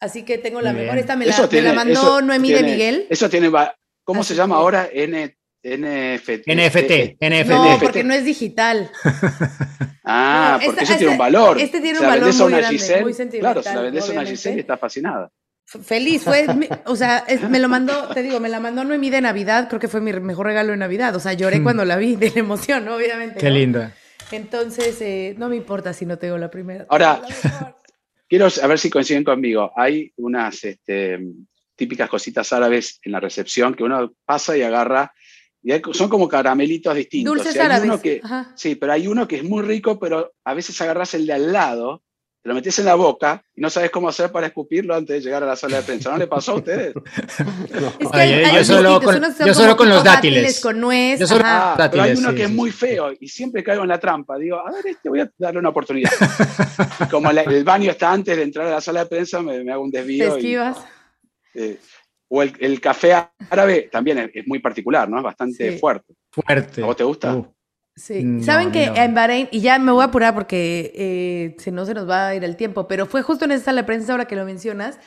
Así 0.00 0.22
que 0.24 0.38
tengo 0.38 0.60
la 0.60 0.72
Muy 0.72 0.80
mejor. 0.80 0.94
bien. 0.94 1.02
Esta 1.02 1.16
me 1.16 1.26
la, 1.26 1.32
Eso 1.32 1.42
me 1.42 1.48
tiene- 1.48 1.68
la 1.68 1.74
mandó 1.74 2.22
Noemí 2.22 2.52
de 2.52 2.62
Miguel. 2.62 3.06
Eso 3.10 3.28
tiene. 3.28 3.48
va- 3.48 3.74
¿Cómo 4.04 4.20
Así 4.20 4.28
se 4.28 4.34
llama 4.36 4.54
que- 4.54 4.58
ahora? 4.60 4.88
N, 4.92 5.36
NFT. 5.62 6.46
NFT, 6.46 7.16
NFT. 7.20 7.48
No, 7.50 7.78
porque 7.80 8.04
no 8.04 8.14
es 8.14 8.24
digital. 8.24 8.90
Ah, 10.06 10.58
No, 10.60 10.66
porque 10.66 10.82
esta- 10.82 10.82
eso 10.82 10.98
tiene 10.98 11.06
un 11.06 11.12
este- 11.14 11.18
valor. 11.22 11.58
este 11.58 11.80
tiene 11.80 11.98
un 11.98 12.06
valor 12.06 12.34
muy 12.34 12.42
una 12.42 12.58
grande, 12.58 12.78
Giselle, 12.78 13.02
muy 13.02 13.14
sentimental, 13.14 13.52
Claro, 13.54 13.62
se 13.62 13.74
la 13.74 13.80
vendés 13.80 14.08
a 14.08 14.12
una. 14.12 14.26
Giselle 14.26 14.56
y 14.56 14.60
está 14.60 14.76
fascinada. 14.76 15.30
Feliz, 15.64 16.22
fue, 16.22 16.44
o 16.84 16.94
sea, 16.94 17.24
es- 17.26 17.48
me 17.48 17.58
lo 17.58 17.70
mandó, 17.70 18.08
te 18.08 18.22
digo, 18.22 18.38
me 18.38 18.50
la 18.50 18.60
mandó 18.60 18.84
Noemí 18.84 19.08
de 19.08 19.22
Navidad, 19.22 19.66
creo 19.68 19.80
que 19.80 19.88
fue 19.88 20.02
mi 20.02 20.12
mejor 20.12 20.44
regalo 20.44 20.72
de 20.72 20.76
Navidad, 20.76 21.16
o 21.16 21.20
sea, 21.20 21.32
lloré 21.32 21.62
cuando 21.62 21.86
la 21.86 21.96
vi 21.96 22.16
de 22.16 22.30
la 22.32 22.40
emoción, 22.40 22.86
obviamente. 22.90 23.40
Qué 23.40 23.48
¿no? 23.48 23.54
linda. 23.56 23.94
Entonces, 24.30 25.00
eh, 25.00 25.34
no 25.38 25.48
me 25.48 25.56
importa 25.56 25.94
si 25.94 26.04
no 26.04 26.18
tengo 26.18 26.36
la 26.36 26.50
primera. 26.50 26.84
Ahora- 26.90 27.22
La. 27.44 27.74
Quiero 28.28 28.46
a 28.62 28.66
ver 28.66 28.78
si 28.78 28.90
coinciden 28.90 29.24
conmigo. 29.24 29.70
Hay 29.76 30.12
unas 30.16 30.62
este, 30.64 31.18
típicas 31.76 32.08
cositas 32.08 32.52
árabes 32.52 32.98
en 33.02 33.12
la 33.12 33.20
recepción 33.20 33.74
que 33.74 33.82
uno 33.84 34.12
pasa 34.24 34.56
y 34.56 34.62
agarra. 34.62 35.12
Y 35.62 35.72
hay- 35.72 35.82
son 35.92 36.08
como 36.08 36.28
caramelitos 36.28 36.94
distintos. 36.94 37.34
Dulces 37.36 37.54
Y 37.56 37.58
hay 37.58 37.64
árabes. 37.66 37.84
uno 37.88 38.00
que, 38.00 38.20
sí, 38.54 38.74
pero 38.74 38.92
hay 38.92 39.06
uno 39.06 39.26
que 39.26 39.36
es 39.36 39.44
muy 39.44 39.62
rico, 39.62 39.98
pero 39.98 40.32
a 40.44 40.54
veces 40.54 40.78
agarras 40.82 41.14
el 41.14 41.26
de 41.26 41.32
al 41.32 41.52
lado, 41.52 42.02
te 42.42 42.48
lo 42.50 42.54
metes 42.56 42.78
en 42.78 42.84
la 42.84 42.94
boca 42.94 43.42
y 43.56 43.62
no 43.62 43.70
sabes 43.70 43.90
cómo 43.90 44.06
hacer 44.10 44.30
para 44.30 44.48
escupirlo 44.48 44.94
antes 44.94 45.16
de 45.16 45.20
llegar 45.22 45.42
a 45.42 45.46
la 45.46 45.56
sala 45.56 45.78
de 45.78 45.82
prensa. 45.84 46.10
¿No 46.10 46.18
le 46.18 46.26
pasó 46.26 46.52
a 46.52 46.54
ustedes? 46.56 46.92
Es 47.98 48.08
que 48.08 48.08
Ay, 48.12 48.32
hay, 48.34 48.42
yo- 48.42 48.46
hay 48.50 48.56
yo 48.56 48.64
solo 48.64 49.00
con- 49.00 49.22
yo 49.46 49.54
solo 49.54 49.76
con 49.78 49.88
los 49.88 50.04
dátiles. 50.04 50.60
Con 50.60 50.78
nuez. 50.80 51.18
Yo 51.20 51.26
solo-. 51.26 51.42
Ah, 51.46 51.72
pero 51.90 52.02
hay 52.02 52.10
Dátiles, 52.10 52.18
uno 52.18 52.30
sí, 52.30 52.36
que 52.36 52.42
es 52.42 52.48
sí, 52.50 52.54
muy 52.54 52.70
sí. 52.70 52.76
feo 52.76 53.12
y 53.18 53.28
siempre 53.28 53.64
caigo 53.64 53.82
en 53.84 53.88
la 53.88 53.98
trampa. 53.98 54.36
Digo, 54.36 54.58
a 54.58 54.70
ver, 54.70 54.86
este 54.86 55.08
voy 55.08 55.20
a 55.20 55.30
darle 55.38 55.60
una 55.60 55.70
oportunidad. 55.70 56.10
Y 57.00 57.08
como 57.08 57.32
la- 57.32 57.42
el 57.42 57.64
baño 57.64 57.90
está 57.90 58.12
antes 58.12 58.36
de 58.36 58.42
entrar 58.42 58.66
a 58.66 58.70
la 58.72 58.80
sala 58.82 59.00
de 59.04 59.06
prensa, 59.06 59.40
me, 59.40 59.64
me 59.64 59.72
hago 59.72 59.82
un 59.82 59.90
Te 59.90 59.98
desvío. 59.98 60.26
y- 60.26 60.36
esquivas. 60.36 60.76
Eh, 61.54 61.78
o 62.28 62.42
el, 62.42 62.52
el 62.58 62.80
café 62.80 63.14
árabe 63.50 63.88
también 63.92 64.18
es, 64.18 64.30
es 64.34 64.46
muy 64.46 64.58
particular, 64.58 65.08
¿no? 65.08 65.18
Es 65.18 65.24
bastante 65.24 65.72
Sí. 65.72 65.78
fuerte. 65.78 66.14
Fuerte. 66.30 66.82
¿A 66.82 66.86
vos 66.86 66.96
te 66.96 67.04
gusta? 67.04 67.34
Uh, 67.36 67.46
Sí. 67.96 68.24
No, 68.24 68.42
Saben 68.42 68.72
que 68.72 68.88
no. 68.88 68.96
en 68.96 69.14
Bahrein, 69.14 69.48
y 69.52 69.60
ya 69.60 69.78
me 69.78 69.92
voy 69.92 70.02
a 70.02 70.06
apurar 70.06 70.34
porque 70.34 70.92
eh, 70.96 71.56
si 71.60 71.70
no 71.70 71.86
se 71.86 71.94
nos 71.94 72.10
va 72.10 72.26
a 72.28 72.34
ir 72.34 72.42
el 72.42 72.56
tiempo, 72.56 72.88
pero 72.88 73.06
fue 73.06 73.22
justo 73.22 73.44
en 73.44 73.52
esa 73.52 73.66
sala 73.66 73.82
de 73.82 73.86
prensa 73.86 74.10
ahora 74.12 74.24
que 74.24 74.34
lo 74.34 74.44
mencionas, 74.44 74.98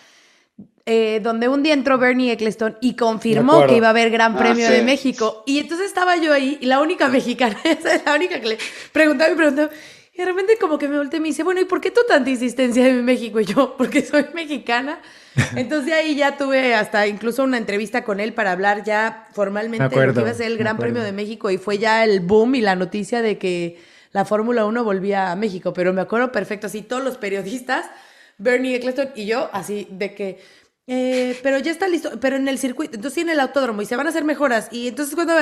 eh, 0.86 1.20
donde 1.22 1.50
un 1.50 1.64
día 1.64 1.74
entró 1.74 1.98
Bernie 1.98 2.32
Eccleston 2.32 2.78
y 2.80 2.96
confirmó 2.96 3.66
que 3.68 3.76
iba 3.76 3.88
a 3.88 3.90
haber 3.90 4.10
Gran 4.10 4.36
Ah, 4.36 4.40
Premio 4.40 4.68
sí. 4.68 4.72
de 4.74 4.84
México. 4.84 5.44
Y 5.46 5.60
entonces 5.60 5.88
estaba 5.88 6.16
yo 6.16 6.32
ahí, 6.32 6.58
y 6.62 6.66
la 6.66 6.80
única 6.80 7.10
mexicana, 7.10 7.58
esa 7.66 7.94
es 7.94 8.06
la 8.06 8.16
única 8.16 8.40
que 8.40 8.48
le 8.48 8.58
preguntaba 8.94 9.32
y 9.32 9.36
preguntaba. 9.36 9.70
Y 10.14 10.18
de 10.20 10.26
repente 10.26 10.58
como 10.58 10.78
que 10.78 10.88
me 10.88 10.98
volteé 10.98 11.18
y 11.18 11.22
me 11.22 11.28
dice, 11.28 11.44
bueno, 11.44 11.60
¿y 11.60 11.66
por 11.66 11.82
qué 11.82 11.92
tú 11.92 12.00
tanta 12.08 12.30
insistencia 12.30 12.88
en 12.88 13.04
México? 13.04 13.42
Y 13.42 13.46
yo, 13.46 13.76
porque 13.78 14.02
soy 14.02 14.28
mexicana. 14.34 15.02
Entonces 15.56 15.94
ahí 15.94 16.16
ya 16.16 16.38
tuve 16.38 16.74
hasta 16.76 17.08
incluso 17.08 17.44
una 17.44 17.58
entrevista 17.58 18.04
con 18.04 18.20
él 18.20 18.34
para 18.34 18.52
hablar 18.52 18.84
ya 18.84 19.28
formalmente 19.34 19.84
Me 19.84 20.08
de 20.08 20.14
que 20.14 20.20
iba 20.20 20.30
a 20.30 20.34
ser 20.34 20.48
el 20.48 20.58
Gran. 20.58 20.78
Premio 20.78 21.02
de 21.04 21.12
México 21.12 21.50
y 21.52 21.58
fue 21.58 21.78
ya 21.78 22.04
el 22.04 22.20
boom 22.22 22.56
y 22.56 22.62
la 22.62 22.76
noticia 22.76 23.22
de 23.22 23.38
que 23.38 23.80
la 24.12 24.26
Fórmula 24.26 24.66
1 24.66 24.84
volvía 24.84 25.32
a 25.32 25.36
México. 25.36 25.74
Pero 25.74 25.94
me 25.94 26.02
acuerdo 26.02 26.32
perfecto, 26.32 26.68
así 26.68 26.82
todos 26.82 27.04
los 27.04 27.18
periodistas, 27.18 27.86
Bernie 28.38 28.76
Eccleston 28.76 29.10
y 29.16 29.26
yo, 29.26 29.50
así 29.54 29.88
de 29.92 30.14
que... 30.16 30.40
eh, 30.88 31.38
pero 31.44 31.58
ya 31.60 31.72
está 31.72 31.88
listo, 31.88 32.20
pero 32.20 32.36
en 32.36 32.48
el 32.48 32.58
circuito, 32.58 32.96
entonces 32.96 33.24
en 33.24 33.30
el 33.30 33.40
autódromo 33.40 33.82
y 33.82 33.86
se 33.86 33.96
van 33.96 34.08
a 34.08 34.10
hacer 34.10 34.24
mejoras. 34.24 34.70
Y 34.72 34.88
entonces 34.88 35.16
cuando... 35.16 35.34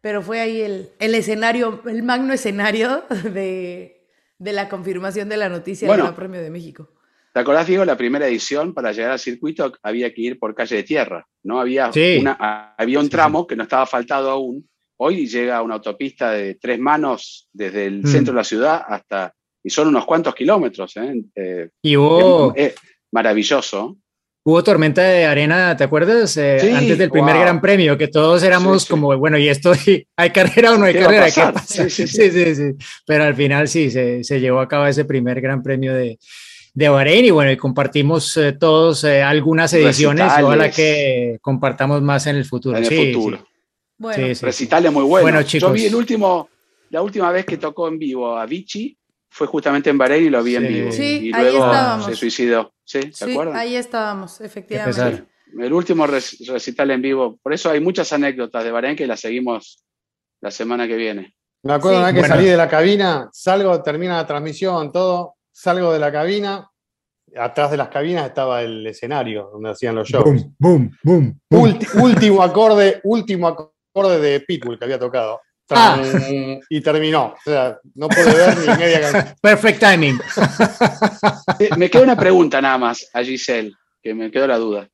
Pero 0.00 0.22
fue 0.22 0.40
ahí 0.40 0.60
el, 0.60 0.90
el 1.00 1.14
escenario, 1.14 1.82
el 1.86 2.02
magno 2.02 2.32
escenario 2.32 3.04
de, 3.24 4.06
de 4.38 4.52
la 4.52 4.68
confirmación 4.68 5.28
de 5.28 5.36
la 5.36 5.48
noticia 5.48 5.88
Bueno. 5.88 6.04
del 6.04 6.12
Gran 6.12 6.16
Premio 6.16 6.40
de 6.40 6.50
México. 6.50 6.88
¿Te 7.36 7.40
acordás, 7.40 7.66
Diego, 7.66 7.84
la 7.84 7.98
primera 7.98 8.26
edición 8.26 8.72
para 8.72 8.92
llegar 8.92 9.10
al 9.10 9.18
circuito 9.18 9.70
había 9.82 10.10
que 10.14 10.22
ir 10.22 10.38
por 10.38 10.54
calle 10.54 10.76
de 10.76 10.82
tierra? 10.84 11.26
¿no? 11.44 11.60
Había, 11.60 11.92
Sí. 11.92 12.16
una, 12.18 12.74
había 12.78 12.98
un 12.98 13.10
tramo 13.10 13.46
que 13.46 13.54
no 13.54 13.64
estaba 13.64 13.84
faltado 13.84 14.30
aún. 14.30 14.66
Hoy 14.98 15.26
llega 15.28 15.60
una 15.60 15.74
autopista 15.74 16.30
de 16.30 16.54
tres 16.54 16.78
manos 16.78 17.46
desde 17.52 17.84
el 17.88 18.04
Mm. 18.04 18.06
centro 18.06 18.32
de 18.32 18.36
la 18.38 18.44
ciudad 18.44 18.82
hasta... 18.88 19.34
Y 19.62 19.68
son 19.68 19.88
unos 19.88 20.06
cuantos 20.06 20.34
kilómetros. 20.34 20.96
¿eh? 20.96 21.12
Eh, 21.34 21.68
Y 21.82 21.94
hubo, 21.98 22.54
es- 22.56 22.72
es 22.72 22.74
maravilloso. 23.12 23.98
hubo 24.46 24.64
tormenta 24.64 25.02
de 25.02 25.26
arena, 25.26 25.76
¿te 25.76 25.84
acuerdas? 25.84 26.34
Eh, 26.38 26.56
Sí, 26.58 26.70
antes 26.70 26.96
del 26.96 27.10
primer 27.10 27.34
wow. 27.34 27.42
Gran 27.42 27.60
Premio, 27.60 27.98
que 27.98 28.08
todos 28.08 28.42
éramos 28.44 28.84
Sí, 28.84 28.88
como, 28.88 29.14
bueno, 29.18 29.36
¿y 29.36 29.48
esto 29.50 29.72
hay 30.16 30.30
carrera 30.30 30.72
o 30.72 30.78
no 30.78 30.86
hay 30.86 30.94
¿Qué 30.94 31.00
va 31.00 31.04
a 31.04 31.08
carrera? 31.08 31.26
¿Qué 31.30 31.52
pasa? 31.52 31.84
Sí, 31.84 31.90
sí, 31.90 32.06
Sí, 32.06 32.30
sí, 32.30 32.54
sí. 32.54 32.72
Pero 33.06 33.24
al 33.24 33.34
final 33.34 33.68
sí, 33.68 33.90
se, 33.90 34.24
se 34.24 34.40
llevó 34.40 34.60
a 34.60 34.68
cabo 34.68 34.86
ese 34.86 35.04
primer 35.04 35.40
Gran 35.42 35.62
Premio 35.62 35.92
de, 35.92 36.18
de 36.76 36.88
Bahrein 36.90 37.24
y 37.24 37.30
bueno, 37.30 37.50
y 37.50 37.56
compartimos 37.56 38.36
eh, 38.36 38.52
todos 38.52 39.02
eh, 39.04 39.22
algunas 39.22 39.72
ediciones, 39.72 40.24
Recitales. 40.24 40.44
ojalá 40.44 40.70
que 40.70 41.38
compartamos 41.40 42.02
más 42.02 42.26
en 42.26 42.36
el 42.36 42.44
futuro. 42.44 42.76
En 42.76 42.84
el 42.84 42.88
Sí, 42.90 43.14
futuro. 43.14 43.38
sí. 43.38 43.44
Bueno, 43.98 44.26
Sí, 44.26 44.34
sí. 44.34 44.44
Recitales 44.44 44.92
muy 44.92 45.04
buenos. 45.04 45.22
Bueno, 45.24 45.40
Yo 45.40 45.46
chicos. 45.46 45.72
vi 45.72 45.86
el 45.86 45.94
último, 45.94 46.50
la 46.90 47.00
última 47.00 47.32
vez 47.32 47.46
que 47.46 47.56
tocó 47.56 47.88
en 47.88 47.98
vivo 47.98 48.36
a 48.36 48.44
Vichy 48.44 48.94
fue 49.30 49.46
justamente 49.46 49.88
en 49.88 49.96
Bahrein 49.96 50.26
y 50.26 50.28
lo 50.28 50.42
vi 50.42 50.56
en 50.56 50.66
Sí. 50.66 50.68
vivo. 50.74 50.92
Sí, 50.92 51.02
y 51.02 51.34
ahí 51.34 51.42
luego 51.44 51.64
estábamos. 51.64 52.04
se 52.06 52.14
suicidó. 52.14 52.74
¿Sí? 52.84 53.00
¿Se 53.10 53.24
sí, 53.24 53.30
acuerdan? 53.32 53.56
ahí 53.56 53.74
estábamos, 53.74 54.40
efectivamente. 54.42 55.24
El 55.58 55.72
último 55.72 56.06
rec- 56.06 56.46
recital 56.46 56.90
en 56.90 57.00
vivo. 57.00 57.38
Por 57.42 57.54
eso 57.54 57.70
hay 57.70 57.80
muchas 57.80 58.12
anécdotas 58.12 58.62
de 58.64 58.70
Bahrein 58.70 58.96
que 58.96 59.06
las 59.06 59.20
seguimos 59.20 59.82
la 60.42 60.50
semana 60.50 60.86
que 60.86 60.96
viene. 60.96 61.34
Me 61.62 61.72
acuerdo 61.72 61.96
Sí. 61.96 62.00
una 62.00 62.06
vez 62.08 62.14
que 62.16 62.20
Bueno. 62.20 62.34
salí 62.34 62.46
de 62.48 62.56
la 62.58 62.68
cabina, 62.68 63.30
salgo, 63.32 63.82
termina 63.82 64.16
la 64.18 64.26
transmisión, 64.26 64.92
todo, 64.92 65.35
salgo 65.58 65.90
de 65.92 65.98
la 65.98 66.12
cabina, 66.12 66.70
atrás 67.34 67.70
de 67.70 67.76
las 67.78 67.88
cabinas 67.88 68.26
estaba 68.26 68.62
el 68.62 68.86
escenario 68.86 69.48
donde 69.52 69.70
hacían 69.70 69.94
los 69.94 70.06
shows. 70.08 70.24
Boom, 70.24 70.54
boom, 70.58 70.90
boom, 71.02 71.40
boom. 71.50 71.62
Ulti- 71.64 72.02
último 72.02 72.42
acorde, 72.42 73.00
último 73.04 73.48
acorde 73.48 74.20
de 74.20 74.40
Pitbull 74.40 74.78
que 74.78 74.84
había 74.84 74.98
tocado. 74.98 75.40
Ah. 75.70 76.00
Y 76.68 76.80
terminó. 76.80 77.34
O 77.34 77.36
sea, 77.50 77.76
no 77.94 78.08
pude 78.08 78.24
ver 78.34 78.56
ni 78.58 78.66
media 78.76 79.00
canción. 79.00 79.34
Perfect 79.42 79.80
timing. 79.80 80.18
Eh, 81.58 81.70
Me 81.76 81.88
queda 81.88 82.02
una 82.02 82.16
pregunta 82.16 82.60
nada 82.60 82.76
más 82.76 83.08
a 83.14 83.22
Giselle, 83.22 83.72
que 84.02 84.12
me 84.14 84.30
quedó 84.30 84.46
la 84.46 84.58
duda. 84.58 84.88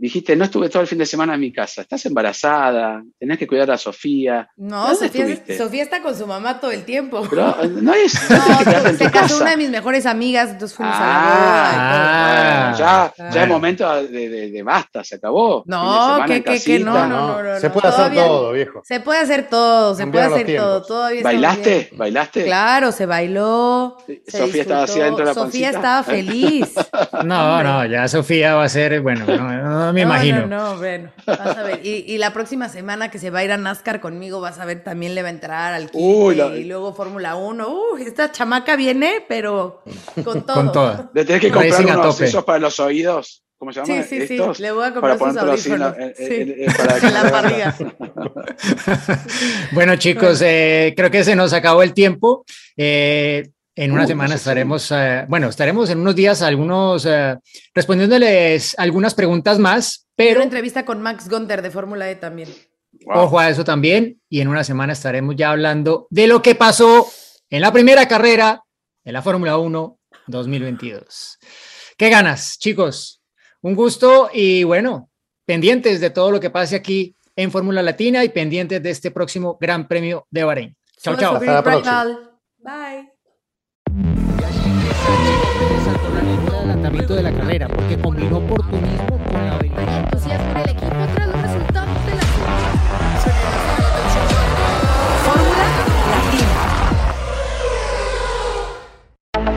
Dijiste, 0.00 0.34
no 0.34 0.44
estuve 0.44 0.70
todo 0.70 0.80
el 0.80 0.88
fin 0.88 0.96
de 0.96 1.04
semana 1.04 1.34
en 1.34 1.40
mi 1.40 1.52
casa. 1.52 1.82
¿Estás 1.82 2.06
embarazada? 2.06 3.02
¿Tenés 3.18 3.36
que 3.38 3.46
cuidar 3.46 3.70
a 3.70 3.76
Sofía? 3.76 4.48
No, 4.56 4.86
¿Dónde 4.88 5.08
Sofía? 5.08 5.58
Sofía 5.58 5.82
está 5.82 6.00
con 6.00 6.16
su 6.16 6.26
mamá 6.26 6.58
todo 6.58 6.70
el 6.70 6.84
tiempo. 6.84 7.22
Pero 7.28 7.54
eh, 7.62 7.68
no 7.68 7.92
es, 7.92 8.14
no 8.30 8.36
No, 8.38 8.96
se 8.96 9.10
casó 9.10 9.36
una 9.42 9.50
de 9.50 9.56
mis 9.58 9.68
mejores 9.68 10.06
amigas, 10.06 10.48
entonces 10.52 10.74
fuimos 10.74 10.94
Ah, 10.98 11.02
a 11.02 11.06
la 11.12 11.34
boda. 11.34 11.70
y 11.70 11.76
ah. 11.76 12.60
Bueno, 12.70 12.78
ya, 12.78 13.30
ya 13.34 13.42
es 13.42 13.48
momento 13.48 14.02
de, 14.04 14.28
de- 14.30 14.50
de 14.50 14.62
basta, 14.62 15.04
se 15.04 15.16
acabó. 15.16 15.64
No, 15.66 16.20
que- 16.26 16.32
que- 16.34 16.42
que 16.44 16.52
casita. 16.54 16.84
no, 16.90 17.06
no, 17.06 17.42
no, 17.42 17.60
Se 17.60 17.66
no, 17.68 17.72
puede 17.74 17.88
hacer 17.88 17.96
todavía- 17.98 18.26
todo, 18.26 18.52
viejo. 18.52 18.80
Se 18.84 19.00
puede 19.00 19.18
hacer 19.20 19.48
todo, 19.50 19.94
se 19.94 20.06
puede 20.06 20.24
hacer 20.24 20.56
todo. 20.56 20.82
Todavía 20.82 21.22
¿Bailaste? 21.22 21.74
bien. 21.90 21.98
¿Bailaste? 21.98 22.44
Claro, 22.46 22.90
se 22.92 23.04
bailó. 23.04 23.98
Sí, 24.06 24.22
se 24.26 24.38
Sofía 24.38 24.62
estaba 24.62 24.82
así 24.84 24.98
adentro 24.98 25.18
de 25.18 25.24
la 25.26 25.34
Sofía 25.34 25.72
pancita. 25.72 25.78
estaba 25.78 26.02
feliz. 26.02 26.74
No, 27.24 27.62
no, 27.62 27.84
ya 27.84 28.08
Sofía 28.08 28.54
va 28.54 28.64
a 28.64 28.68
ser, 28.68 29.02
bueno, 29.02 29.26
no, 29.26 29.89
no 29.90 29.94
me 29.94 30.00
No, 30.04 30.06
imagino. 30.14 30.46
No, 30.46 30.72
no, 30.74 30.78
bueno, 30.78 31.10
vas 31.26 31.56
a 31.56 31.62
ver. 31.62 31.80
Y, 31.84 32.04
y 32.06 32.18
la 32.18 32.32
próxima 32.32 32.68
semana 32.68 33.10
que 33.10 33.18
se 33.18 33.30
va 33.30 33.40
a 33.40 33.44
ir 33.44 33.52
a 33.52 33.56
NASCAR 33.56 34.00
conmigo, 34.00 34.40
vas 34.40 34.58
a 34.58 34.64
ver, 34.64 34.82
también 34.84 35.14
le 35.14 35.22
va 35.22 35.28
a 35.28 35.32
entrar 35.32 35.74
al 35.74 35.90
Uy, 35.92 36.36
la- 36.36 36.56
y 36.56 36.64
luego 36.64 36.94
Fórmula 36.94 37.34
1. 37.36 37.68
Uh, 37.68 37.96
esta 37.98 38.30
chamaca 38.32 38.76
viene, 38.76 39.24
pero 39.28 39.82
con 40.24 40.42
todo. 40.46 40.54
Con 40.56 40.72
toda. 40.72 41.10
Le 41.14 41.24
tenés 41.24 41.40
que 41.42 41.50
comprar 41.50 41.84
unos 41.84 42.14
tope. 42.16 42.24
esos 42.26 42.44
para 42.44 42.58
los 42.58 42.78
oídos. 42.80 43.42
¿Cómo 43.58 43.72
se 43.74 43.80
llama? 43.84 44.02
Sí, 44.04 44.08
sí, 44.08 44.26
sí. 44.26 44.34
Estos, 44.36 44.58
Le 44.58 44.72
voy 44.72 44.84
a 44.86 44.92
comprar 44.94 45.18
para 45.18 45.32
sus 45.32 45.42
audífonos. 45.42 45.94
en- 45.98 46.14
Sí. 46.16 46.34
en- 46.34 46.54
en- 46.62 46.72
para 46.76 46.96
En 47.08 47.12
la 47.14 47.22
barriga. 47.30 47.76
Bueno, 49.72 49.96
chicos, 49.96 50.40
eh, 50.44 50.94
creo 50.96 51.10
que 51.10 51.24
se 51.24 51.36
nos 51.36 51.52
acabó 51.52 51.82
el 51.82 51.92
tiempo. 51.94 52.44
Eh, 52.76 53.50
en 53.80 53.92
una 53.92 54.04
Uh, 54.04 54.08
semana 54.08 54.34
estaremos, 54.34 54.92
eh, 54.92 55.24
bueno, 55.26 55.48
estaremos 55.48 55.88
en 55.88 56.00
unos 56.00 56.14
días 56.14 56.42
algunos 56.42 57.06
eh, 57.06 57.38
respondiéndoles 57.74 58.74
algunas 58.78 59.14
preguntas 59.14 59.58
más, 59.58 60.06
Pero 60.14 60.36
una 60.36 60.44
entrevista 60.44 60.84
con 60.84 61.00
Max 61.00 61.30
Gunter 61.30 61.62
de 61.62 61.70
Fórmula 61.70 62.10
E 62.10 62.16
también. 62.16 62.50
Wow. 63.06 63.20
ojo 63.20 63.38
a 63.38 63.48
eso 63.48 63.64
también. 63.64 64.20
Y 64.28 64.42
en 64.42 64.48
una 64.48 64.64
semana 64.64 64.92
estaremos 64.92 65.34
ya 65.34 65.50
hablando 65.50 66.08
de 66.10 66.26
lo 66.26 66.42
que 66.42 66.54
pasó 66.54 67.10
en 67.48 67.62
la 67.62 67.72
primera 67.72 68.06
carrera 68.06 68.62
de 69.02 69.12
la 69.12 69.22
Fórmula 69.22 69.56
1 69.56 69.98
2022. 70.26 71.38
¿Qué 71.96 72.10
ganas, 72.10 72.58
chicos? 72.58 73.22
Un 73.62 73.74
gusto 73.74 74.28
y 74.30 74.62
bueno, 74.62 75.08
pendientes 75.46 76.00
de 76.00 76.10
todo 76.10 76.30
lo 76.30 76.38
que 76.38 76.50
pase 76.50 76.76
aquí 76.76 77.16
en 77.34 77.50
Fórmula 77.50 77.82
Latina 77.82 78.24
y 78.24 78.28
pendientes 78.28 78.82
de 78.82 78.90
este 78.90 79.10
próximo 79.10 79.56
Gran 79.58 79.88
Premio 79.88 80.26
de 80.30 80.44
Bahrein. 80.44 80.76
Chao, 80.98 81.16
chao. 81.16 81.36
Hasta 81.36 81.62
la 81.62 83.19
El 86.40 86.54
adelantamiento 86.54 87.14
de 87.14 87.22
la 87.22 87.32
carrera 87.32 87.68
porque 87.68 87.98
combinó 87.98 88.38
oportunismo 88.38 89.18
con 89.30 89.46
la 89.46 89.56
habilidad. 89.56 90.89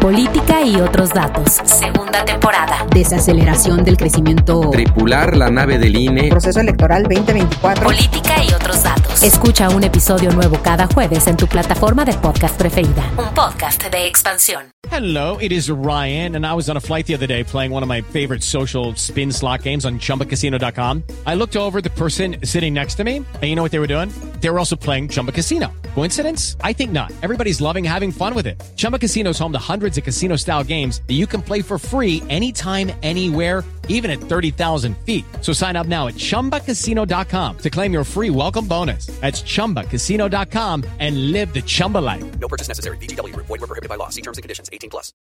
Política 0.04 0.62
y 0.64 0.76
otros 0.82 1.12
datos. 1.12 1.62
Segunda 1.64 2.26
temporada. 2.26 2.86
Desaceleración 2.94 3.86
del 3.86 3.96
crecimiento. 3.96 4.70
Tripular 4.72 5.38
la 5.38 5.50
nave 5.50 5.80
del 5.80 5.96
INE. 5.96 6.28
Proceso 6.28 6.60
electoral 6.60 7.04
2024. 7.04 7.86
Política 7.86 8.44
y 8.44 8.54
otros 8.54 8.84
datos. 8.84 9.24
Escucha 9.24 9.70
un 9.70 9.86
episodio 9.86 10.30
nuevo 10.34 10.60
cada 10.62 10.88
jueves 10.88 11.26
en 11.28 11.38
tu 11.38 11.48
plataforma 11.48 12.04
de 12.04 12.12
podcast 12.16 12.58
preferida. 12.58 13.02
Un 13.18 13.34
podcast 13.34 13.82
de 13.82 14.06
expansión. 14.06 14.74
Hello, 14.92 15.38
it 15.40 15.52
is 15.52 15.72
Ryan, 15.72 16.36
and 16.36 16.46
I 16.46 16.54
was 16.54 16.70
on 16.70 16.76
a 16.76 16.82
flight 16.82 17.08
the 17.08 17.16
other 17.16 17.26
day 17.26 17.44
playing 17.44 17.72
one 17.72 17.82
of 17.82 17.90
my 17.90 18.02
favorite 18.02 18.44
social 18.44 18.94
spin 18.96 19.32
slot 19.32 19.64
games 19.64 19.86
on 19.86 19.98
chumbacasino.com. 19.98 21.04
I 21.26 21.36
looked 21.36 21.56
over 21.56 21.82
the 21.82 21.90
person 21.90 22.36
sitting 22.44 22.74
next 22.74 22.96
to 22.96 23.04
me, 23.04 23.18
and 23.18 23.44
you 23.44 23.56
know 23.56 23.64
what 23.64 23.72
they 23.72 23.80
were 23.80 23.88
doing? 23.88 24.10
They 24.42 24.50
were 24.52 24.60
also 24.60 24.76
playing 24.76 25.08
Chumba 25.08 25.32
Casino. 25.32 25.72
Coincidence? 25.96 26.58
I 26.62 26.74
think 26.74 26.92
not. 26.92 27.12
Everybody's 27.24 27.60
loving 27.60 27.84
having 27.84 28.12
fun 28.12 28.36
with 28.36 28.46
it. 28.46 28.62
Chumba 28.76 29.00
Casino 29.00 29.32
is 29.32 29.40
home 29.40 29.54
to 29.54 29.58
hundreds 29.58 29.93
of 29.98 30.04
casino 30.04 30.36
style 30.36 30.64
games 30.64 31.02
that 31.08 31.16
you 31.16 31.26
can 31.26 31.42
play 31.42 31.64
for 31.64 31.80
free 31.80 32.22
anytime, 32.30 32.92
anywhere, 33.02 33.64
even 33.88 34.12
at 34.12 34.20
30,000 34.20 34.96
feet. 35.00 35.26
So 35.42 35.54
sign 35.54 35.76
up 35.76 35.88
now 35.88 36.08
at 36.08 36.16
chumbacasino.com 36.16 37.58
to 37.58 37.70
claim 37.72 37.92
your 37.92 38.04
free 38.04 38.30
welcome 38.30 38.68
bonus. 38.68 39.08
That's 39.22 39.42
chumbacasino.com 39.42 40.84
and 41.00 41.32
live 41.32 41.52
the 41.54 41.64
Chumba 41.64 41.98
life. 41.98 42.24
No 42.40 42.48
purchase 42.48 42.68
necessary. 42.68 42.98
DTW, 42.98 43.36
void, 43.38 43.60
prohibited 43.60 43.90
by 43.90 43.96
law. 43.96 44.10
See 44.10 44.22
terms 44.22 44.38
and 44.38 44.44
conditions 44.44 44.70
18 44.72 44.90
plus. 44.90 45.14